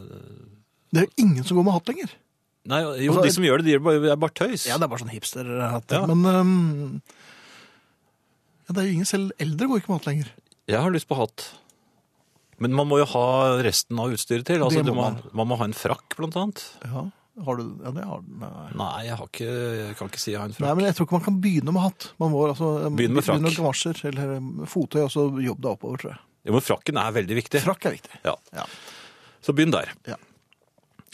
Det 0.89 1.03
er 1.03 1.05
jo 1.05 1.27
ingen 1.27 1.45
som 1.45 1.59
går 1.59 1.67
med 1.67 1.75
hatt 1.77 1.91
lenger. 1.91 2.15
Nei, 2.69 2.81
jo, 2.81 3.13
Altså, 3.13 3.25
de 3.27 3.33
som 3.37 3.45
gjør 3.45 3.61
det, 3.61 3.67
de 3.69 3.75
er 3.77 3.83
bare, 3.85 4.13
er 4.13 4.21
bare 4.21 4.35
tøys. 4.37 4.65
Ja, 4.69 4.79
det 4.81 4.87
er 4.87 4.93
bare 4.93 5.03
sånn 5.03 5.13
hipsterhatt. 5.13 5.93
Ja. 5.93 6.07
Men 6.09 6.25
um... 6.25 7.03
ja, 8.65 8.73
det 8.73 8.81
er 8.81 8.89
jo 8.89 8.97
ingen 8.97 9.09
selv 9.09 9.37
eldre 9.41 9.69
går 9.69 9.83
ikke 9.83 9.93
med 9.93 10.01
hatt 10.01 10.09
lenger. 10.11 10.33
Jeg 10.69 10.83
har 10.85 10.93
lyst 10.93 11.09
på 11.09 11.17
hatt. 11.19 11.47
Men 12.59 12.75
man 12.75 12.89
må 12.91 12.99
jo 13.01 13.07
ha 13.15 13.27
resten 13.63 13.99
av 14.03 14.13
utstyret 14.13 14.49
til. 14.49 14.63
Altså, 14.65 14.83
må 14.83 14.89
du 14.89 14.95
må 14.97 15.05
man. 15.05 15.21
man 15.41 15.49
må 15.53 15.59
ha 15.61 15.69
en 15.69 15.77
frakk, 15.77 16.17
blant 16.19 16.37
annet. 16.37 16.65
Ja, 16.85 17.05
har 17.47 17.61
du 17.61 17.65
Ja, 17.85 17.93
det 17.95 18.05
har 18.09 18.23
du. 18.25 18.33
Nei. 18.43 18.65
Nei, 18.81 18.95
jeg, 19.07 19.19
har 19.21 19.29
ikke, 19.31 19.51
jeg 19.79 19.99
kan 20.01 20.11
ikke 20.11 20.23
si 20.23 20.33
jeg 20.33 20.41
har 20.43 20.51
en 20.51 20.57
frakk. 20.57 20.67
Nei, 20.67 20.75
men 20.81 20.89
jeg 20.89 20.97
tror 20.99 21.07
ikke 21.09 21.19
man 21.21 21.27
kan 21.29 21.39
begynne 21.45 21.75
med 21.77 21.85
hatt. 21.87 22.09
Man 22.19 22.33
må 22.35 22.43
altså 22.49 22.73
Begynne 22.91 23.21
med 23.21 23.27
frakk. 23.27 23.39
Begynne 23.39 23.53
med 23.53 23.61
gamasjer 23.61 24.03
eller 24.11 24.35
eh, 24.35 24.51
fottøy, 24.75 25.01
og 25.05 25.13
så 25.15 25.27
jobbe 25.47 25.65
deg 25.65 25.71
oppover, 25.71 26.03
tror 26.03 26.15
jeg. 26.17 26.21
Jo, 26.49 26.57
men 26.57 26.65
frakken 26.67 27.01
er 27.05 27.15
veldig 27.15 27.39
viktig. 27.39 27.63
Frakk 27.63 27.89
er 27.89 27.97
viktig. 27.99 28.21
Ja. 28.27 28.35
Ja, 28.57 28.67
Så 29.45 29.55
begynn 29.55 29.75
der. 29.75 29.95
Ja. 30.09 30.19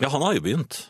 Ja, 0.01 0.09
han 0.11 0.25
har 0.25 0.35
jo 0.35 0.43
begynt. 0.49 0.87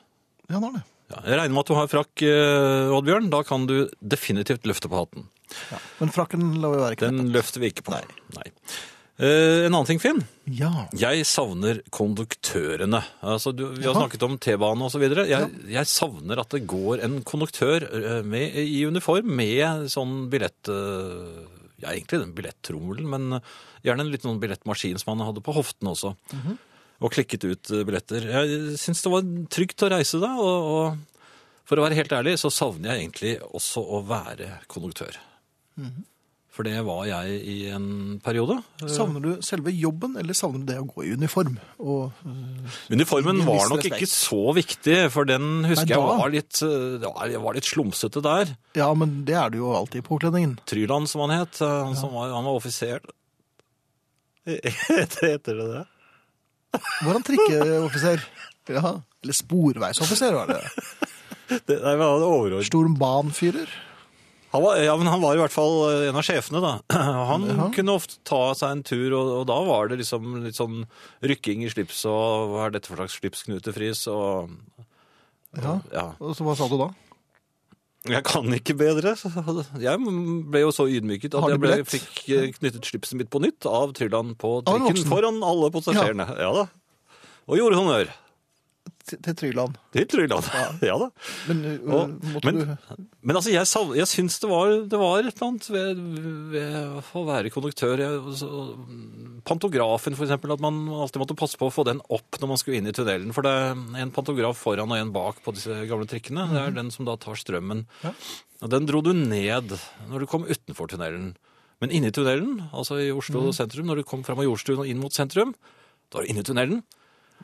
ja 0.49 0.57
han 0.57 0.69
har 0.71 0.79
det. 0.79 0.85
Ja, 1.13 1.19
jeg 1.29 1.37
regner 1.37 1.53
med 1.53 1.65
at 1.67 1.69
du 1.69 1.77
har 1.77 1.91
frakk, 1.91 2.23
eh, 2.25 2.95
Oddbjørn. 2.95 3.27
Da 3.35 3.43
kan 3.45 3.67
du 3.69 3.77
definitivt 4.01 4.65
løfte 4.71 4.89
på 4.89 5.03
hatten. 5.03 5.27
Ja. 5.73 5.79
Men 6.01 6.13
frakken 6.15 6.51
lar 6.63 6.75
vi 6.75 6.83
være 6.83 6.99
Den 7.07 7.31
løfter 7.35 7.63
vi 7.65 7.71
ikke 7.73 7.85
på. 7.87 7.97
Nei. 8.37 8.47
Eh, 9.15 9.65
en 9.67 9.71
annen 9.75 9.87
ting, 9.87 10.01
Finn. 10.03 10.23
Ja. 10.51 10.89
Jeg 10.99 11.23
savner 11.31 11.79
konduktørene. 11.95 12.99
Altså, 13.23 13.53
du, 13.55 13.69
vi 13.77 13.85
har 13.87 13.93
Jaha. 13.93 14.05
snakket 14.05 14.25
om 14.27 14.39
T-bane 14.43 14.83
og 14.89 14.91
så 14.91 14.99
videre. 15.03 15.27
Jeg, 15.31 15.53
jeg 15.71 15.87
savner 15.91 16.43
at 16.43 16.51
det 16.57 16.65
går 16.71 17.05
en 17.07 17.21
konduktør 17.27 17.87
eh, 17.87 18.23
med, 18.27 18.57
i 18.59 18.81
uniform 18.89 19.31
med 19.39 19.87
sånn 19.95 20.25
billett... 20.33 20.71
eh, 20.73 21.61
Ja, 21.85 21.91
egentlig 21.91 22.21
den 22.23 22.31
billettrommelen, 22.33 23.07
men 23.11 23.41
gjerne 23.85 24.05
en 24.07 24.11
liten 24.13 24.31
sånn 24.31 24.39
billettmaskin 24.41 24.97
som 25.03 25.11
han 25.13 25.25
hadde 25.27 25.43
på 25.45 25.53
hoften 25.53 25.91
også. 25.91 26.15
Og 27.03 27.13
klikket 27.13 27.45
ut 27.45 27.71
eh, 27.75 27.83
billetter. 27.85 28.25
Jeg 28.31 28.79
syns 28.81 29.03
det 29.05 29.13
var 29.13 29.27
trygt 29.53 29.83
å 29.85 29.91
reise 29.93 30.21
da, 30.23 30.31
og, 30.39 30.69
og 30.71 31.67
for 31.69 31.77
å 31.81 31.85
være 31.85 31.99
helt 31.99 32.15
ærlig 32.17 32.37
så 32.41 32.49
savner 32.55 32.95
jeg 32.95 33.03
egentlig 33.05 33.35
også 33.59 33.83
å 33.85 34.01
være 34.09 34.49
konduktør. 34.71 35.19
For 36.55 36.63
det 36.63 36.77
var 36.87 37.01
jeg 37.09 37.39
i 37.51 37.55
en 37.75 37.87
periode. 38.23 38.61
Savner 38.87 39.19
du 39.25 39.31
selve 39.43 39.73
jobben, 39.75 40.13
eller 40.21 40.37
savner 40.39 40.61
du 40.63 40.69
det 40.69 40.77
å 40.79 40.85
gå 40.87 41.03
i 41.03 41.15
uniform? 41.19 41.57
Og, 41.83 42.13
Uniformen 42.95 43.41
var 43.43 43.65
nok 43.73 43.81
respekt. 43.83 43.97
ikke 44.05 44.11
så 44.13 44.39
viktig, 44.55 44.99
for 45.11 45.27
den 45.27 45.65
husker 45.67 45.89
Nei, 45.91 45.97
jeg 45.97 46.21
var 46.21 46.31
litt, 46.31 46.61
eh, 46.63 47.41
var, 47.43 47.57
litt 47.59 47.67
slumsete 47.67 48.23
der. 48.23 48.53
ja, 48.79 48.87
men 48.95 49.25
det 49.27 49.35
er 49.35 49.51
det 49.51 49.59
jo 49.59 49.73
alltid 49.75 50.05
i 50.05 50.07
påkledningen. 50.07 50.53
Tryland, 50.71 51.11
som 51.11 51.25
han 51.27 51.35
het. 51.41 51.59
eh, 51.61 51.67
Han, 51.89 51.97
som 51.99 52.15
var, 52.15 52.31
han 52.31 52.47
var 52.47 52.55
offiser. 52.61 53.03
Heter 54.47 55.27
heter 55.35 55.59
det 55.59 55.67
det? 55.73 55.85
Var 57.03 57.13
han 57.17 57.23
trikkeoffiser? 57.27 58.23
Ja. 58.71 58.95
Eller 59.25 59.33
sporveisoffiser, 59.43 60.33
var 60.39 60.55
det. 60.55 60.63
Det, 61.69 61.77
nei, 61.77 61.93
men 61.93 62.01
han 62.01 62.23
var 62.23 62.31
overordnet. 62.31 62.65
Stormbanfyrer? 62.71 63.69
Han 64.55 64.63
var, 64.63 64.77
ja, 64.79 64.93
men 64.97 65.09
han 65.11 65.21
var 65.25 65.35
i 65.35 65.41
hvert 65.43 65.51
fall 65.55 65.73
eh, 65.91 66.09
en 66.13 66.19
av 66.21 66.23
sjefene, 66.27 66.61
da. 66.63 66.73
Han 67.33 67.47
Ja. 67.51 67.69
kunne 67.75 67.97
ofte 67.99 68.21
ta 68.29 68.53
seg 68.55 68.71
en 68.77 68.83
tur, 68.87 69.09
og, 69.19 69.31
og 69.41 69.47
da 69.51 69.57
var 69.67 69.89
det 69.91 69.99
liksom 69.99 70.45
litt 70.45 70.55
sånn 70.59 70.85
rykking 71.27 71.65
i 71.67 71.71
slips, 71.73 72.05
og 72.07 72.53
hva 72.55 72.69
er 72.69 72.77
dette 72.77 72.87
for 72.93 73.03
slags 73.03 73.19
slipsknutefris, 73.19 74.05
og 74.15 74.55
Ja. 75.59 75.81
ja. 75.93 76.07
Og 76.23 76.37
så 76.39 76.47
hva 76.47 76.55
sa 76.59 76.69
du 76.71 76.79
da? 76.81 76.93
Jeg 78.05 78.21
kan 78.29 78.45
ikke 78.53 78.75
bedre. 78.77 79.15
Jeg 79.81 80.01
ble 80.53 80.61
jo 80.61 80.73
så 80.77 80.85
ydmyket 80.93 81.35
at 81.39 81.47
jeg 81.55 81.61
ble, 81.63 81.77
fikk 81.89 82.19
eh, 82.37 82.51
knyttet 82.59 82.85
slipset 82.91 83.17
mitt 83.17 83.31
på 83.33 83.41
nytt 83.41 83.65
av 83.71 83.95
Tryland 83.97 84.35
på 84.39 84.59
trikken 84.67 85.07
foran 85.09 85.39
alle 85.47 85.71
passasjerene. 85.73 86.27
Ja. 86.37 86.51
da. 86.53 86.67
Og 87.49 87.57
gjorde 87.59 87.79
honnør 87.81 88.13
Til, 89.05 89.19
Tryland. 89.37 89.75
til 89.93 90.07
Tryland. 90.09 90.47
Ja, 90.81 90.95
da. 91.03 91.09
Men 91.51 91.59
uh, 91.85 91.95
Og- 91.99 92.45
men- 92.45 92.79
Men 93.25 93.37
altså, 93.37 93.51
jeg, 93.53 93.67
sav- 93.69 93.93
jeg 93.97 94.07
syns 94.09 94.39
det 94.41 94.49
var, 94.49 94.71
det 94.89 94.99
var 95.01 95.19
et 95.19 95.27
eller 95.29 95.45
annet 95.47 95.69
ved, 95.73 96.01
ved 96.55 97.13
å 97.13 97.25
være 97.29 97.53
konduktør. 97.53 98.01
Jeg, 98.01 98.35
så, 98.41 98.49
pantografen, 99.49 100.17
for 100.17 100.25
eksempel, 100.27 100.53
at 100.55 100.63
man 100.65 100.83
alltid 100.93 101.21
måtte 101.23 101.37
passe 101.39 101.59
på 101.61 101.69
å 101.69 101.73
få 101.75 101.85
den 101.89 102.01
opp 102.13 102.39
når 102.41 102.51
man 102.51 102.61
skulle 102.61 102.81
inn 102.81 102.89
i 102.89 102.95
tunnelen. 102.97 103.33
For 103.37 103.45
det 103.47 103.53
er 103.53 104.03
en 104.03 104.13
pantograf 104.15 104.59
foran 104.61 104.93
og 104.93 104.99
en 105.01 105.13
bak 105.15 105.41
på 105.45 105.55
disse 105.57 105.77
gamle 105.91 106.09
trikkene. 106.11 106.47
Det 106.53 106.63
er 106.65 106.77
den 106.77 106.91
som 106.95 107.09
da 107.09 107.17
tar 107.21 107.37
strømmen. 107.41 107.85
Ja. 108.05 108.13
Og 108.65 108.73
den 108.73 108.89
dro 108.89 109.03
du 109.05 109.13
ned 109.17 109.75
når 110.11 110.25
du 110.25 110.29
kom 110.31 110.47
utenfor 110.49 110.89
tunnelen. 110.93 111.35
Men 111.83 111.93
inne 111.93 112.09
i 112.09 112.15
tunnelen, 112.15 112.63
altså 112.73 112.97
i 113.03 113.11
Oslo 113.13 113.51
sentrum, 113.53 113.89
når 113.91 114.01
du 114.01 114.09
kom 114.09 114.23
fram 114.25 114.41
av 114.41 114.47
Jordstuen 114.47 114.81
og 114.85 114.89
inn 114.89 115.01
mot 115.03 115.13
sentrum, 115.13 115.53
da 116.09 116.21
var 116.21 116.25
du 116.25 116.31
inne 116.33 116.45
i 116.45 116.47
tunnelen. 116.49 116.85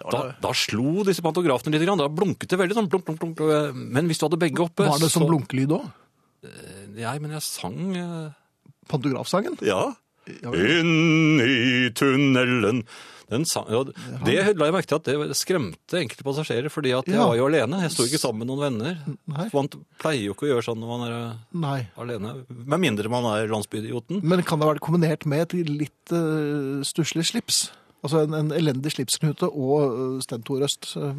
Da, 0.01 0.21
da 0.41 0.53
slo 0.57 1.03
disse 1.05 1.21
pantografene 1.25 1.75
litt. 1.77 1.85
Grann. 1.85 1.99
Da 2.01 2.09
blunket 2.09 2.49
det 2.49 2.59
veldig 2.61 2.77
sånn 2.79 2.89
blunk, 2.89 3.05
blunk, 3.11 3.21
blunk. 3.37 3.75
Men 3.77 4.09
hvis 4.09 4.19
du 4.23 4.27
hadde 4.29 4.41
begge 4.41 4.65
oppe 4.65 4.87
Var 4.89 4.99
det 5.03 5.11
som 5.13 5.27
så- 5.27 5.29
blunkelyd 5.29 5.77
òg? 5.77 5.91
Nei, 6.97 7.19
men 7.21 7.31
jeg 7.37 7.43
sang 7.45 7.97
eh, 7.97 8.31
Pantografsangen? 8.89 9.59
Ja. 9.63 9.93
Inn 10.27 11.41
i 11.43 11.91
tunnelen. 11.97 12.85
Den 13.31 13.45
sang, 13.47 13.69
ja, 13.71 13.85
det 14.27 14.57
la 14.59 14.67
jeg 14.67 14.75
merke 14.75 14.89
til 14.91 14.99
at 14.99 15.07
det 15.07 15.37
skremte 15.39 16.01
enkelte 16.01 16.25
passasjerer, 16.27 16.67
fordi 16.73 16.91
at 16.99 17.07
jeg 17.07 17.15
Ja. 17.15 17.27
var 17.29 17.37
jo 17.39 17.47
alene. 17.47 17.79
Jeg 17.85 17.93
sto 17.95 18.03
ikke 18.03 18.19
sammen 18.19 18.41
med 18.43 18.49
noen 18.51 18.65
venner. 18.65 18.97
Nei. 19.31 19.47
Man 19.55 19.69
pleier 20.03 20.25
jo 20.25 20.35
ikke 20.35 20.49
å 20.49 20.51
gjøre 20.51 20.65
sånn 20.67 20.81
når 20.83 20.91
man 20.91 21.05
er 21.07 21.15
eh, 21.15 21.37
Nei. 21.55 21.89
alene. 21.97 22.33
Med 22.49 22.81
mindre 22.83 23.09
man 23.13 23.25
er 23.37 23.47
landsbyidioten. 23.53 24.23
Men 24.25 24.43
kan 24.43 24.59
det 24.59 24.67
ha 24.67 24.73
vært 24.75 24.83
kombinert 24.83 25.27
med 25.31 25.47
et 25.47 25.69
litt 25.69 26.11
uh, 26.11 26.83
stusslig 26.83 27.23
slips? 27.31 27.71
Altså 28.01 28.23
en, 28.25 28.35
en 28.37 28.53
elendig 28.57 28.95
slipsknute 28.95 29.49
og 29.51 29.93
uh, 29.93 30.17
Sten 30.25 30.45
Tore 30.47 30.65
Øst 30.69 30.95
uh, 30.97 31.13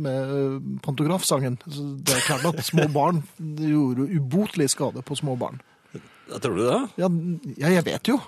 med 0.00 0.32
uh, 0.32 0.56
pantografsangen. 0.84 1.58
Det 1.66 2.16
er 2.16 2.24
klart 2.24 2.46
at 2.48 2.64
små 2.64 2.88
barn 2.92 3.20
gjorde 3.36 4.08
ubotelig 4.16 4.70
skade 4.72 5.04
på 5.04 5.18
små 5.18 5.36
barn. 5.36 5.60
Jeg 5.92 6.40
Tror 6.40 6.56
du 6.56 6.64
det? 6.64 6.80
Ja, 7.02 7.12
ja 7.60 7.74
jeg 7.76 7.86
vet 7.90 8.08
jo. 8.08 8.18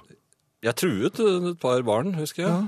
Jeg 0.64 0.76
truet 0.76 1.20
et 1.24 1.60
par 1.60 1.80
barn, 1.84 2.12
husker 2.18 2.44
jeg. 2.44 2.52
Ja. 2.52 2.64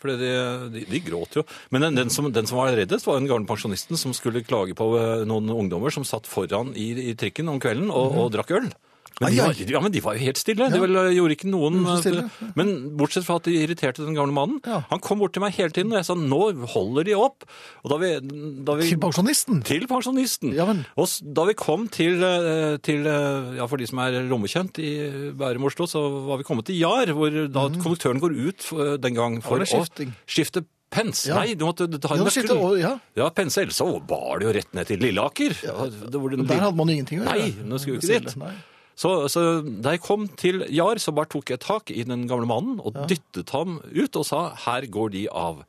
Fordi 0.00 0.16
de, 0.16 0.32
de, 0.72 0.82
de 0.88 1.00
gråt 1.04 1.36
jo. 1.36 1.42
Men 1.68 1.84
den, 1.84 1.98
den, 1.98 2.12
som, 2.12 2.30
den 2.32 2.48
som 2.48 2.56
var 2.62 2.72
reddest, 2.72 3.04
var 3.04 3.18
den 3.20 3.28
gamle 3.28 3.44
pensjonisten 3.48 4.00
som 4.00 4.14
skulle 4.16 4.40
klage 4.46 4.72
på 4.76 4.86
noen 5.28 5.52
ungdommer 5.52 5.92
som 5.92 6.06
satt 6.08 6.28
foran 6.28 6.72
i, 6.72 6.94
i 7.10 7.16
trikken 7.20 7.52
om 7.52 7.60
kvelden 7.60 7.92
og, 7.92 8.16
og 8.16 8.30
drakk 8.32 8.54
øl. 8.56 8.70
Men 9.20 9.34
de. 9.34 9.40
Var, 9.44 9.58
ja, 9.68 9.80
men 9.84 9.92
de 9.92 10.00
var 10.00 10.14
jo 10.16 10.20
helt 10.24 10.38
stille. 10.40 10.66
De 10.72 10.78
vel, 10.80 10.96
eh, 10.96 11.10
gjorde 11.12 11.34
ikke 11.36 11.50
noen 11.52 11.82
stille, 12.00 12.22
eh, 12.24 12.52
Men 12.56 12.70
bortsett 12.96 13.26
fra 13.26 13.36
at 13.36 13.44
de 13.44 13.52
irriterte 13.60 14.00
den 14.04 14.14
gamle 14.16 14.32
mannen. 14.32 14.60
Ja. 14.64 14.78
Han 14.88 14.98
kom 15.04 15.18
bort 15.20 15.34
til 15.36 15.42
meg 15.44 15.52
hele 15.58 15.68
tiden, 15.76 15.92
og 15.92 15.98
jeg 16.00 16.06
sa 16.08 16.14
nå 16.14 16.40
holder 16.72 17.04
de 17.04 17.12
opp. 17.20 17.44
Og 17.84 17.90
da 17.92 17.98
vi, 18.00 18.14
da 18.64 18.74
vi 18.80 18.88
Til 18.88 18.98
pensjonisten. 19.02 19.62
til 19.62 19.86
pensjonisten. 19.86 20.54
Ja, 20.56 20.64
men- 20.66 20.86
Og 20.96 21.06
da 21.34 21.44
vi 21.44 21.52
kom 21.54 21.86
til, 21.88 22.16
eh, 22.24 22.78
til 22.78 23.04
ja, 23.04 23.66
for 23.66 23.76
de 23.76 23.86
som 23.86 23.98
er 23.98 24.22
lommekjent 24.24 24.78
i 24.78 25.32
Bærum 25.36 25.64
Oslo, 25.68 25.84
så 25.86 26.00
var 26.26 26.38
vi 26.38 26.44
kommet 26.44 26.64
til 26.64 26.76
Jar, 26.80 27.06
hvor 27.12 27.28
da 27.52 27.68
konduktøren 27.76 28.20
går 28.20 28.32
ut 28.48 29.00
den 29.02 29.14
gang 29.14 29.42
for 29.42 29.58
å 29.58 29.66
skifte 30.26 30.64
pens. 30.90 31.26
Ja. 31.28 31.36
Nei, 31.38 31.54
du 31.54 31.64
måtte 31.66 31.86
ta 32.00 32.08
Ja, 32.16 32.20
en 32.20 32.24
det 32.24 32.34
nøkkel. 32.34 32.80
ja. 32.80 32.98
Ja, 33.16 33.28
pense, 33.30 33.58
ellers 33.58 33.76
så 33.78 34.00
bar 34.04 34.40
det 34.40 34.46
jo 34.48 34.52
rett 34.58 34.74
ned 34.74 34.86
til 34.88 34.98
Lilleaker. 34.98 35.54
Det 36.10 36.18
var 36.20 36.28
den 36.30 36.46
Der 36.46 36.58
hadde 36.58 36.74
man 36.76 36.88
ingenting 36.88 37.20
å 37.20 37.26
gjøre. 37.28 37.36
Nei, 37.38 37.54
nå 37.62 37.78
skulle 37.78 38.00
vi 38.00 38.08
ikke 38.08 38.24
dit. 38.24 38.36
Nei. 38.36 38.52
Så, 39.00 39.12
så 39.32 39.42
da 39.64 39.94
jeg 39.94 40.02
kom 40.04 40.26
til 40.36 40.66
Jar, 40.68 41.00
så 41.00 41.14
bare 41.16 41.30
tok 41.32 41.54
jeg 41.54 41.62
tak 41.62 41.92
i 41.94 42.04
den 42.04 42.26
gamle 42.28 42.48
mannen 42.50 42.82
og 42.84 42.98
dyttet 43.08 43.52
ham 43.54 43.78
ut 43.80 44.18
og 44.20 44.26
sa 44.28 44.40
'her 44.52 44.86
går 44.92 45.08
de 45.16 45.22
av'. 45.32 45.64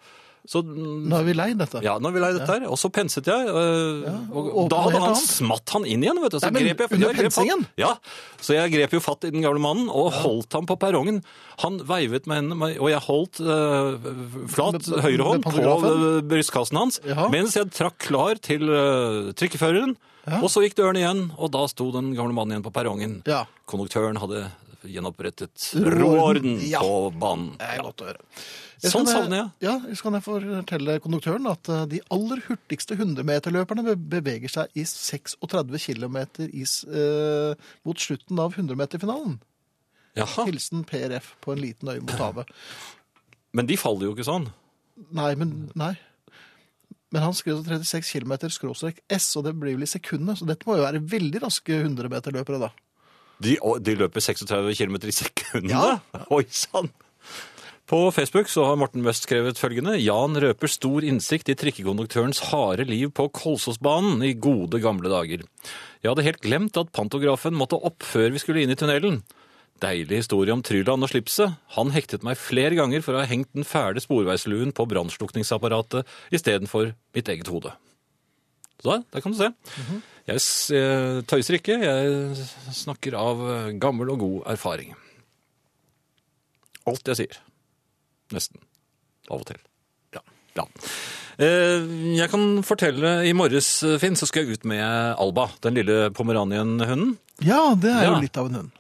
Så 0.50 0.64
Nå 0.66 1.14
er 1.20 1.24
vi 1.28 1.34
lei 1.38 1.52
dette. 1.54 1.82
ja, 1.86 2.00
nå 2.02 2.10
er 2.10 2.14
vi 2.16 2.22
lei 2.24 2.32
dette 2.34 2.50
her. 2.50 2.64
Og 2.72 2.78
så 2.82 2.90
penset 2.90 3.28
jeg, 3.30 3.46
øh, 3.46 4.08
og, 4.34 4.48
og 4.64 4.70
da 4.74 4.80
hadde 4.88 5.02
han 5.04 5.16
smatt 5.20 5.70
han 5.76 5.86
inn 5.86 6.02
igjen, 6.02 6.18
vet 6.24 6.34
du. 6.34 6.40
Så 6.42 6.50
Nei, 6.52 6.64
grep 6.66 6.82
jeg, 6.82 6.92
under 6.98 7.12
jeg 7.14 7.32
grep? 7.32 7.68
Ja, 7.78 7.92
så 8.42 8.56
jeg 8.58 8.74
grep 8.74 8.96
jo 8.98 9.02
fatt 9.06 9.28
i 9.30 9.32
den 9.36 9.46
gamle 9.46 9.62
mannen 9.62 9.90
og 9.94 10.10
holdt 10.24 10.58
ham 10.58 10.66
på 10.66 10.78
perrongen. 10.82 11.22
Han 11.62 11.78
veivet 11.86 12.26
med 12.26 12.42
henne, 12.42 12.72
og 12.82 12.90
jeg 12.90 13.04
holdt 13.06 13.42
øh, 13.46 14.10
flat 14.50 14.80
Med- 14.80 14.90
med 14.96 15.06
høyre 15.06 15.28
hånd 15.30 15.46
på 15.46 15.54
øh, 15.92 16.22
brystkassen 16.32 16.78
hans, 16.82 17.00
Ja. 17.06 17.28
mens 17.30 17.56
jeg 17.56 17.70
trakk 17.78 18.00
klar 18.02 18.42
til 18.42 18.66
øh, 18.70 19.34
trikkeføreren. 19.38 19.98
Og 20.42 20.50
så 20.54 20.62
gikk 20.66 20.76
døren 20.78 20.98
igjen, 21.00 21.22
og 21.38 21.50
da 21.54 21.64
sto 21.70 21.88
den 21.94 22.12
gamle 22.18 22.34
mannen 22.38 22.54
igjen 22.58 22.66
på 22.66 22.74
perrongen. 22.74 23.22
Ja. 23.26 23.44
Konduktøren 23.70 24.18
hadde 24.22 24.48
gjenopprettet 24.88 25.68
råorden 25.78 26.60
Ja. 26.70 26.80
på 26.82 27.12
banen. 27.20 27.54
Det 27.60 27.68
er 27.76 27.84
godt 27.86 28.02
å 28.02 28.08
høre. 28.10 28.22
Sånn 28.82 29.06
savner 29.06 29.38
jeg. 29.38 29.50
Ja, 29.68 29.76
så 29.94 30.02
kan 30.08 30.16
jeg 30.18 30.24
fortelle 30.26 30.96
konduktøren 31.04 31.46
at 31.52 31.70
eh, 31.70 31.84
de 31.92 32.00
aller 32.10 32.42
hurtigste 32.48 32.96
100-meterløperne 32.98 33.84
be- 33.92 33.96
beveger 34.18 34.50
seg 34.50 34.74
i 34.74 34.82
36 34.90 35.38
km 35.86 36.18
eh, 36.18 37.54
mot 37.86 38.02
slutten 38.02 38.40
av 38.42 38.56
100-meterfinalen. 38.58 39.38
Jaha, 40.18 40.46
Hilsen 40.50 40.82
PRF 40.90 41.36
på 41.46 41.54
en 41.54 41.62
liten 41.62 41.88
øy 41.94 42.00
mot 42.02 42.18
havet. 42.20 42.50
men 43.56 43.70
de 43.70 43.78
faller 43.80 44.10
jo 44.10 44.16
ikke 44.16 44.26
sånn. 44.28 44.50
Nei, 45.14 45.36
men 45.40 45.70
nei. 45.78 45.94
Men 47.12 47.26
han 47.26 47.34
skrev 47.36 47.62
36 47.68 48.08
km 48.18 48.34
skråstrek 48.50 49.02
S, 49.12 49.30
og 49.38 49.44
det 49.46 49.54
blir 49.60 49.76
vel 49.76 49.84
i 49.86 49.90
sekundet. 49.90 50.40
så 50.40 50.46
dette 50.48 50.66
må 50.66 50.78
jo 50.80 50.86
være 50.88 51.02
veldig 51.12 51.42
raske 51.44 51.76
100-meterløpere 51.84 52.60
da. 52.66 52.70
De, 53.42 53.56
de 53.58 53.96
løper 53.98 54.24
36 54.24 54.76
km 54.78 54.98
i 55.10 55.16
sekundet? 55.16 55.74
Ja. 55.74 55.98
Oi 56.36 56.46
sann! 56.50 56.92
På 57.92 58.06
Facebook 58.16 58.48
så 58.48 58.64
har 58.64 58.78
Morten 58.80 59.04
Møst 59.04 59.26
skrevet 59.26 59.60
følgende. 59.60 59.98
Jan 60.00 60.38
røper 60.40 60.70
stor 60.72 61.04
innsikt 61.04 61.50
i 61.52 61.58
trikkekonduktørens 61.60 62.40
harde 62.48 62.86
liv 62.88 63.10
på 63.12 63.26
Kolsåsbanen 63.36 64.22
i 64.24 64.32
gode 64.40 64.80
gamle 64.80 65.12
dager. 65.12 65.44
Jeg 66.00 66.08
hadde 66.08 66.24
helt 66.24 66.40
glemt 66.46 66.80
at 66.80 66.94
pantografen 66.96 67.58
måtte 67.58 67.76
opp 67.76 68.06
før 68.08 68.32
vi 68.32 68.40
skulle 68.40 68.64
inn 68.64 68.72
i 68.72 68.78
tunnelen. 68.80 69.20
Deilig 69.84 70.22
historie 70.22 70.56
om 70.56 70.64
Tryland 70.64 71.04
og 71.04 71.12
slipset. 71.12 71.58
Han 71.76 71.92
hektet 71.92 72.24
meg 72.24 72.40
flere 72.40 72.78
ganger 72.80 73.04
for 73.04 73.18
å 73.18 73.26
ha 73.26 73.28
hengt 73.28 73.52
den 73.58 73.68
fæle 73.68 74.00
sporveisluen 74.00 74.72
på 74.78 74.88
brannslukningsapparatet 74.88 76.08
istedenfor 76.32 76.94
mitt 77.18 77.34
eget 77.34 77.52
hode. 77.52 77.74
Så 78.80 78.94
der, 78.94 79.04
der 79.12 79.26
kan 79.26 79.36
du 79.36 79.42
se. 79.42 79.52
Jeg 80.30 80.42
eh, 80.78 81.22
tøyser 81.28 81.58
ikke, 81.58 81.78
jeg 81.82 82.46
snakker 82.78 83.16
av 83.18 83.42
eh, 83.52 83.70
gammel 83.82 84.12
og 84.14 84.20
god 84.22 84.50
erfaring. 84.54 84.94
Alt 86.90 87.10
jeg 87.12 87.20
sier. 87.24 87.40
Nesten. 88.36 88.62
Av 89.30 89.40
og 89.42 89.48
til. 89.50 89.60
Ja. 90.16 90.22
Ja. 90.58 90.66
Eh, 91.42 91.88
Jeg 92.20 92.30
kan 92.32 92.46
fortelle 92.68 93.16
I 93.28 93.34
morges, 93.38 93.70
Finn, 94.02 94.18
så 94.20 94.28
skal 94.30 94.46
jeg 94.46 94.60
ut 94.60 94.66
med 94.70 94.84
Alba, 95.22 95.50
den 95.66 95.78
lille 95.80 96.10
pomeranienhunden. 96.16 97.16
Ja, 97.42 97.74
det 97.76 97.90
er 97.92 98.04
Ja. 98.06 98.14
jo 98.16 98.22
litt 98.22 98.38
av 98.38 98.52
en 98.52 98.60
hund. 98.60 98.72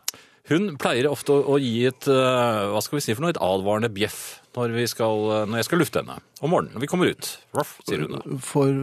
Hun 0.51 0.77
pleier 0.77 1.07
ofte 1.09 1.31
å 1.31 1.57
gi 1.61 1.85
et 1.87 2.05
hva 2.05 2.81
skal 2.83 2.97
vi 2.99 3.01
si 3.05 3.13
for 3.15 3.21
noe, 3.23 3.29
et 3.31 3.39
advarende 3.39 3.89
bjeff 3.93 4.40
når, 4.57 4.73
vi 4.75 4.85
skal, 4.89 5.21
når 5.47 5.61
jeg 5.61 5.67
skal 5.69 5.79
lufte 5.81 6.01
henne 6.01 6.17
om 6.43 6.51
morgenen. 6.51 6.73
Når 6.75 6.83
vi 6.83 6.89
kommer 6.91 7.11
ut. 7.13 7.29
Ruff, 7.55 7.77
sier 7.87 8.03
hun 8.03 8.17
da. 8.17 8.21
For 8.43 8.81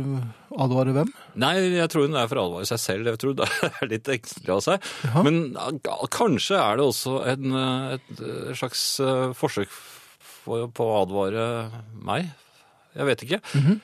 advare 0.64 0.94
hvem? 0.96 1.12
Nei, 1.42 1.52
jeg 1.76 1.90
tror 1.92 2.06
hun 2.06 2.16
er 2.16 2.30
for 2.30 2.40
å 2.40 2.46
advare 2.48 2.70
seg 2.70 2.80
selv. 2.82 3.10
Jeg 3.12 3.20
tror 3.20 3.36
det 3.40 3.48
er 3.68 3.90
litt 3.90 4.08
engstelig 4.14 4.54
av 4.54 4.64
seg. 4.64 4.88
Ja. 5.04 5.24
Men 5.26 5.42
kanskje 6.14 6.56
er 6.62 6.80
det 6.80 6.88
også 6.88 7.18
en, 7.34 7.60
et, 7.98 8.24
slags 8.58 8.86
eh, 9.04 9.28
forsøk 9.36 9.68
for, 9.72 10.70
på 10.72 10.88
å 10.88 11.02
advare 11.02 11.44
meg. 11.92 12.32
Jeg 12.96 13.10
vet 13.12 13.28
ikke. 13.28 13.42
Mhm. 13.58 13.78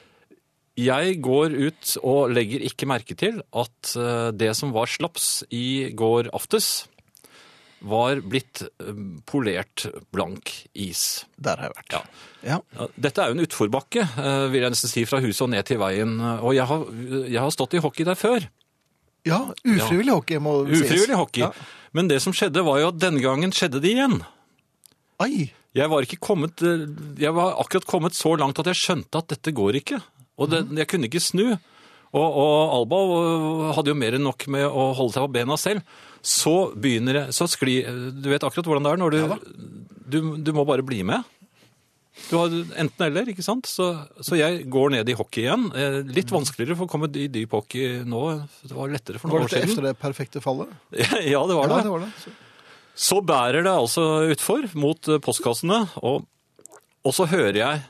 Jeg 0.75 1.21
går 1.23 1.53
ut 1.55 1.91
og 2.03 2.33
legger 2.35 2.65
ikke 2.67 2.89
merke 2.91 3.15
til 3.15 3.39
at 3.55 3.93
eh, 3.95 4.33
det 4.35 4.51
som 4.59 4.73
var 4.75 4.91
slaps 4.91 5.45
i 5.55 5.93
går 5.95 6.33
aftes, 6.35 6.89
var 7.85 8.21
blitt 8.25 8.63
eh, 8.65 8.93
polert 9.29 9.87
blank 10.15 10.51
is. 10.75 11.25
Der 11.37 11.61
har 11.61 11.69
jeg 11.71 11.77
vært. 11.79 11.95
Ja. 11.95 12.03
Ja. 12.45 12.59
Ja, 12.77 12.89
Dette 13.07 13.23
er 13.25 13.31
jo 13.33 13.37
en 13.39 13.45
utforbakke, 13.47 14.05
eh, 14.05 14.45
vil 14.53 14.65
jeg 14.67 14.75
nesten 14.75 14.93
si, 14.93 15.05
fra 15.09 15.21
huset 15.25 15.47
og 15.47 15.53
ned 15.55 15.69
til 15.69 15.81
veien. 15.81 16.17
Og 16.41 16.53
jeg 16.57 16.67
har, 16.71 16.85
jeg 17.29 17.41
har 17.41 17.53
stått 17.55 17.77
i 17.79 17.83
hockey 17.85 18.07
der 18.09 18.19
før. 18.19 18.47
Ja, 19.25 19.41
ufrivillig 19.65 20.13
hockey 20.13 20.41
må 20.45 20.59
sies. 20.69 20.83
Ufrivillig 20.85 21.17
hockey. 21.17 21.45
Ja. 21.47 21.53
Men 21.97 22.11
det 22.11 22.19
som 22.25 22.35
skjedde 22.37 22.65
var 22.67 22.83
jo 22.83 22.91
at 22.91 22.99
denne 23.01 23.23
gangen 23.25 23.55
skjedde 23.57 23.81
det 23.81 23.95
igjen. 23.95 24.19
Ai, 25.23 25.53
Jeg 25.75 25.91
var 25.91 26.03
ikke 26.03 26.19
kommet 26.23 26.63
eh, 26.67 26.85
Jeg 27.23 27.35
var 27.35 27.57
akkurat 27.63 27.87
kommet 27.87 28.15
så 28.19 28.35
langt 28.39 28.59
at 28.59 28.69
jeg 28.71 28.81
skjønte 28.81 29.21
at 29.23 29.31
dette 29.33 29.55
går 29.55 29.79
ikke. 29.81 30.01
Og 30.39 30.51
det, 30.51 30.65
jeg 30.75 30.91
kunne 30.91 31.09
ikke 31.09 31.23
snu. 31.23 31.47
Og, 32.15 32.25
og 32.27 32.75
Alba 32.77 32.99
hadde 33.79 33.91
jo 33.91 33.99
mer 33.99 34.17
enn 34.19 34.27
nok 34.27 34.45
med 34.51 34.67
å 34.67 34.93
holde 34.99 35.17
seg 35.17 35.25
på 35.27 35.33
bena 35.35 35.57
selv. 35.59 35.83
Så 36.25 36.53
begynner 36.81 37.19
jeg 37.19 37.35
Så 37.37 37.45
skli 37.53 37.75
Du 37.85 38.31
vet 38.33 38.45
akkurat 38.47 38.65
hvordan 38.71 38.87
det 38.87 38.93
er 38.95 39.01
når 39.03 39.11
du 39.13 39.51
du, 40.09 40.19
du 40.45 40.51
må 40.57 40.65
bare 40.69 40.85
bli 40.85 41.03
med. 41.07 41.23
Du 42.31 42.37
har 42.39 42.53
enten 42.79 43.03
eller, 43.07 43.27
ikke 43.33 43.43
sant? 43.43 43.67
Så, 43.67 43.87
så 44.23 44.37
jeg 44.39 44.67
går 44.71 44.93
ned 44.95 45.09
i 45.11 45.17
hockey 45.19 45.47
igjen. 45.47 45.65
Eh, 45.75 45.97
Litt 46.15 46.31
vanskeligere 46.31 46.77
for 46.79 46.87
å 46.87 46.93
komme 46.93 47.09
i 47.19 47.25
dyp 47.33 47.57
hockey 47.57 48.03
nå. 48.07 48.21
Det 48.63 48.77
var 48.77 48.93
lettere 48.93 49.19
for 49.19 49.33
noen 49.33 49.47
år 49.49 49.51
siden. 49.51 49.65
Var 49.65 49.67
det 49.67 49.73
etter 49.75 49.89
det 49.89 49.95
perfekte 50.05 50.43
fallet? 50.45 50.71
Ja, 51.33 51.41
det 51.49 51.57
var 51.59 51.67
Ja, 51.73 51.79
det. 51.81 51.83
det 51.89 51.95
var 51.97 52.05
det. 52.05 52.11
Så- 52.23 52.37
Så 52.95 53.19
bærer 53.27 53.65
det 53.67 53.73
altså 53.75 54.05
utfor 54.31 54.69
mot 54.79 55.09
eh, 55.11 55.19
postkassene, 55.25 55.81
og, 56.05 56.29
og 57.03 57.13
så 57.17 57.27
hører 57.27 57.57
jeg 57.59 57.83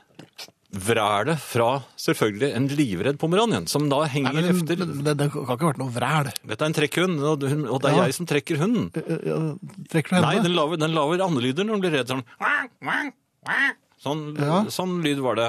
vrælet 0.74 1.38
fra 1.40 1.68
selvfølgelig 2.00 2.50
en 2.56 2.68
livredd 2.68 3.18
pomeranien, 3.20 3.66
som 3.70 3.88
da 3.88 4.00
Nei, 4.04 4.08
henger 4.14 4.34
men, 4.34 4.48
efter 4.50 4.76
men 4.82 5.04
det, 5.06 5.14
det 5.20 5.28
kan 5.32 5.42
ikke 5.44 5.56
ha 5.62 5.70
vært 5.70 5.80
noe 5.82 5.94
vræl. 5.94 6.30
Dette 6.44 6.60
er 6.66 6.70
en 6.72 6.76
trekkhund, 6.78 7.18
og, 7.22 7.44
og 7.46 7.80
det 7.84 7.90
er 7.90 7.96
Ja. 7.98 8.04
jeg 8.08 8.14
som 8.18 8.26
trekker 8.26 8.58
hunden. 8.60 8.90
Eh, 8.98 9.24
ja, 9.30 9.38
Trekker 9.92 10.16
du 10.16 10.20
Nei, 10.26 10.34
den 10.42 10.54
lager, 10.56 10.76
den 10.82 10.94
laver 10.96 11.24
andelyder 11.24 11.64
når 11.68 11.78
den 11.78 11.84
blir 11.84 11.96
redd. 11.98 12.08
Sånn, 12.12 12.24
sånn, 14.04 14.24
Ja. 14.40 14.62
sånn 14.68 15.02
lyd 15.04 15.18
var 15.24 15.34
det. 15.36 15.48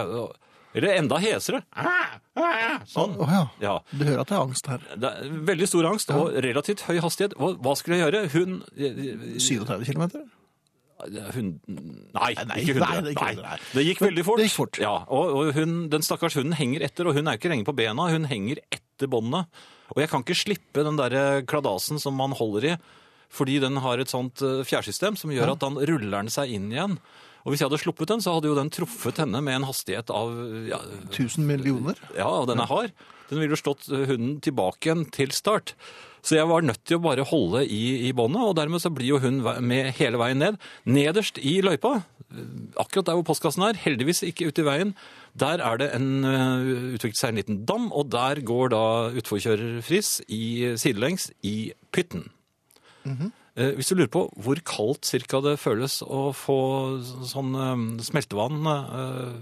Eller 0.75 0.97
enda 0.99 1.15
hesere. 1.23 1.61
Sånn. 2.91 3.13
Oh, 3.15 3.29
ja. 3.31 3.45
Ja. 3.63 3.75
Du 3.95 4.03
hører 4.03 4.19
at 4.25 4.27
det 4.27 4.35
er 4.35 4.41
angst 4.43 4.67
her. 4.67 4.81
Det 4.99 5.07
er 5.11 5.29
veldig 5.47 5.67
stor 5.71 5.85
angst 5.87 6.09
og 6.11 6.33
relativt 6.43 6.81
høy 6.89 6.99
hastighet. 6.99 7.33
Hva 7.39 7.75
skulle 7.79 7.95
jeg 8.01 8.11
gjøre? 8.11 8.23
Hun, 8.35 8.57
37 9.39 9.85
km? 9.93 10.27
Hun 11.35 11.49
Nei, 11.67 12.31
nei, 12.47 12.59
ikke 12.63 12.77
100. 12.77 12.79
nei, 12.79 13.01
det 13.03 13.13
ikke 13.15 13.25
Nei. 13.25 13.31
100, 13.35 13.43
nei. 13.43 13.57
Det 13.75 13.85
gikk 13.85 14.03
veldig 14.05 14.25
fort. 14.27 14.43
Gikk 14.45 14.55
fort. 14.55 14.79
Ja, 14.81 14.93
og, 15.11 15.33
og 15.35 15.49
hun, 15.57 15.73
den 15.91 16.05
stakkars 16.05 16.37
hunden 16.39 16.55
henger 16.57 16.85
etter, 16.87 17.09
og 17.09 17.17
hun 17.17 17.27
er 17.27 17.39
ikke 17.39 17.51
lenge 17.51 17.67
på 17.67 17.75
bena. 17.77 18.07
Hun 18.13 18.27
henger 18.31 18.61
etter 18.73 19.11
båndet. 19.11 19.49
Og 19.93 20.01
jeg 20.01 20.09
kan 20.11 20.23
ikke 20.25 20.37
slippe 20.39 20.85
den 20.87 20.97
der 20.97 21.43
kladasen 21.45 21.99
som 22.01 22.15
man 22.17 22.33
holder 22.37 22.71
i, 22.71 22.75
fordi 23.35 23.59
den 23.61 23.81
har 23.83 23.99
et 23.99 24.09
sånt 24.11 24.41
eh, 24.45 24.63
fjærsystem 24.65 25.17
som 25.19 25.33
gjør 25.33 25.55
at 25.55 25.63
den 25.65 25.77
ruller 25.89 26.21
den 26.23 26.31
seg 26.33 26.53
inn 26.55 26.71
igjen. 26.71 26.95
Og 27.45 27.51
hvis 27.53 27.61
jeg 27.61 27.67
hadde 27.69 27.81
sluppet 27.83 28.09
den, 28.09 28.23
så 28.23 28.33
hadde 28.33 28.49
jo 28.49 28.55
den 28.57 28.71
truffet 28.73 29.19
henne 29.21 29.41
med 29.45 29.59
en 29.59 29.67
hastighet 29.67 30.09
av 30.13 30.31
ja, 30.65 30.79
1000 31.11 31.45
millioner? 31.45 31.99
ja, 32.17 32.25
og 32.25 32.47
den 32.49 32.63
er 32.63 32.71
hard. 32.71 32.95
Den 33.29 33.41
ville 33.41 33.53
jo 33.53 33.61
slått 33.61 33.85
hunden 33.89 34.39
tilbake 34.45 34.87
igjen 34.87 35.03
til 35.13 35.33
start. 35.33 35.75
Så 36.25 36.39
jeg 36.39 36.47
var 36.49 36.65
nødt 36.65 36.81
til 36.89 36.97
å 36.97 37.03
bare 37.03 37.25
holde 37.29 37.61
i, 37.69 38.07
i 38.07 38.11
båndet, 38.17 38.41
og 38.41 38.55
dermed 38.57 38.81
så 38.81 38.89
blir 38.89 39.11
jo 39.13 39.19
hun 39.21 39.43
med 39.61 39.91
hele 39.99 40.17
veien 40.17 40.41
ned. 40.41 40.57
Nederst 40.89 41.37
i 41.37 41.59
løypa, 41.61 41.99
akkurat 42.81 43.05
der 43.11 43.19
hvor 43.19 43.27
postkassen 43.29 43.61
er, 43.67 43.77
heldigvis 43.77 44.23
ikke 44.25 44.47
ute 44.49 44.63
i 44.63 44.65
veien, 44.65 44.95
der 45.37 45.61
er 45.61 45.77
det 45.77 45.91
en, 45.93 46.09
øh, 46.25 46.95
utviklet 46.97 47.19
seg 47.19 47.33
en 47.33 47.39
liten 47.41 47.59
dam, 47.69 47.91
og 47.93 48.09
der 48.15 48.41
går 48.41 48.73
da 48.73 48.83
utforkjører 49.21 49.81
Friis 49.85 50.17
i 50.25 50.73
sidelengs 50.81 51.29
i 51.45 51.73
pytten. 51.93 52.25
Eh, 53.05 53.75
Hvis 53.77 53.87
du 53.91 53.95
lurer 53.95 54.09
på 54.11 54.23
hvor 54.41 54.59
kaldt 54.65 55.05
cirka 55.05 55.39
det 55.45 55.59
føles 55.61 55.99
å 56.01 56.31
få 56.35 56.57
sånn 57.29 57.53
eh, 57.55 57.85
smeltevann 58.03 58.65
eh, 58.73 59.37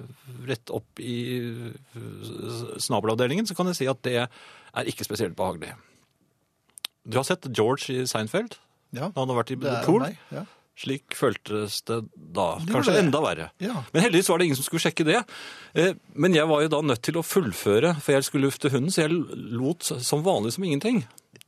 rett 0.51 0.73
opp 0.75 0.99
i 0.99 1.15
eh, 1.39 2.77
snabelavdelingen, 2.77 3.47
så 3.47 3.55
kan 3.57 3.71
jeg 3.71 3.79
si 3.79 3.89
at 3.89 4.03
det 4.05 4.19
er 4.27 4.91
ikke 4.91 5.07
spesielt 5.07 5.39
behagelig. 5.39 5.71
Du 7.05 7.17
har 7.19 7.25
sett 7.27 7.45
George 7.51 7.93
i 7.93 8.05
Seinfeld? 8.07 8.55
Ja. 8.95 9.09
Da 9.11 9.23
han 9.23 9.31
har 9.33 9.41
vært 9.41 9.51
i 9.55 9.57
pool? 9.85 10.05
Ja. 10.31 10.45
Slik 10.79 11.13
føltes 11.13 11.81
det 11.85 11.99
da. 12.33 12.45
Kanskje 12.65 12.95
enda 12.97 13.19
verre. 13.21 13.49
Ja. 13.61 13.83
Men 13.93 14.05
heldigvis 14.07 14.29
var 14.31 14.39
det 14.41 14.47
ingen 14.47 14.57
som 14.57 14.65
skulle 14.65 14.81
sjekke 14.81 15.05
det. 15.05 15.19
Eh, 15.77 15.93
Men 16.17 16.33
jeg 16.33 16.47
var 16.49 16.63
jo 16.63 16.71
da 16.73 16.79
nødt 16.81 17.03
til 17.05 17.19
å 17.19 17.25
fullføre, 17.25 17.91
for 18.01 18.15
jeg 18.15 18.25
skulle 18.25 18.47
lufte 18.49 18.71
hunden, 18.73 18.89
så 18.89 19.03
jeg 19.05 19.13
lot 19.53 19.83
som 19.83 20.23
vanlig 20.25 20.55
som 20.55 20.63
ingenting. 20.65 21.03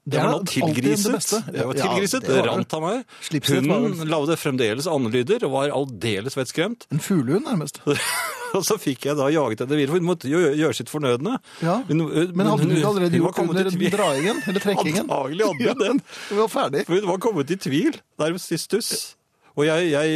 Det 0.06 0.20
Jeg 0.20 0.26
var 0.30 0.36
nå 0.38 0.46
tilgriset. 0.46 1.32
det 1.50 1.64
var 1.66 1.74
tilgriset, 1.74 2.22
det 2.22 2.30
det 2.30 2.36
var 2.36 2.44
det. 2.46 2.52
rant 2.52 2.74
av 2.78 2.82
meg. 2.84 3.06
Hunden 3.50 4.08
lagde 4.12 4.36
fremdeles 4.38 4.86
andelyder 4.86 5.46
og 5.48 5.52
var 5.56 5.72
aldeles 5.74 6.36
vettskremt. 6.38 6.86
En 6.94 7.00
fuglehund, 7.02 7.48
nærmest. 7.50 7.80
Og 8.56 8.62
så 8.64 8.78
fikk 8.80 9.08
jeg 9.10 9.18
da 9.18 9.26
jaget 9.34 9.60
henne 9.66 9.76
videre, 9.76 9.92
for 9.92 10.00
hun 10.00 10.06
måtte 10.08 10.30
jo 10.30 10.38
gjøre- 10.40 10.76
sitt 10.78 10.88
fornødne. 10.94 11.34
Ja. 11.66 11.80
Hun- 11.90 12.06
Men 12.38 12.46
hadde 12.48 12.62
hun- 12.64 12.70
du 12.70 12.86
allerede 12.88 13.18
gjort 13.20 13.40
under 13.42 13.90
draingen? 13.98 14.38
Eller 14.48 14.60
trekkingen? 14.68 15.10
Antagelig 15.10 15.50
hadde 15.50 15.74
hun 15.74 15.82
den. 15.88 16.02
Hun 16.30 16.38
var 16.38 16.48
ferdig. 16.54 16.86
For 16.86 16.94
hun 17.02 17.10
var 17.10 17.18
kommet 17.26 17.52
i 17.52 17.58
tvil, 17.58 17.98
nærmest 18.22 18.52
i 18.56 18.58
stuss. 18.62 19.16
Og 19.58 19.66
jeg, 19.66 19.90
jeg, 19.90 20.14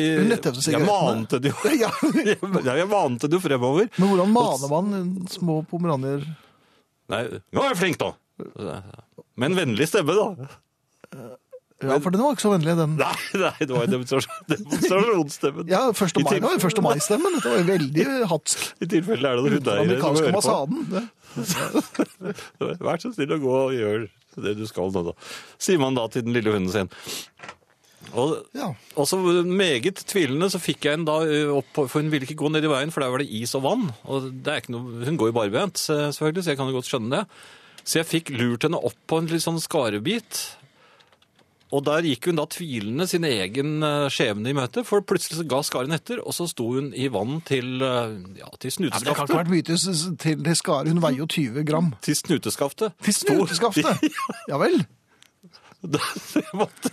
jeg 0.70 0.86
mante 0.86 1.40
det 1.42 1.52
jo. 1.52 1.70
Ja, 1.82 1.90
jeg 2.76 2.88
mante 2.92 3.28
det 3.28 3.40
jo 3.40 3.44
fremover. 3.44 3.90
Men 3.98 4.10
hvordan 4.14 4.34
maner 4.38 4.72
man 4.72 5.28
små 5.32 5.62
pomeranier? 5.68 6.24
Nei, 7.10 7.24
nå 7.52 7.64
er 7.64 7.72
jeg 7.74 7.78
flink 7.82 7.98
da! 8.06 8.14
Med 9.40 9.52
en 9.52 9.58
vennlig 9.60 9.88
stemme 9.90 10.16
da. 10.18 10.28
Ja, 11.80 11.96
for 12.04 12.12
den 12.12 12.20
var 12.20 12.34
ikke 12.36 12.44
så 12.44 12.50
vennlig, 12.52 12.74
den. 12.76 12.98
Nei, 13.00 13.14
nei 13.40 13.54
det 13.64 13.72
var 13.72 13.86
demonstrasjon, 13.88 14.42
demonstrasjonsstemmen. 14.52 15.70
Ja, 15.72 15.86
1. 15.94 16.18
I 16.20 16.24
mai 16.28 16.40
var 16.44 16.58
jo 16.58 16.68
1. 16.68 16.82
mai-stemmen. 16.84 17.38
Det 17.40 17.46
var 17.54 17.62
jo 17.62 17.68
veldig 17.70 18.06
hatsk. 18.34 18.66
I 18.84 18.90
tilfelle 18.92 19.30
er 19.32 19.40
det 19.40 19.46
noen 19.46 19.56
hundeeiere 19.62 20.00
som 20.02 20.18
hører 20.20 20.36
på. 20.36 20.42
ambassaden. 20.44 21.10
Vær 22.84 23.00
så 23.00 23.14
snill 23.16 23.32
å 23.38 23.40
gå 23.44 23.54
og 23.62 23.78
gjør 23.78 24.10
det 24.44 24.54
du 24.60 24.66
skal 24.70 24.92
nå 24.92 25.06
da. 25.08 25.14
Sier 25.62 25.80
man 25.82 25.96
da 25.98 26.04
til 26.12 26.26
den 26.28 26.36
lille 26.36 26.52
hunden 26.58 26.74
sin. 26.74 26.92
Og, 28.18 28.36
Ja. 28.58 28.72
og 28.98 29.06
så 29.08 29.20
meget 29.46 30.00
tvilende 30.10 30.48
så 30.52 30.60
fikk 30.60 30.84
jeg 30.90 30.98
en 31.00 31.06
da 31.08 31.20
opp, 31.54 31.72
for 31.78 32.00
hun 32.02 32.10
ville 32.12 32.26
ikke 32.28 32.40
gå 32.44 32.50
ned 32.52 32.66
i 32.66 32.72
veien, 32.72 32.92
for 32.92 33.04
der 33.06 33.12
var 33.14 33.22
det 33.24 33.30
is 33.40 33.54
og 33.56 33.64
vann. 33.68 33.88
Og 34.10 34.28
det 34.44 34.52
er 34.52 34.60
ikke 34.64 34.74
noe, 34.76 35.00
hun 35.06 35.20
går 35.20 35.30
jo 35.32 35.38
barbent, 35.40 35.78
så- 35.80 36.10
selvfølgelig, 36.12 36.44
så 36.44 36.52
jeg 36.52 36.58
kan 36.60 36.68
jo 36.72 36.76
godt 36.80 36.90
skjønne 36.92 37.12
det. 37.16 37.24
Så 37.84 38.02
jeg 38.02 38.10
fikk 38.10 38.32
lurt 38.36 38.66
henne 38.68 38.80
opp 38.80 38.98
på 39.10 39.20
en 39.22 39.30
litt 39.32 39.44
sånn 39.46 39.60
skarebit. 39.62 40.40
Og 41.70 41.84
der 41.86 42.02
gikk 42.08 42.26
hun 42.32 42.40
da 42.40 42.48
tvilende 42.50 43.06
sin 43.10 43.26
egen 43.28 43.84
eh, 43.86 44.08
skjebne 44.10 44.50
i 44.50 44.56
møte, 44.58 44.82
for 44.88 45.04
plutselig 45.06 45.38
så 45.38 45.46
ga 45.46 45.60
skaren 45.66 45.94
etter, 45.94 46.18
og 46.24 46.34
så 46.34 46.48
sto 46.50 46.66
hun 46.74 46.88
i 46.98 47.06
vann 47.14 47.44
til, 47.46 47.76
eh, 47.86 48.16
ja, 48.40 48.50
til 48.58 48.74
Ja, 48.74 48.90
men 48.90 49.06
det 49.06 49.14
kan 49.14 49.28
ikke 49.30 49.36
ha 49.36 49.42
vært 49.44 49.52
mye 49.54 49.68
til, 49.68 49.78
til, 49.78 49.94
skaret. 49.94 50.58
skare. 50.64 50.90
Hun 50.96 51.04
veier 51.04 51.22
jo 51.22 51.28
20 51.30 51.68
gram. 51.70 51.92
Til 52.02 52.18
snuteskaftet. 52.18 52.98
Til 53.06 53.18
snuteskaftet? 53.20 54.10
Ja 54.50 54.58
vel. 54.62 54.82
Da, 55.80 56.02
måtte, 56.58 56.90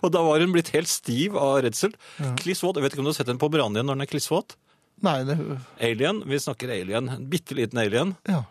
og 0.00 0.10
da 0.14 0.22
var 0.24 0.40
hun 0.42 0.54
blitt 0.54 0.72
helt 0.74 0.90
stiv 0.90 1.36
av 1.38 1.60
redsel. 1.66 1.92
Ja. 2.18 2.32
Klissvåt. 2.40 2.80
Jeg 2.80 2.86
vet 2.86 2.96
ikke 2.96 3.04
om 3.04 3.10
du 3.10 3.12
har 3.12 3.20
sett 3.20 3.30
en 3.30 3.38
pomeranien 3.42 3.84
når 3.86 3.98
den 4.00 4.06
er 4.06 4.10
klissvåt? 4.10 4.56
Nei, 5.04 5.20
det 5.28 5.36
Alien. 5.76 6.22
Vi 6.26 6.40
snakker 6.40 6.72
alien. 6.72 7.12
En 7.12 7.28
bitte 7.30 7.54
liten 7.54 7.78
alien 7.84 8.16
Ja. 8.26 8.46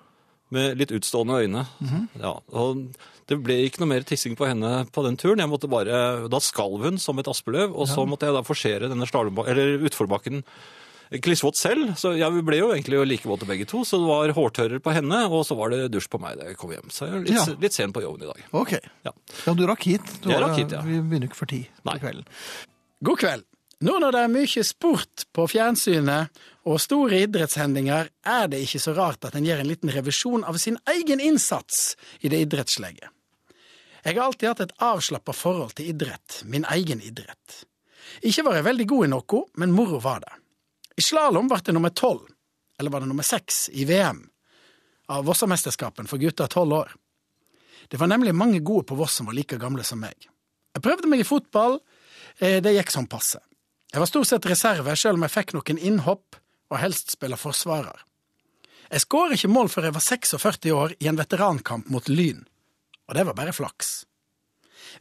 Med 0.55 0.79
litt 0.79 0.93
utstående 0.95 1.41
øyne. 1.43 1.65
Mhm. 1.83 2.07
ja, 2.23 2.31
og 2.55 2.85
det 3.29 3.39
ble 3.41 3.55
ikke 3.65 3.81
noe 3.81 3.89
mer 3.91 4.05
tissing 4.07 4.35
på 4.37 4.47
henne 4.49 4.85
på 4.93 5.03
den 5.05 5.17
turen. 5.17 5.41
Jeg 5.41 5.49
måtte 5.51 5.69
bare, 5.69 6.27
Da 6.29 6.39
skalv 6.43 6.83
hun 6.85 6.97
som 7.01 7.17
et 7.19 7.27
aspeløv, 7.31 7.73
og 7.75 7.87
så 7.89 8.05
måtte 8.07 8.27
jeg 8.29 8.35
da 8.37 8.43
forsere 8.45 8.89
denne 8.91 9.07
utforbakken 9.85 10.43
klissvåt 11.21 11.57
selv. 11.57 11.93
Så 11.99 12.15
jeg 12.17 12.43
ble 12.45 12.57
jo 12.59 12.71
egentlig 12.73 13.01
like 13.07 13.27
våte 13.29 13.45
begge 13.47 13.65
to, 13.69 13.83
så 13.85 13.99
det 14.01 14.07
var 14.09 14.33
hårtørrer 14.37 14.81
på 14.83 14.93
henne, 14.95 15.23
og 15.29 15.45
så 15.45 15.57
var 15.57 15.69
det 15.73 15.91
dusj 15.93 16.09
på 16.11 16.19
meg 16.21 16.37
da 16.39 16.49
jeg 16.49 16.57
kom 16.57 16.71
hjem. 16.73 16.89
Så 16.93 17.05
jeg 17.07 17.13
er 17.15 17.25
litt, 17.25 17.35
Ja. 17.35 17.55
litt 17.61 17.73
sen 17.77 17.93
på 17.93 18.01
jobben 18.01 18.23
i 18.23 18.31
dag. 18.31 18.41
Ok. 18.53 18.73
Ja. 19.05 19.11
Ja, 19.45 19.53
du 19.53 19.65
rakk 19.67 19.83
hit. 19.83 20.01
Du 20.21 20.29
Jeg 20.29 20.39
var- 20.41 20.49
rakk 20.49 20.57
hit, 20.57 20.71
ja. 20.71 20.81
Vi 20.81 20.99
begynner 21.01 21.27
ikke 21.29 21.35
for 21.35 21.45
ti 21.45 21.67
på 21.85 21.99
kvelden. 21.99 22.25
God 23.03 23.17
kveld. 23.19 23.43
Nå 23.81 23.99
når 23.99 24.11
det 24.11 24.21
er 24.23 24.27
mye 24.33 24.63
sport 24.63 25.25
på 25.33 25.45
fjernsynet 25.51 26.29
og 26.65 26.81
store 26.81 27.19
idrettshendinger, 27.27 28.09
er 28.25 28.47
det 28.49 28.63
ikke 28.65 28.81
så 28.81 28.95
rart 28.97 29.27
at 29.27 29.35
en 29.37 29.45
gjør 29.45 29.61
en 29.61 29.69
liten 29.69 29.91
revisjon 29.93 30.45
av 30.47 30.57
sin 30.61 30.79
egen 30.95 31.21
innsats 31.21 31.93
i 32.25 32.31
det 32.31 32.41
idrettslige. 32.47 33.11
Jeg 34.05 34.17
har 34.17 34.25
alltid 34.25 34.49
hatt 34.49 34.63
et 34.65 34.75
avslappa 34.85 35.33
forhold 35.33 35.75
til 35.77 35.91
idrett, 35.93 36.41
min 36.45 36.65
egen 36.73 37.01
idrett. 37.01 37.63
Ikke 38.25 38.45
var 38.45 38.57
jeg 38.57 38.67
veldig 38.67 38.87
god 38.89 39.05
i 39.05 39.11
noe, 39.13 39.41
men 39.61 39.73
moro 39.73 40.01
var 40.01 40.21
det. 40.25 40.33
I 40.97 41.05
slalåm 41.05 41.49
ble 41.51 41.59
det 41.65 41.73
nummer 41.75 41.93
tolv, 41.93 42.25
eller 42.79 42.93
var 42.93 43.03
det 43.03 43.09
nummer 43.09 43.25
seks, 43.25 43.67
i 43.73 43.85
VM 43.85 44.23
av 45.13 45.25
Vossamesterskapen 45.25 46.09
for 46.09 46.21
gutter 46.21 46.49
tolv 46.49 46.73
år. 46.73 46.93
Det 47.89 47.99
var 48.01 48.09
nemlig 48.09 48.33
mange 48.33 48.61
gode 48.65 48.87
på 48.89 48.97
Voss 48.97 49.19
som 49.19 49.29
var 49.29 49.37
like 49.37 49.57
gamle 49.61 49.83
som 49.85 50.01
meg. 50.01 50.29
Jeg 50.73 50.83
prøvde 50.83 51.09
meg 51.09 51.21
i 51.21 51.27
fotball, 51.27 51.77
eh, 52.39 52.57
det 52.61 52.73
gikk 52.73 52.93
sånn 52.93 53.09
passe. 53.09 53.39
Jeg 53.93 54.01
var 54.01 54.09
stort 54.09 54.27
sett 54.27 54.45
reserve, 54.49 54.95
selv 54.95 55.15
om 55.15 55.23
jeg 55.23 55.31
fikk 55.31 55.53
noen 55.53 55.77
innhopp, 55.77 56.35
og 56.71 56.81
helst 56.81 57.13
spille 57.13 57.37
forsvarer. 57.37 58.01
Jeg 58.91 59.01
skåret 59.01 59.37
ikke 59.37 59.51
mål 59.53 59.69
før 59.73 59.87
jeg 59.87 59.95
var 59.95 60.05
46 60.05 60.73
år 60.73 60.93
i 60.99 61.07
en 61.09 61.17
veterankamp 61.17 61.89
mot 61.93 62.09
Lyn, 62.09 62.43
og 63.09 63.17
det 63.17 63.25
var 63.25 63.37
bare 63.37 63.53
flaks. 63.55 64.05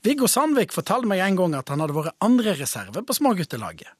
Viggo 0.04 0.26
Sandvik 0.28 0.72
fortalte 0.72 1.08
meg 1.08 1.20
en 1.22 1.36
gang 1.38 1.54
at 1.58 1.70
han 1.72 1.82
hadde 1.84 1.96
vært 1.96 2.16
andrereserve 2.24 3.04
på 3.04 3.16
småguttelaget. 3.16 3.90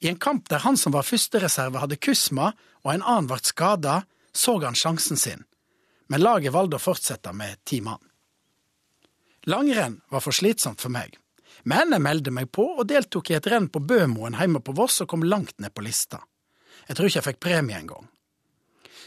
I 0.00 0.08
en 0.12 0.20
kamp 0.22 0.46
der 0.48 0.62
han 0.62 0.78
som 0.78 0.94
var 0.94 1.06
førstereserve 1.06 1.82
hadde 1.82 1.98
kusma 1.98 2.52
og 2.84 2.92
en 2.92 3.02
annen 3.02 3.28
ble 3.30 3.40
skada, 3.42 4.02
så 4.32 4.58
han 4.62 4.78
sjansen 4.78 5.18
sin, 5.18 5.42
men 6.06 6.22
laget 6.22 6.54
valgte 6.54 6.78
å 6.78 6.82
fortsette 6.82 7.32
med 7.34 7.58
ti 7.66 7.80
mann. 7.82 8.02
Langrenn 9.48 10.00
var 10.12 10.22
for 10.22 10.34
slitsomt 10.34 10.80
for 10.80 10.92
meg, 10.94 11.18
Men 11.64 11.90
jeg 11.92 12.00
meldte 12.00 12.30
meg 12.30 12.52
på 12.54 12.64
og 12.78 12.86
deltok 12.86 13.30
i 13.30 13.34
et 13.34 13.46
renn 13.50 13.66
på 13.68 13.80
Bømoen 13.82 14.36
hjemme 14.38 14.60
på 14.64 14.72
Voss 14.78 15.00
og 15.02 15.08
kom 15.10 15.24
langt 15.26 15.58
ned 15.58 15.74
på 15.74 15.82
lista. 15.82 16.20
Jeg 16.88 16.96
tror 16.96 17.08
ikke 17.08 17.20
jeg 17.20 17.28
fikk 17.28 17.42
premie 17.44 17.78
engang. 17.78 18.06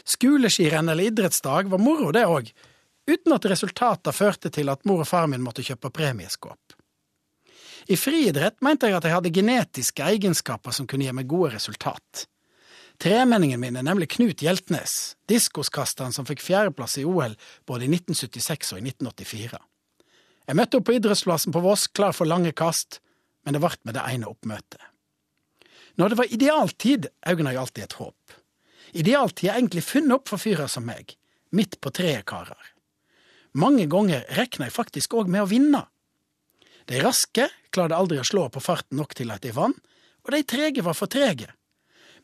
Skoleskirenn 0.08 0.90
eller 0.90 1.10
idrettsdag 1.10 1.70
var 1.70 1.82
moro, 1.82 2.10
det 2.14 2.24
òg, 2.26 2.50
uten 3.10 3.34
at 3.34 3.48
resultatene 3.50 4.14
førte 4.14 4.50
til 4.54 4.70
at 4.72 4.86
mor 4.88 5.02
og 5.04 5.08
far 5.10 5.28
min 5.30 5.42
måtte 5.42 5.64
kjøpe 5.66 5.90
premieskåp. 5.94 6.76
I 7.90 7.98
friidrett 7.98 8.60
mente 8.62 8.86
jeg 8.86 8.98
at 8.98 9.06
jeg 9.06 9.16
hadde 9.16 9.34
genetiske 9.34 10.06
egenskaper 10.06 10.74
som 10.74 10.86
kunne 10.86 11.08
gi 11.08 11.14
meg 11.14 11.30
gode 11.30 11.56
resultat. 11.56 12.26
Tremenningen 13.02 13.58
min 13.58 13.78
er 13.78 13.86
nemlig 13.86 14.12
Knut 14.14 14.44
Hjeltnes, 14.44 15.16
diskoskasteren 15.26 16.14
som 16.14 16.28
fikk 16.28 16.44
fjerdeplass 16.44 17.00
i 17.00 17.06
OL 17.08 17.34
både 17.66 17.88
i 17.88 17.90
1976 17.90 18.76
og 18.76 18.78
i 18.78 18.86
1984. 18.92 19.58
Jeg 20.46 20.58
møtte 20.58 20.78
opp 20.78 20.86
på 20.86 20.94
idrettsplassen 20.94 21.54
på 21.54 21.62
Voss 21.64 21.88
klar 21.90 22.14
for 22.14 22.30
lange 22.30 22.52
kast, 22.54 23.00
men 23.42 23.56
det 23.56 23.62
ble 23.64 23.74
med 23.82 23.98
det 23.98 24.06
ene 24.06 24.30
oppmøtet. 24.30 24.91
Når 26.00 26.12
det 26.12 26.18
var 26.18 26.34
idealtid, 26.34 27.08
øyna 27.28 27.52
jeg 27.52 27.60
alltid 27.60 27.84
et 27.84 27.98
håp. 28.00 28.36
Idealtid 28.92 29.48
er 29.48 29.58
egentlig 29.58 29.84
funnet 29.84 30.16
opp 30.18 30.28
for 30.32 30.40
fyrer 30.40 30.68
som 30.68 30.86
meg, 30.88 31.16
midt 31.52 31.78
på 31.80 31.92
treet 31.94 32.26
karer. 32.28 32.72
Mange 33.52 33.84
ganger 33.90 34.24
rekna 34.36 34.68
jeg 34.68 34.76
faktisk 34.76 35.16
òg 35.20 35.28
med 35.28 35.44
å 35.44 35.50
vinne. 35.50 35.82
De 36.88 37.00
raske 37.04 37.48
klarte 37.72 37.96
aldri 37.96 38.20
å 38.20 38.26
slå 38.26 38.48
på 38.52 38.62
farten 38.64 38.98
nok 39.00 39.12
til 39.16 39.32
at 39.32 39.44
de 39.44 39.52
vant, 39.56 39.76
og 40.22 40.32
de 40.32 40.42
trege 40.46 40.84
var 40.84 40.96
for 40.96 41.10
trege. 41.10 41.50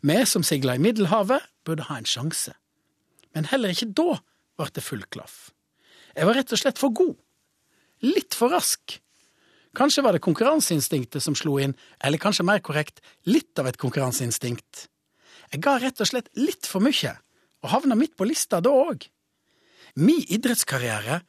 Vi 0.01 0.19
som 0.31 0.45
sigla 0.47 0.77
i 0.77 0.83
Middelhavet, 0.83 1.43
burde 1.67 1.89
ha 1.89 1.99
en 1.99 2.09
sjanse. 2.09 2.55
Men 3.35 3.49
heller 3.51 3.75
ikke 3.75 3.91
da 3.93 4.21
ble 4.57 4.69
det 4.75 4.85
full 4.85 5.03
klaff. 5.13 5.51
Jeg 6.15 6.27
var 6.27 6.39
rett 6.39 6.53
og 6.55 6.61
slett 6.61 6.81
for 6.81 6.95
god. 6.95 7.17
Litt 8.07 8.37
for 8.39 8.55
rask. 8.55 8.99
Kanskje 9.77 10.03
var 10.05 10.17
det 10.17 10.25
konkurranseinstinktet 10.25 11.23
som 11.23 11.37
slo 11.37 11.59
inn, 11.61 11.75
eller 12.05 12.21
kanskje 12.21 12.47
mer 12.47 12.63
korrekt, 12.65 13.03
litt 13.29 13.59
av 13.61 13.69
et 13.69 13.81
konkurranseinstinkt. 13.81 14.87
Jeg 15.53 15.65
ga 15.65 15.79
rett 15.81 16.01
og 16.01 16.09
slett 16.11 16.31
litt 16.37 16.69
for 16.69 16.85
mye, 16.85 17.15
og 17.65 17.73
havna 17.73 17.97
midt 17.99 18.17
på 18.17 18.29
lista 18.29 18.63
da 18.65 18.73
òg. 18.73 19.09
Min 19.99 20.23
idrettskarriere 20.29 21.21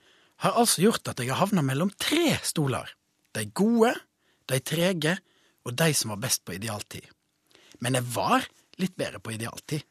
har 0.44 0.60
altså 0.60 0.86
gjort 0.86 1.12
at 1.12 1.20
jeg 1.20 1.32
har 1.32 1.42
havna 1.42 1.64
mellom 1.66 1.92
tre 2.00 2.38
stoler. 2.46 2.92
De 3.36 3.46
gode, 3.56 3.94
de 4.50 4.60
trege 4.64 5.18
og 5.68 5.76
de 5.78 5.90
som 5.94 6.14
var 6.14 6.22
best 6.24 6.46
på 6.46 6.56
idealtid. 6.56 7.06
Men 7.84 7.98
jeg 8.00 8.08
var 8.14 8.46
litt 8.80 8.96
bedre 9.00 9.22
på 9.24 9.36
idealtid. 9.36 9.84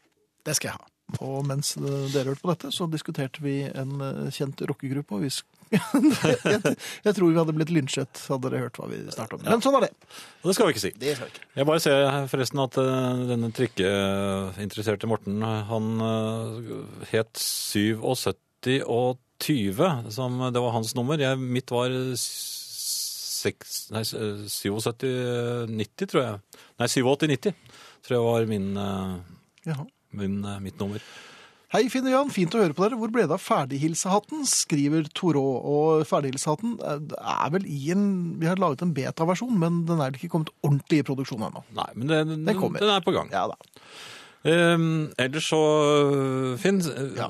Det 0.44 0.56
skal 0.56 0.72
jeg 0.72 0.78
ha. 0.80 0.88
Og 1.24 1.44
mens 1.48 1.72
dere 1.80 2.32
hørte 2.32 2.44
på 2.44 2.52
dette, 2.52 2.72
så 2.72 2.88
diskuterte 2.90 3.40
vi 3.44 3.62
en 3.68 4.00
eh, 4.04 4.32
kjent 4.34 4.60
rockegruppe. 4.68 5.16
Og 5.16 5.24
vi 5.24 5.32
jeg, 5.72 6.74
jeg 7.04 7.12
tror 7.16 7.28
vi 7.28 7.36
hadde 7.38 7.54
blitt 7.56 7.72
lynsjet, 7.74 8.22
hadde 8.30 8.48
dere 8.48 8.62
hørt 8.66 8.78
hva 8.80 8.86
vi 8.90 8.96
snart 9.12 9.32
om. 9.36 9.40
Men 9.44 9.62
sånn 9.64 9.76
er 9.78 9.82
det. 9.88 9.92
Og 10.42 10.46
det 10.50 10.54
skal 10.56 10.66
vi 10.68 10.72
ikke 10.74 10.84
si. 10.86 10.92
Det 10.98 11.10
skal 11.18 11.26
vi 11.28 11.32
ikke. 11.34 11.44
Jeg 11.60 11.68
bare 11.70 11.84
ser 11.84 11.98
forresten 12.32 12.58
at 12.64 12.74
uh, 12.80 12.86
denne 13.28 13.48
trikkeinteresserte 13.56 15.06
Morten, 15.10 15.36
eh, 15.44 15.62
han 15.70 15.86
uh, 16.02 16.06
het 17.12 17.32
77 17.38 18.82
og 18.84 19.10
20, 19.38 20.10
som 20.14 20.30
det 20.52 20.60
var 20.62 20.72
hans 20.74 20.94
nummer. 20.98 21.16
Jeg, 21.22 21.38
mitt 21.38 21.70
var 21.70 21.90
seks- 22.18 23.86
nei, 23.94 24.02
77-90, 24.02 26.08
tror 26.10 26.22
jeg. 26.24 26.34
Nei, 26.78 26.88
87-90, 26.90 27.54
tror 28.06 28.14
jeg 28.16 28.24
var 28.26 28.46
min, 28.50 28.66
uh, 28.76 29.16
min, 30.18 30.34
eh, 30.44 30.58
mitt 30.64 30.78
nummer. 30.80 30.98
Hei, 31.68 31.82
Finn 31.92 32.06
og 32.08 32.14
Jan. 32.14 32.30
Fint 32.32 32.54
å 32.56 32.62
høre 32.62 32.72
på 32.72 32.80
dere. 32.86 32.96
Hvor 32.96 33.10
ble 33.12 33.26
det 33.28 33.34
av 33.36 33.42
ferdighilsehatten? 33.44 34.46
skriver 34.48 35.08
Torå. 35.12 35.42
Og 35.68 36.06
ferdighilsehatten 36.08 36.78
er 36.80 37.50
vel 37.52 37.66
i 37.68 37.90
en 37.92 38.06
Vi 38.40 38.48
har 38.48 38.56
laget 38.60 38.86
en 38.86 38.94
beta-versjon, 38.96 39.52
men 39.60 39.82
den 39.88 40.00
er 40.00 40.16
ikke 40.16 40.30
kommet 40.32 40.48
ordentlig 40.64 41.02
i 41.02 41.06
produksjon 41.10 41.44
ennå. 41.44 41.64
Nei, 41.76 41.90
men 41.94 42.08
den, 42.46 42.54
kommer. 42.56 42.80
den 42.80 42.94
er 42.94 43.04
på 43.04 43.12
gang. 43.12 43.28
Ja 43.34 43.44
da. 43.52 43.58
Um, 44.48 45.10
ellers 45.20 45.50
så, 45.50 45.60
Finn, 46.62 46.80
eh, 46.80 47.12
Ja. 47.18 47.28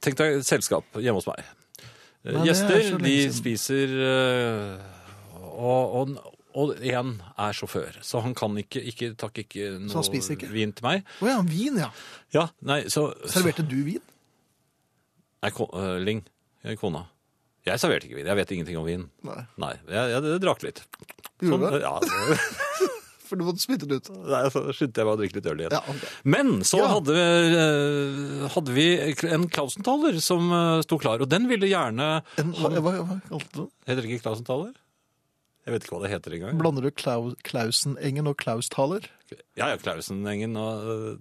tenk 0.00 0.16
deg 0.16 0.40
selskap 0.46 0.96
hjemme 0.96 1.20
hos 1.20 1.28
meg. 1.28 1.44
Eh, 1.44 2.32
Nei, 2.32 2.40
er 2.40 2.46
Gjester, 2.48 2.98
de 3.02 3.16
spiser 3.34 3.92
eh, 4.08 4.80
og, 5.52 5.98
og, 6.00 6.16
og 6.58 6.72
en 6.82 7.12
er 7.38 7.54
sjåfør, 7.56 8.00
så 8.02 8.22
han 8.24 8.34
kan 8.38 8.56
ikke, 8.58 8.82
ikke 8.90 9.12
takk 9.20 9.42
ikke 9.44 9.70
noe 9.84 10.02
ikke? 10.34 10.50
vin 10.50 10.72
til 10.74 10.86
meg. 10.86 11.06
Å 11.22 11.30
ja, 11.30 11.38
vin, 11.46 11.78
ja. 11.78 11.90
Ja, 12.34 12.48
nei, 12.66 12.80
så... 12.92 13.08
Serverte 13.30 13.62
du 13.68 13.76
vin? 13.86 14.02
Nei, 15.44 15.52
eh, 15.54 15.96
Ling, 16.02 16.24
jeg 16.66 16.80
kona. 16.80 17.04
Jeg 17.68 17.78
serverte 17.82 18.08
ikke 18.08 18.18
vin, 18.18 18.30
jeg 18.30 18.40
vet 18.40 18.54
ingenting 18.56 18.78
om 18.80 18.86
vin. 18.88 19.04
Nei. 19.26 19.42
Nei, 19.60 19.74
jeg, 19.86 20.14
jeg, 20.14 20.24
jeg 20.32 20.42
drakk 20.42 20.64
litt. 20.66 20.82
Gjorde 21.44 21.68
du 21.68 21.76
det? 21.76 21.84
ja, 21.84 22.94
For 23.28 23.36
du 23.36 23.44
måtte 23.44 23.60
spytte 23.60 23.84
det 23.84 24.00
ut. 24.00 24.06
Nei, 24.24 24.40
så 24.52 24.62
skyndte 24.72 25.02
jeg 25.02 25.06
meg 25.06 25.12
å 25.12 25.18
drikke 25.20 25.36
litt 25.36 25.48
øl 25.52 25.58
igjen. 25.60 25.74
Ja, 25.76 25.82
okay. 25.92 26.12
Men 26.24 26.52
så 26.64 26.78
Ja. 26.80 26.86
hadde, 26.94 27.12
vi, 27.12 27.24
eh, 27.60 28.46
hadde 28.54 28.76
vi 28.76 28.86
en 29.28 29.44
Clausenthaler 29.52 30.16
som 30.24 30.48
eh, 30.48 30.80
sto 30.86 30.96
klar, 31.02 31.20
og 31.20 31.28
den 31.28 31.44
ville 31.50 31.68
gjerne 31.68 32.06
En, 32.40 32.54
hva, 32.56 32.72
hva, 32.80 32.94
hva 33.04 33.18
kalte 33.28 33.52
du 33.52 33.60
den? 33.66 33.72
Heter 33.90 34.00
det 34.00 34.08
ikke 34.14 34.24
Clausenthaler? 34.24 34.72
Jeg 35.68 35.74
vet 35.74 35.84
ikke 35.84 35.92
hva 35.98 36.00
det 36.06 36.10
heter 36.14 36.34
engang. 36.38 36.56
Blander 36.56 36.86
du 36.86 36.88
Klau, 36.96 37.34
Klausenengen 37.44 38.30
og 38.30 38.38
Klausthaler? 38.40 39.04
Ja, 39.52 39.66
ja, 39.68 39.74
Klausenengen 39.76 40.56
og 40.56 40.86
eh, 40.88 41.18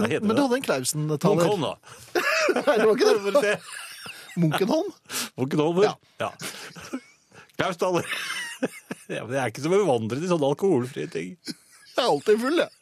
Hva 0.00 0.08
heter 0.08 0.24
Men 0.24 0.32
du 0.32 0.38
det? 0.38 0.44
hadde 0.46 0.56
en 0.56 0.64
Klausen-taler. 0.64 1.42
Munkholm, 1.42 1.66
da. 1.66 1.74
Nei, 2.56 2.76
det 2.80 2.86
var 2.88 2.94
ikke 2.96 3.10
det. 3.12 3.42
Det. 3.44 3.56
Munkenholm? 4.40 4.88
Munkholmer. 5.36 5.90
Ja. 5.90 5.94
Ja. 6.24 6.30
Klausthaler. 7.60 8.08
Ja, 9.12 9.26
men 9.26 9.36
jeg 9.36 9.42
er 9.42 9.52
ikke 9.52 9.66
så 9.66 9.74
bevandret 9.74 10.24
i 10.24 10.30
sånne 10.32 10.48
alkoholfrie 10.54 11.12
ting. 11.12 11.36
Jeg 11.44 12.00
er 12.00 12.08
alltid 12.08 12.40
full, 12.40 12.62
jeg. 12.64 12.72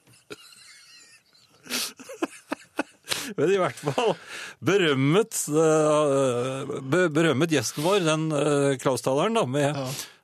Men 3.34 3.50
i 3.50 3.58
hvert 3.60 3.82
fall 3.82 4.14
berømmet, 4.66 5.42
eh, 5.50 6.72
berømmet 7.14 7.52
gjesten 7.54 7.84
vår, 7.84 8.00
den 8.06 8.24
uh, 8.34 8.72
Klaustaleren, 8.82 9.36
da, 9.38 9.44
med 9.46 9.76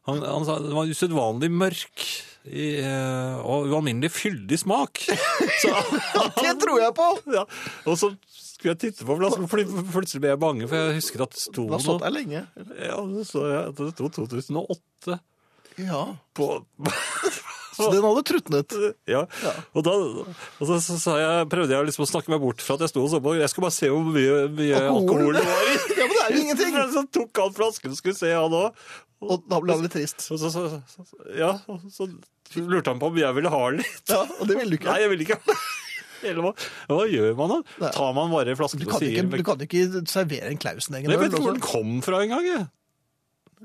han, 0.07 0.23
han 0.23 0.47
sa 0.49 0.59
det 0.63 0.73
var 0.75 0.89
usedvanlig 0.91 1.51
mørk 1.53 2.07
i, 2.47 2.67
eh, 2.79 3.37
og 3.43 3.67
ualminnelig 3.73 4.13
fyldig 4.15 4.59
smak. 4.63 5.01
Så, 5.63 5.73
Det 6.39 6.53
tror 6.63 6.79
jeg 6.83 6.95
på! 6.95 7.09
ja, 7.35 7.43
og 7.87 7.97
så 7.99 8.13
skulle 8.31 8.73
jeg 8.77 8.81
titte 8.87 9.05
på 9.09 9.17
flasken, 9.19 9.49
for 9.51 9.61
plutselig 9.99 10.23
ble 10.23 10.31
jeg 10.33 10.41
bange, 10.43 10.69
for 10.71 10.79
jeg 10.79 11.01
husker 11.01 11.27
at 11.27 11.35
det 11.35 11.43
sto 11.43 11.67
Det 11.67 11.75
har 11.77 11.83
stått 11.85 12.01
noe 12.01 12.07
der 12.07 12.15
lenge. 12.15 12.45
ja, 12.87 13.01
så 13.29 13.43
jeg 13.51 13.65
at 13.73 13.83
det 13.83 13.91
sto 13.97 14.09
2008 14.23 15.19
Ja. 15.85 16.05
på 16.39 16.53
Så 17.77 17.91
den 17.93 18.01
hadde 18.07 18.23
trutnet. 18.25 18.73
Ja, 19.13 19.27
og 19.77 19.83
da 19.85 19.93
og 19.93 20.63
så, 20.65 20.79
så, 20.81 20.95
sa 20.97 21.17
jeg, 21.21 21.49
prøvde 21.53 21.75
jeg 21.77 21.85
liksom 21.91 22.07
å 22.07 22.09
snakke 22.09 22.33
meg 22.33 22.41
bort 22.41 22.63
fra 22.65 22.79
at 22.79 22.87
jeg 22.87 22.95
sto 22.95 23.03
og 23.05 23.11
så 23.13 23.21
på. 23.21 23.35
Jeg 23.37 23.51
skulle 23.53 23.67
bare 23.69 23.77
se 23.77 23.91
hvor 23.93 24.07
mye, 24.07 24.39
mye 24.57 24.79
Alkohol? 24.81 25.03
alkohol 25.03 25.37
det 25.37 25.43
var 25.45 25.61
i. 25.69 25.75
Ja, 25.99 26.07
men 26.09 26.15
det 26.17 26.23
er 26.23 26.33
jo 26.33 26.41
ingenting! 26.47 26.73
Men 26.79 26.95
så 26.95 27.03
tok 27.19 27.43
han 27.43 27.53
flasken 27.59 27.93
og 27.93 27.99
skulle 28.01 28.17
se, 28.17 28.33
han 28.33 28.57
òg. 28.63 28.81
Og 29.27 29.49
da 29.51 29.59
ble 29.63 29.75
han 29.77 29.85
litt 29.85 29.95
trist. 29.97 30.29
Og 30.35 30.41
så, 30.41 30.51
så, 30.53 30.67
så, 30.91 31.07
ja, 31.37 31.53
så 31.93 32.07
lurte 32.63 32.93
han 32.93 33.03
på 33.03 33.11
om 33.11 33.19
jeg 33.21 33.37
ville 33.39 33.53
ha 33.53 33.65
litt. 33.75 34.07
Ja, 34.13 34.23
og 34.23 34.47
det 34.49 34.59
ville 34.61 34.77
du 34.77 34.79
ikke. 34.79 34.93
Nei, 34.93 35.03
jeg 35.05 35.13
ville 35.13 35.27
ikke 35.27 35.41
Eller 36.27 36.41
hva, 36.47 36.53
hva 36.89 37.05
gjør 37.11 37.35
man 37.39 37.53
da? 37.53 37.59
Nei. 37.83 37.91
Tar 37.93 38.15
man 38.17 38.33
bare 38.33 38.55
flasken 38.59 38.87
og 38.87 38.95
sier 39.03 39.19
ikke, 39.21 39.37
du 39.37 39.45
kan 39.47 39.63
ikke 39.67 39.83
servere 40.09 40.49
en 40.49 40.59
Klausen-egen 40.59 41.13
Jeg 41.13 41.21
vet 41.21 41.35
ikke 41.35 41.43
hvor 41.45 41.59
den 41.59 41.63
kom 41.63 41.91
fra 42.03 42.23
engang. 42.25 42.49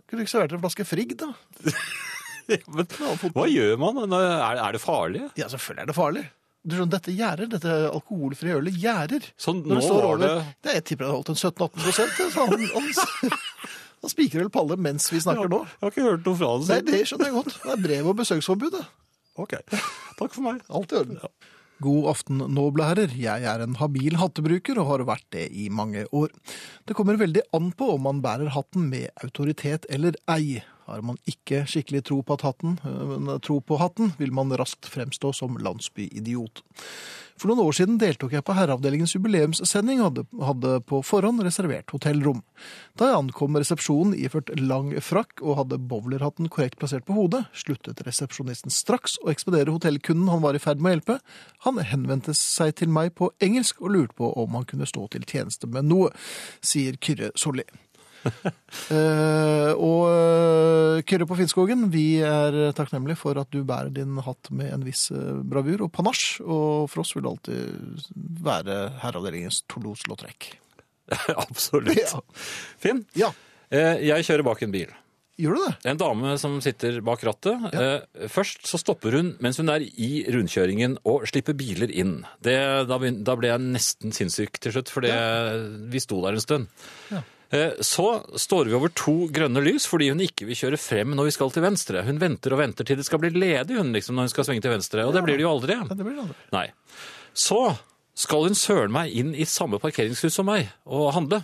Kunne 0.04 0.20
du 0.20 0.26
ikke 0.26 0.34
servert 0.34 0.58
en 0.58 0.64
flaske 0.66 0.86
Frigg, 0.86 1.16
da? 1.22 1.32
Men 2.76 2.86
Ja, 3.00 3.16
hva 3.32 3.48
gjør 3.48 3.80
man? 3.80 4.04
Er, 4.18 4.60
er 4.60 4.76
det 4.76 4.84
farlig? 4.84 5.24
Ja, 5.40 5.48
selvfølgelig 5.48 5.86
er 5.86 5.92
det 5.94 5.96
farlig. 5.96 6.26
Du 6.62 6.76
skjønner, 6.76 6.92
Dette 6.94 7.14
gjerder, 7.16 7.48
dette 7.50 7.76
alkoholfrie 7.90 8.58
ølet 8.60 8.76
gjerder. 8.78 9.32
Sånn, 9.40 9.64
nå 9.66 9.80
det 9.80 9.88
var 9.88 9.96
det... 9.96 10.10
over 10.10 10.20
det. 10.22 10.76
Jeg 10.76 10.84
tipper 10.92 11.08
det 11.08 11.14
holdt 11.16 11.32
en 11.34 11.40
17-18 11.40 11.72
prosent. 11.88 12.20
så 12.20 12.46
Han, 12.52 12.68
han, 12.76 13.40
han 14.02 14.12
spikrer 14.12 14.46
vel 14.46 14.52
paller 14.54 14.82
mens 14.82 15.08
vi 15.14 15.22
snakker 15.22 15.50
nå. 15.52 15.62
Jeg 15.78 15.86
har 15.86 15.94
ikke 15.94 16.08
hørt 16.08 16.28
noe 16.28 16.40
fra 16.40 16.52
det 16.58 16.68
Nei, 16.72 16.82
det 16.90 17.02
skjønner 17.10 17.30
jeg 17.30 17.38
godt. 17.38 17.56
Det 17.62 17.74
er 17.76 17.82
brev 17.86 18.12
og 18.12 18.20
besøksforbud, 18.22 18.78
det. 18.80 18.86
Ok, 19.42 19.58
takk 20.18 20.34
for 20.34 20.46
meg. 20.46 20.62
Alt 20.74 20.94
i 20.94 21.02
orden. 21.02 21.20
God 21.82 22.10
aften, 22.12 22.42
noble 22.54 22.86
herrer. 22.86 23.14
Jeg 23.18 23.46
er 23.50 23.64
en 23.64 23.78
habil 23.80 24.18
hattebruker 24.22 24.78
og 24.82 24.90
har 24.90 25.06
vært 25.10 25.26
det 25.34 25.48
i 25.58 25.70
mange 25.74 26.04
år. 26.14 26.34
Det 26.86 26.98
kommer 26.98 27.18
veldig 27.18 27.46
an 27.58 27.72
på 27.78 27.88
om 27.96 28.06
man 28.06 28.22
bærer 28.26 28.54
hatten 28.54 28.90
med 28.92 29.10
autoritet 29.24 29.88
eller 29.90 30.18
ei. 30.30 30.62
Har 30.92 31.04
man 31.08 31.20
ikke 31.30 31.64
skikkelig 31.70 32.04
tro 32.10 32.20
på, 32.22 32.36
at 32.36 32.46
hatten, 32.50 32.78
øh, 32.86 33.40
tro 33.40 33.62
på 33.64 33.80
hatten, 33.80 34.14
vil 34.20 34.34
man 34.36 34.52
raskt 34.60 34.90
fremstå 34.92 35.32
som 35.34 35.56
landsbyidiot. 35.58 36.64
For 37.42 37.50
noen 37.50 37.64
år 37.64 37.74
siden 37.74 37.96
deltok 37.98 38.36
jeg 38.36 38.46
på 38.46 38.54
Herreavdelingens 38.54 39.16
jubileumssending 39.16 40.02
og 40.06 40.20
hadde 40.46 40.76
på 40.86 41.00
forhånd 41.02 41.42
reservert 41.42 41.90
hotellrom. 41.90 42.44
Da 43.00 43.08
jeg 43.10 43.18
ankom 43.18 43.58
resepsjonen 43.58 44.14
iført 44.14 44.52
lang 44.60 44.92
frakk 45.02 45.42
og 45.42 45.58
hadde 45.58 45.80
bowlerhatten 45.90 46.52
korrekt 46.54 46.78
plassert 46.78 47.08
på 47.08 47.16
hodet, 47.18 47.48
sluttet 47.58 48.04
resepsjonisten 48.06 48.74
straks 48.74 49.18
å 49.24 49.32
ekspedere 49.34 49.74
hotellkunden 49.74 50.30
han 50.30 50.44
var 50.46 50.54
i 50.54 50.62
ferd 50.62 50.84
med 50.84 50.92
å 50.92 50.96
hjelpe. 51.00 51.20
Han 51.66 51.82
henvendte 51.82 52.38
seg 52.38 52.76
til 52.78 52.94
meg 52.94 53.16
på 53.18 53.32
engelsk 53.42 53.82
og 53.82 53.96
lurte 53.96 54.20
på 54.22 54.30
om 54.38 54.60
han 54.60 54.68
kunne 54.70 54.90
stå 54.90 55.08
til 55.16 55.26
tjeneste 55.26 55.72
med 55.72 55.90
noe, 55.90 56.14
sier 56.62 57.02
Kyrre 57.02 57.34
Solli. 57.34 57.66
Eh, 58.92 59.72
og 59.76 60.08
eh, 60.10 61.02
Kyrre 61.08 61.28
på 61.28 61.36
Finnskogen, 61.40 61.86
vi 61.94 62.22
er 62.26 62.72
takknemlige 62.76 63.20
for 63.20 63.38
at 63.40 63.52
du 63.54 63.62
bærer 63.68 63.92
din 63.94 64.18
hatt 64.24 64.50
med 64.56 64.72
en 64.74 64.86
viss 64.88 65.10
eh, 65.16 65.42
bravur 65.48 65.86
og 65.86 65.92
panasj. 65.96 66.42
Og 66.44 66.90
for 66.92 67.04
oss 67.04 67.14
vil 67.16 67.26
det 67.26 67.32
alltid 67.32 68.08
være 68.48 68.78
herreavdelingens 69.04 69.62
Toulouse-låttrekk. 69.72 70.50
Absolutt. 71.46 72.00
Ja. 72.00 72.24
Finn, 72.82 73.06
ja, 73.18 73.32
jeg 73.72 74.28
kjører 74.28 74.48
bak 74.48 74.64
en 74.66 74.74
bil. 74.76 74.92
gjør 75.40 75.58
du 75.58 75.64
det? 75.66 75.74
En 75.92 76.00
dame 76.00 76.36
som 76.42 76.58
sitter 76.64 77.00
bak 77.06 77.24
rattet. 77.28 77.68
Eh, 77.72 78.28
først 78.32 78.68
så 78.68 78.80
stopper 78.82 79.20
hun 79.20 79.36
mens 79.44 79.60
hun 79.62 79.72
er 79.72 79.84
i 79.84 80.26
rundkjøringen 80.32 80.98
og 81.08 81.28
slipper 81.32 81.56
biler 81.60 81.92
inn. 81.92 82.22
Det, 82.44 82.58
da, 82.92 82.98
ble 83.00 83.54
jeg 83.54 83.68
nesten 83.68 84.16
sinnssyk 84.16 84.60
til 84.64 84.76
slutt, 84.76 84.92
for 84.92 85.08
vi 85.08 86.04
sto 86.04 86.24
der 86.26 86.40
en 86.40 86.48
stund. 86.50 86.90
Ja. 87.14 87.24
Eh, 87.52 87.72
så 87.84 88.08
står 88.40 88.70
vi 88.70 88.76
over 88.78 88.92
to 88.96 89.28
grønne 89.34 89.64
lys 89.64 89.84
fordi 89.92 90.08
hun 90.14 90.24
ikke 90.24 90.48
vil 90.48 90.58
kjøre 90.58 90.80
frem 90.80 91.16
når 91.18 91.28
vi 91.28 91.36
skal 91.36 91.52
til 91.52 91.66
venstre. 91.66 92.04
Hun 92.08 92.22
venter 92.22 92.56
og 92.56 92.62
venter 92.64 92.88
til 92.88 93.00
det 93.00 93.08
skal 93.08 93.20
bli 93.24 93.34
ledig 93.36 93.80
hun 93.80 93.92
liksom, 93.96 94.16
når 94.16 94.30
hun 94.30 94.34
skal 94.34 94.48
svinge 94.48 94.64
til 94.64 94.74
venstre, 94.74 95.06
og 95.08 95.16
det 95.16 95.24
blir 95.26 95.40
det 95.40 95.46
jo 95.46 95.52
aldri. 95.52 95.76
Ja, 95.76 95.88
det 95.90 96.06
blir 96.06 96.16
det 96.16 96.28
aldri. 96.28 96.38
Nei. 96.56 96.68
Så 97.36 97.64
skal 98.22 98.48
hun 98.48 98.56
søren 98.58 98.94
meg 98.96 99.12
inn 99.18 99.34
i 99.36 99.48
samme 99.48 99.80
parkeringshus 99.84 100.36
som 100.36 100.48
meg 100.48 100.72
og 100.86 101.12
handle. 101.16 101.42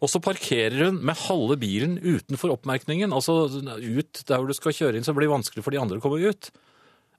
Og 0.00 0.08
så 0.08 0.20
parkerer 0.24 0.86
hun 0.86 1.02
med 1.04 1.18
halve 1.26 1.58
bilen 1.60 1.98
utenfor 2.00 2.54
oppmerkningen. 2.54 3.12
Altså 3.12 3.44
ut 3.50 4.22
der 4.24 4.40
hvor 4.40 4.48
du 4.48 4.56
skal 4.56 4.76
kjøre 4.76 4.96
inn, 4.96 5.04
så 5.04 5.12
blir 5.16 5.28
det 5.28 5.34
vanskelig 5.34 5.64
for 5.64 5.76
de 5.76 5.80
andre 5.80 6.00
å 6.00 6.04
komme 6.04 6.20
ut. 6.24 6.48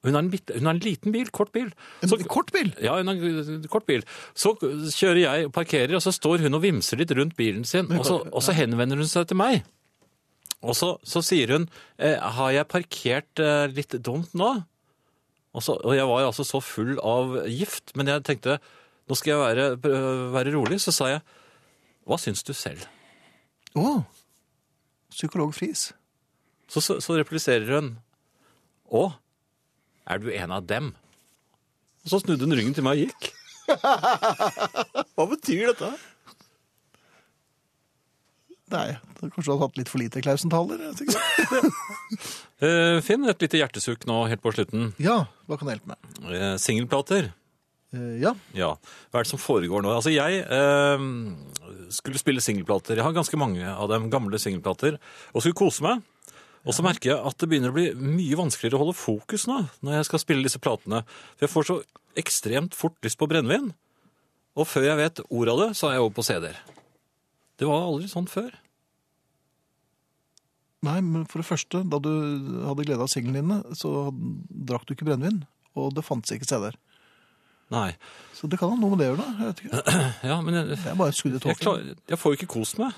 Hun 0.01 0.15
har 0.17 0.23
en, 0.23 0.31
bit, 0.33 0.49
hun 0.55 0.65
har 0.65 0.73
en 0.73 0.81
liten 0.81 1.13
bil, 1.13 1.27
kort 1.29 1.51
bil. 1.53 1.67
En 2.01 2.23
kort 2.25 2.49
bil? 2.53 2.71
ja, 2.81 2.95
hun 2.97 3.11
har 3.11 3.19
en 3.21 3.67
kort 3.69 3.85
bil. 3.85 4.01
Så 4.33 4.55
kjører 4.57 5.19
jeg 5.21 5.49
og 5.49 5.53
parkerer, 5.53 5.93
og 5.97 6.01
så 6.01 6.13
står 6.15 6.41
hun 6.47 6.57
og 6.57 6.63
vimser 6.63 6.97
litt 6.97 7.13
rundt 7.13 7.37
bilen 7.37 7.67
sin. 7.69 7.91
Og 7.93 8.07
så, 8.07 8.17
og 8.25 8.41
så 8.41 8.55
henvender 8.57 8.97
hun 8.97 9.09
seg 9.09 9.29
til 9.29 9.37
meg. 9.37 9.61
Og 10.61 10.73
så, 10.77 10.95
så 11.05 11.23
sier 11.25 11.55
hun 11.55 11.63
eh, 11.97 12.19
Har 12.21 12.51
jeg 12.53 12.69
parkert 12.69 13.41
eh, 13.41 13.63
litt 13.73 13.95
dumt 14.05 14.33
nå? 14.37 14.51
Og, 15.51 15.63
så, 15.65 15.73
og 15.73 15.95
jeg 15.97 16.05
var 16.07 16.21
jo 16.21 16.29
altså 16.29 16.45
så 16.47 16.61
full 16.63 16.99
av 17.03 17.33
gift, 17.49 17.95
men 17.97 18.09
jeg 18.09 18.23
tenkte 18.27 18.59
nå 19.09 19.17
skal 19.19 19.33
jeg 19.33 19.41
være, 19.41 19.65
være 20.31 20.53
rolig. 20.55 20.77
Så 20.81 20.93
sa 20.95 21.09
jeg 21.11 21.23
Hva 22.07 22.17
syns 22.21 22.45
du 22.47 22.53
selv? 22.55 22.85
Å, 23.77 24.01
psykolog 25.11 25.53
Friis. 25.55 25.89
Så, 26.71 26.79
så, 26.83 26.97
så 27.03 27.17
repliserer 27.19 27.67
hun 27.75 27.93
Å, 28.91 29.09
er 30.09 30.21
du 30.23 30.29
en 30.33 30.51
av 30.55 30.65
dem? 30.69 30.91
Og 32.05 32.13
så 32.13 32.19
snudde 32.23 32.47
hun 32.47 32.55
ryggen 32.57 32.73
til 32.77 32.85
meg 32.85 32.97
og 32.97 33.11
gikk. 33.11 33.31
Hva 35.15 35.27
betyr 35.29 35.71
dette? 35.71 35.91
Nei, 38.71 38.87
kanskje 39.19 39.49
du 39.49 39.51
har 39.51 39.61
hatt 39.65 39.77
litt 39.79 39.89
for 39.91 39.99
lite 40.01 40.23
Klausen-taler? 40.23 40.79
Eh, 42.61 42.99
Finn, 43.01 43.23
et 43.25 43.41
lite 43.41 43.57
hjertesukk 43.57 44.03
nå 44.05 44.19
helt 44.29 44.41
på 44.43 44.51
slutten. 44.53 44.91
Ja, 45.01 45.23
hva 45.49 45.55
kan 45.57 45.65
jeg 45.71 45.79
hjelpe 45.79 45.95
med? 45.95 46.09
Eh, 46.29 46.51
Singelplater. 46.61 47.31
Eh, 47.89 48.19
ja, 48.21 48.35
Ja. 48.53 48.75
Hva 49.09 49.17
er 49.17 49.25
det 49.25 49.31
som 49.31 49.41
foregår 49.41 49.81
nå? 49.81 49.89
Altså, 49.95 50.11
jeg 50.13 50.43
eh, 50.45 51.05
skulle 51.89 52.21
spille 52.21 52.43
singelplater. 52.45 52.99
Jeg 52.99 53.07
har 53.07 53.15
ganske 53.17 53.39
mange 53.41 53.65
av 53.65 53.89
dem, 53.89 54.11
gamle 54.13 54.37
singelplater, 54.37 54.99
og 55.33 55.41
skulle 55.41 55.57
kose 55.57 55.81
meg. 55.87 56.05
Og 56.61 56.75
så 56.77 56.83
merker 56.85 57.09
jeg 57.15 57.25
at 57.25 57.37
det 57.41 57.47
begynner 57.49 57.71
å 57.73 57.75
bli 57.77 57.87
mye 57.97 58.37
vanskeligere 58.37 58.77
å 58.77 58.83
holde 58.83 58.97
fokus 58.99 59.47
nå, 59.49 59.63
når 59.81 59.95
jeg 59.97 60.07
skal 60.11 60.21
spille 60.21 60.45
disse 60.45 60.61
platene. 60.61 61.01
For 61.37 61.47
jeg 61.47 61.53
får 61.55 61.67
så 61.71 61.77
ekstremt 62.21 62.75
fort 62.77 62.97
lyst 63.05 63.17
på 63.17 63.27
brennevin. 63.31 63.71
Og 64.59 64.67
før 64.69 64.85
jeg 64.89 64.99
vet 64.99 65.21
ordet 65.31 65.55
av 65.55 65.61
det, 65.63 65.69
så 65.79 65.87
er 65.89 65.95
jeg 65.97 66.03
over 66.05 66.13
på 66.19 66.25
CD-er. 66.27 66.59
Det 67.61 67.69
var 67.69 67.87
aldri 67.87 68.09
sånn 68.11 68.29
før. 68.29 68.51
nei, 70.81 70.97
men 71.05 71.25
for 71.29 71.41
det 71.41 71.45
første, 71.45 71.83
da 71.85 71.99
du 72.01 72.09
hadde 72.65 72.85
glede 72.87 73.05
av 73.05 73.09
singlene 73.11 73.41
dine, 73.41 73.75
så 73.77 74.09
drakk 74.11 74.87
du 74.89 74.95
ikke 74.95 75.05
brennevin, 75.11 75.43
og 75.77 75.93
det 75.93 76.03
fantes 76.05 76.33
ikke 76.33 76.47
CD-er. 76.49 76.77
Nei. 77.71 77.91
Så 78.35 78.49
det 78.51 78.57
kan 78.59 78.73
ha 78.73 78.75
noe 78.81 78.91
med 78.95 78.99
det 78.99 79.11
å 79.11 79.13
gjøre, 79.13 79.21
da. 79.21 79.35
Jeg 79.37 79.51
vet 79.51 79.61
ikke. 79.63 79.99
Ja, 80.31 80.39
men 80.43 80.57
jeg, 80.57 80.65
Det 80.73 80.89
er 80.91 80.97
bare 80.99 81.13
skudd 81.15 81.37
i 81.37 81.39
jeg, 81.39 81.57
tåken. 81.61 81.93
jeg 82.11 82.19
får 82.19 82.33
jo 82.33 82.39
ikke 82.41 82.49
kost 82.57 82.81
meg. 82.81 82.97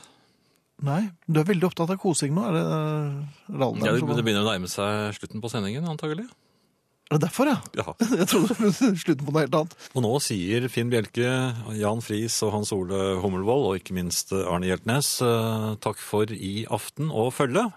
Nei, 0.83 1.01
du 1.31 1.39
er 1.39 1.47
veldig 1.47 1.69
opptatt 1.69 1.91
av 1.93 1.99
kosing 2.01 2.33
nå, 2.35 2.43
er 2.49 2.55
det 2.57 2.63
Rallen? 3.55 3.85
Ja, 3.85 3.93
det, 3.95 4.03
det 4.03 4.25
begynner 4.25 4.43
å 4.43 4.49
nærme 4.49 4.67
seg 4.71 5.13
slutten 5.15 5.43
på 5.43 5.51
sendingen, 5.51 5.85
antagelig. 5.87 6.25
Er 7.11 7.19
det 7.19 7.27
derfor, 7.27 7.47
ja? 7.47 7.59
Ja. 7.77 7.93
Jeg 8.19 8.27
trodde 8.31 8.57
det 8.57 8.71
slutten 8.99 9.23
på 9.27 9.31
noe 9.31 9.45
helt 9.45 9.55
annet. 9.59 9.77
Og 9.93 10.03
nå 10.03 10.11
sier 10.23 10.67
Finn 10.73 10.91
Bjelke, 10.91 11.29
Jan 11.77 12.03
Friis 12.03 12.39
og 12.43 12.55
Hans 12.55 12.73
Ole 12.75 12.99
Hummelvold, 13.23 13.69
og 13.69 13.79
ikke 13.79 13.95
minst 13.95 14.33
Arne 14.35 14.67
Hjeltnes, 14.67 15.15
eh, 15.23 15.69
takk 15.83 16.01
for 16.03 16.31
i 16.35 16.65
aften 16.73 17.11
og 17.13 17.31
følge. 17.37 17.67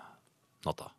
Natta. 0.67 0.91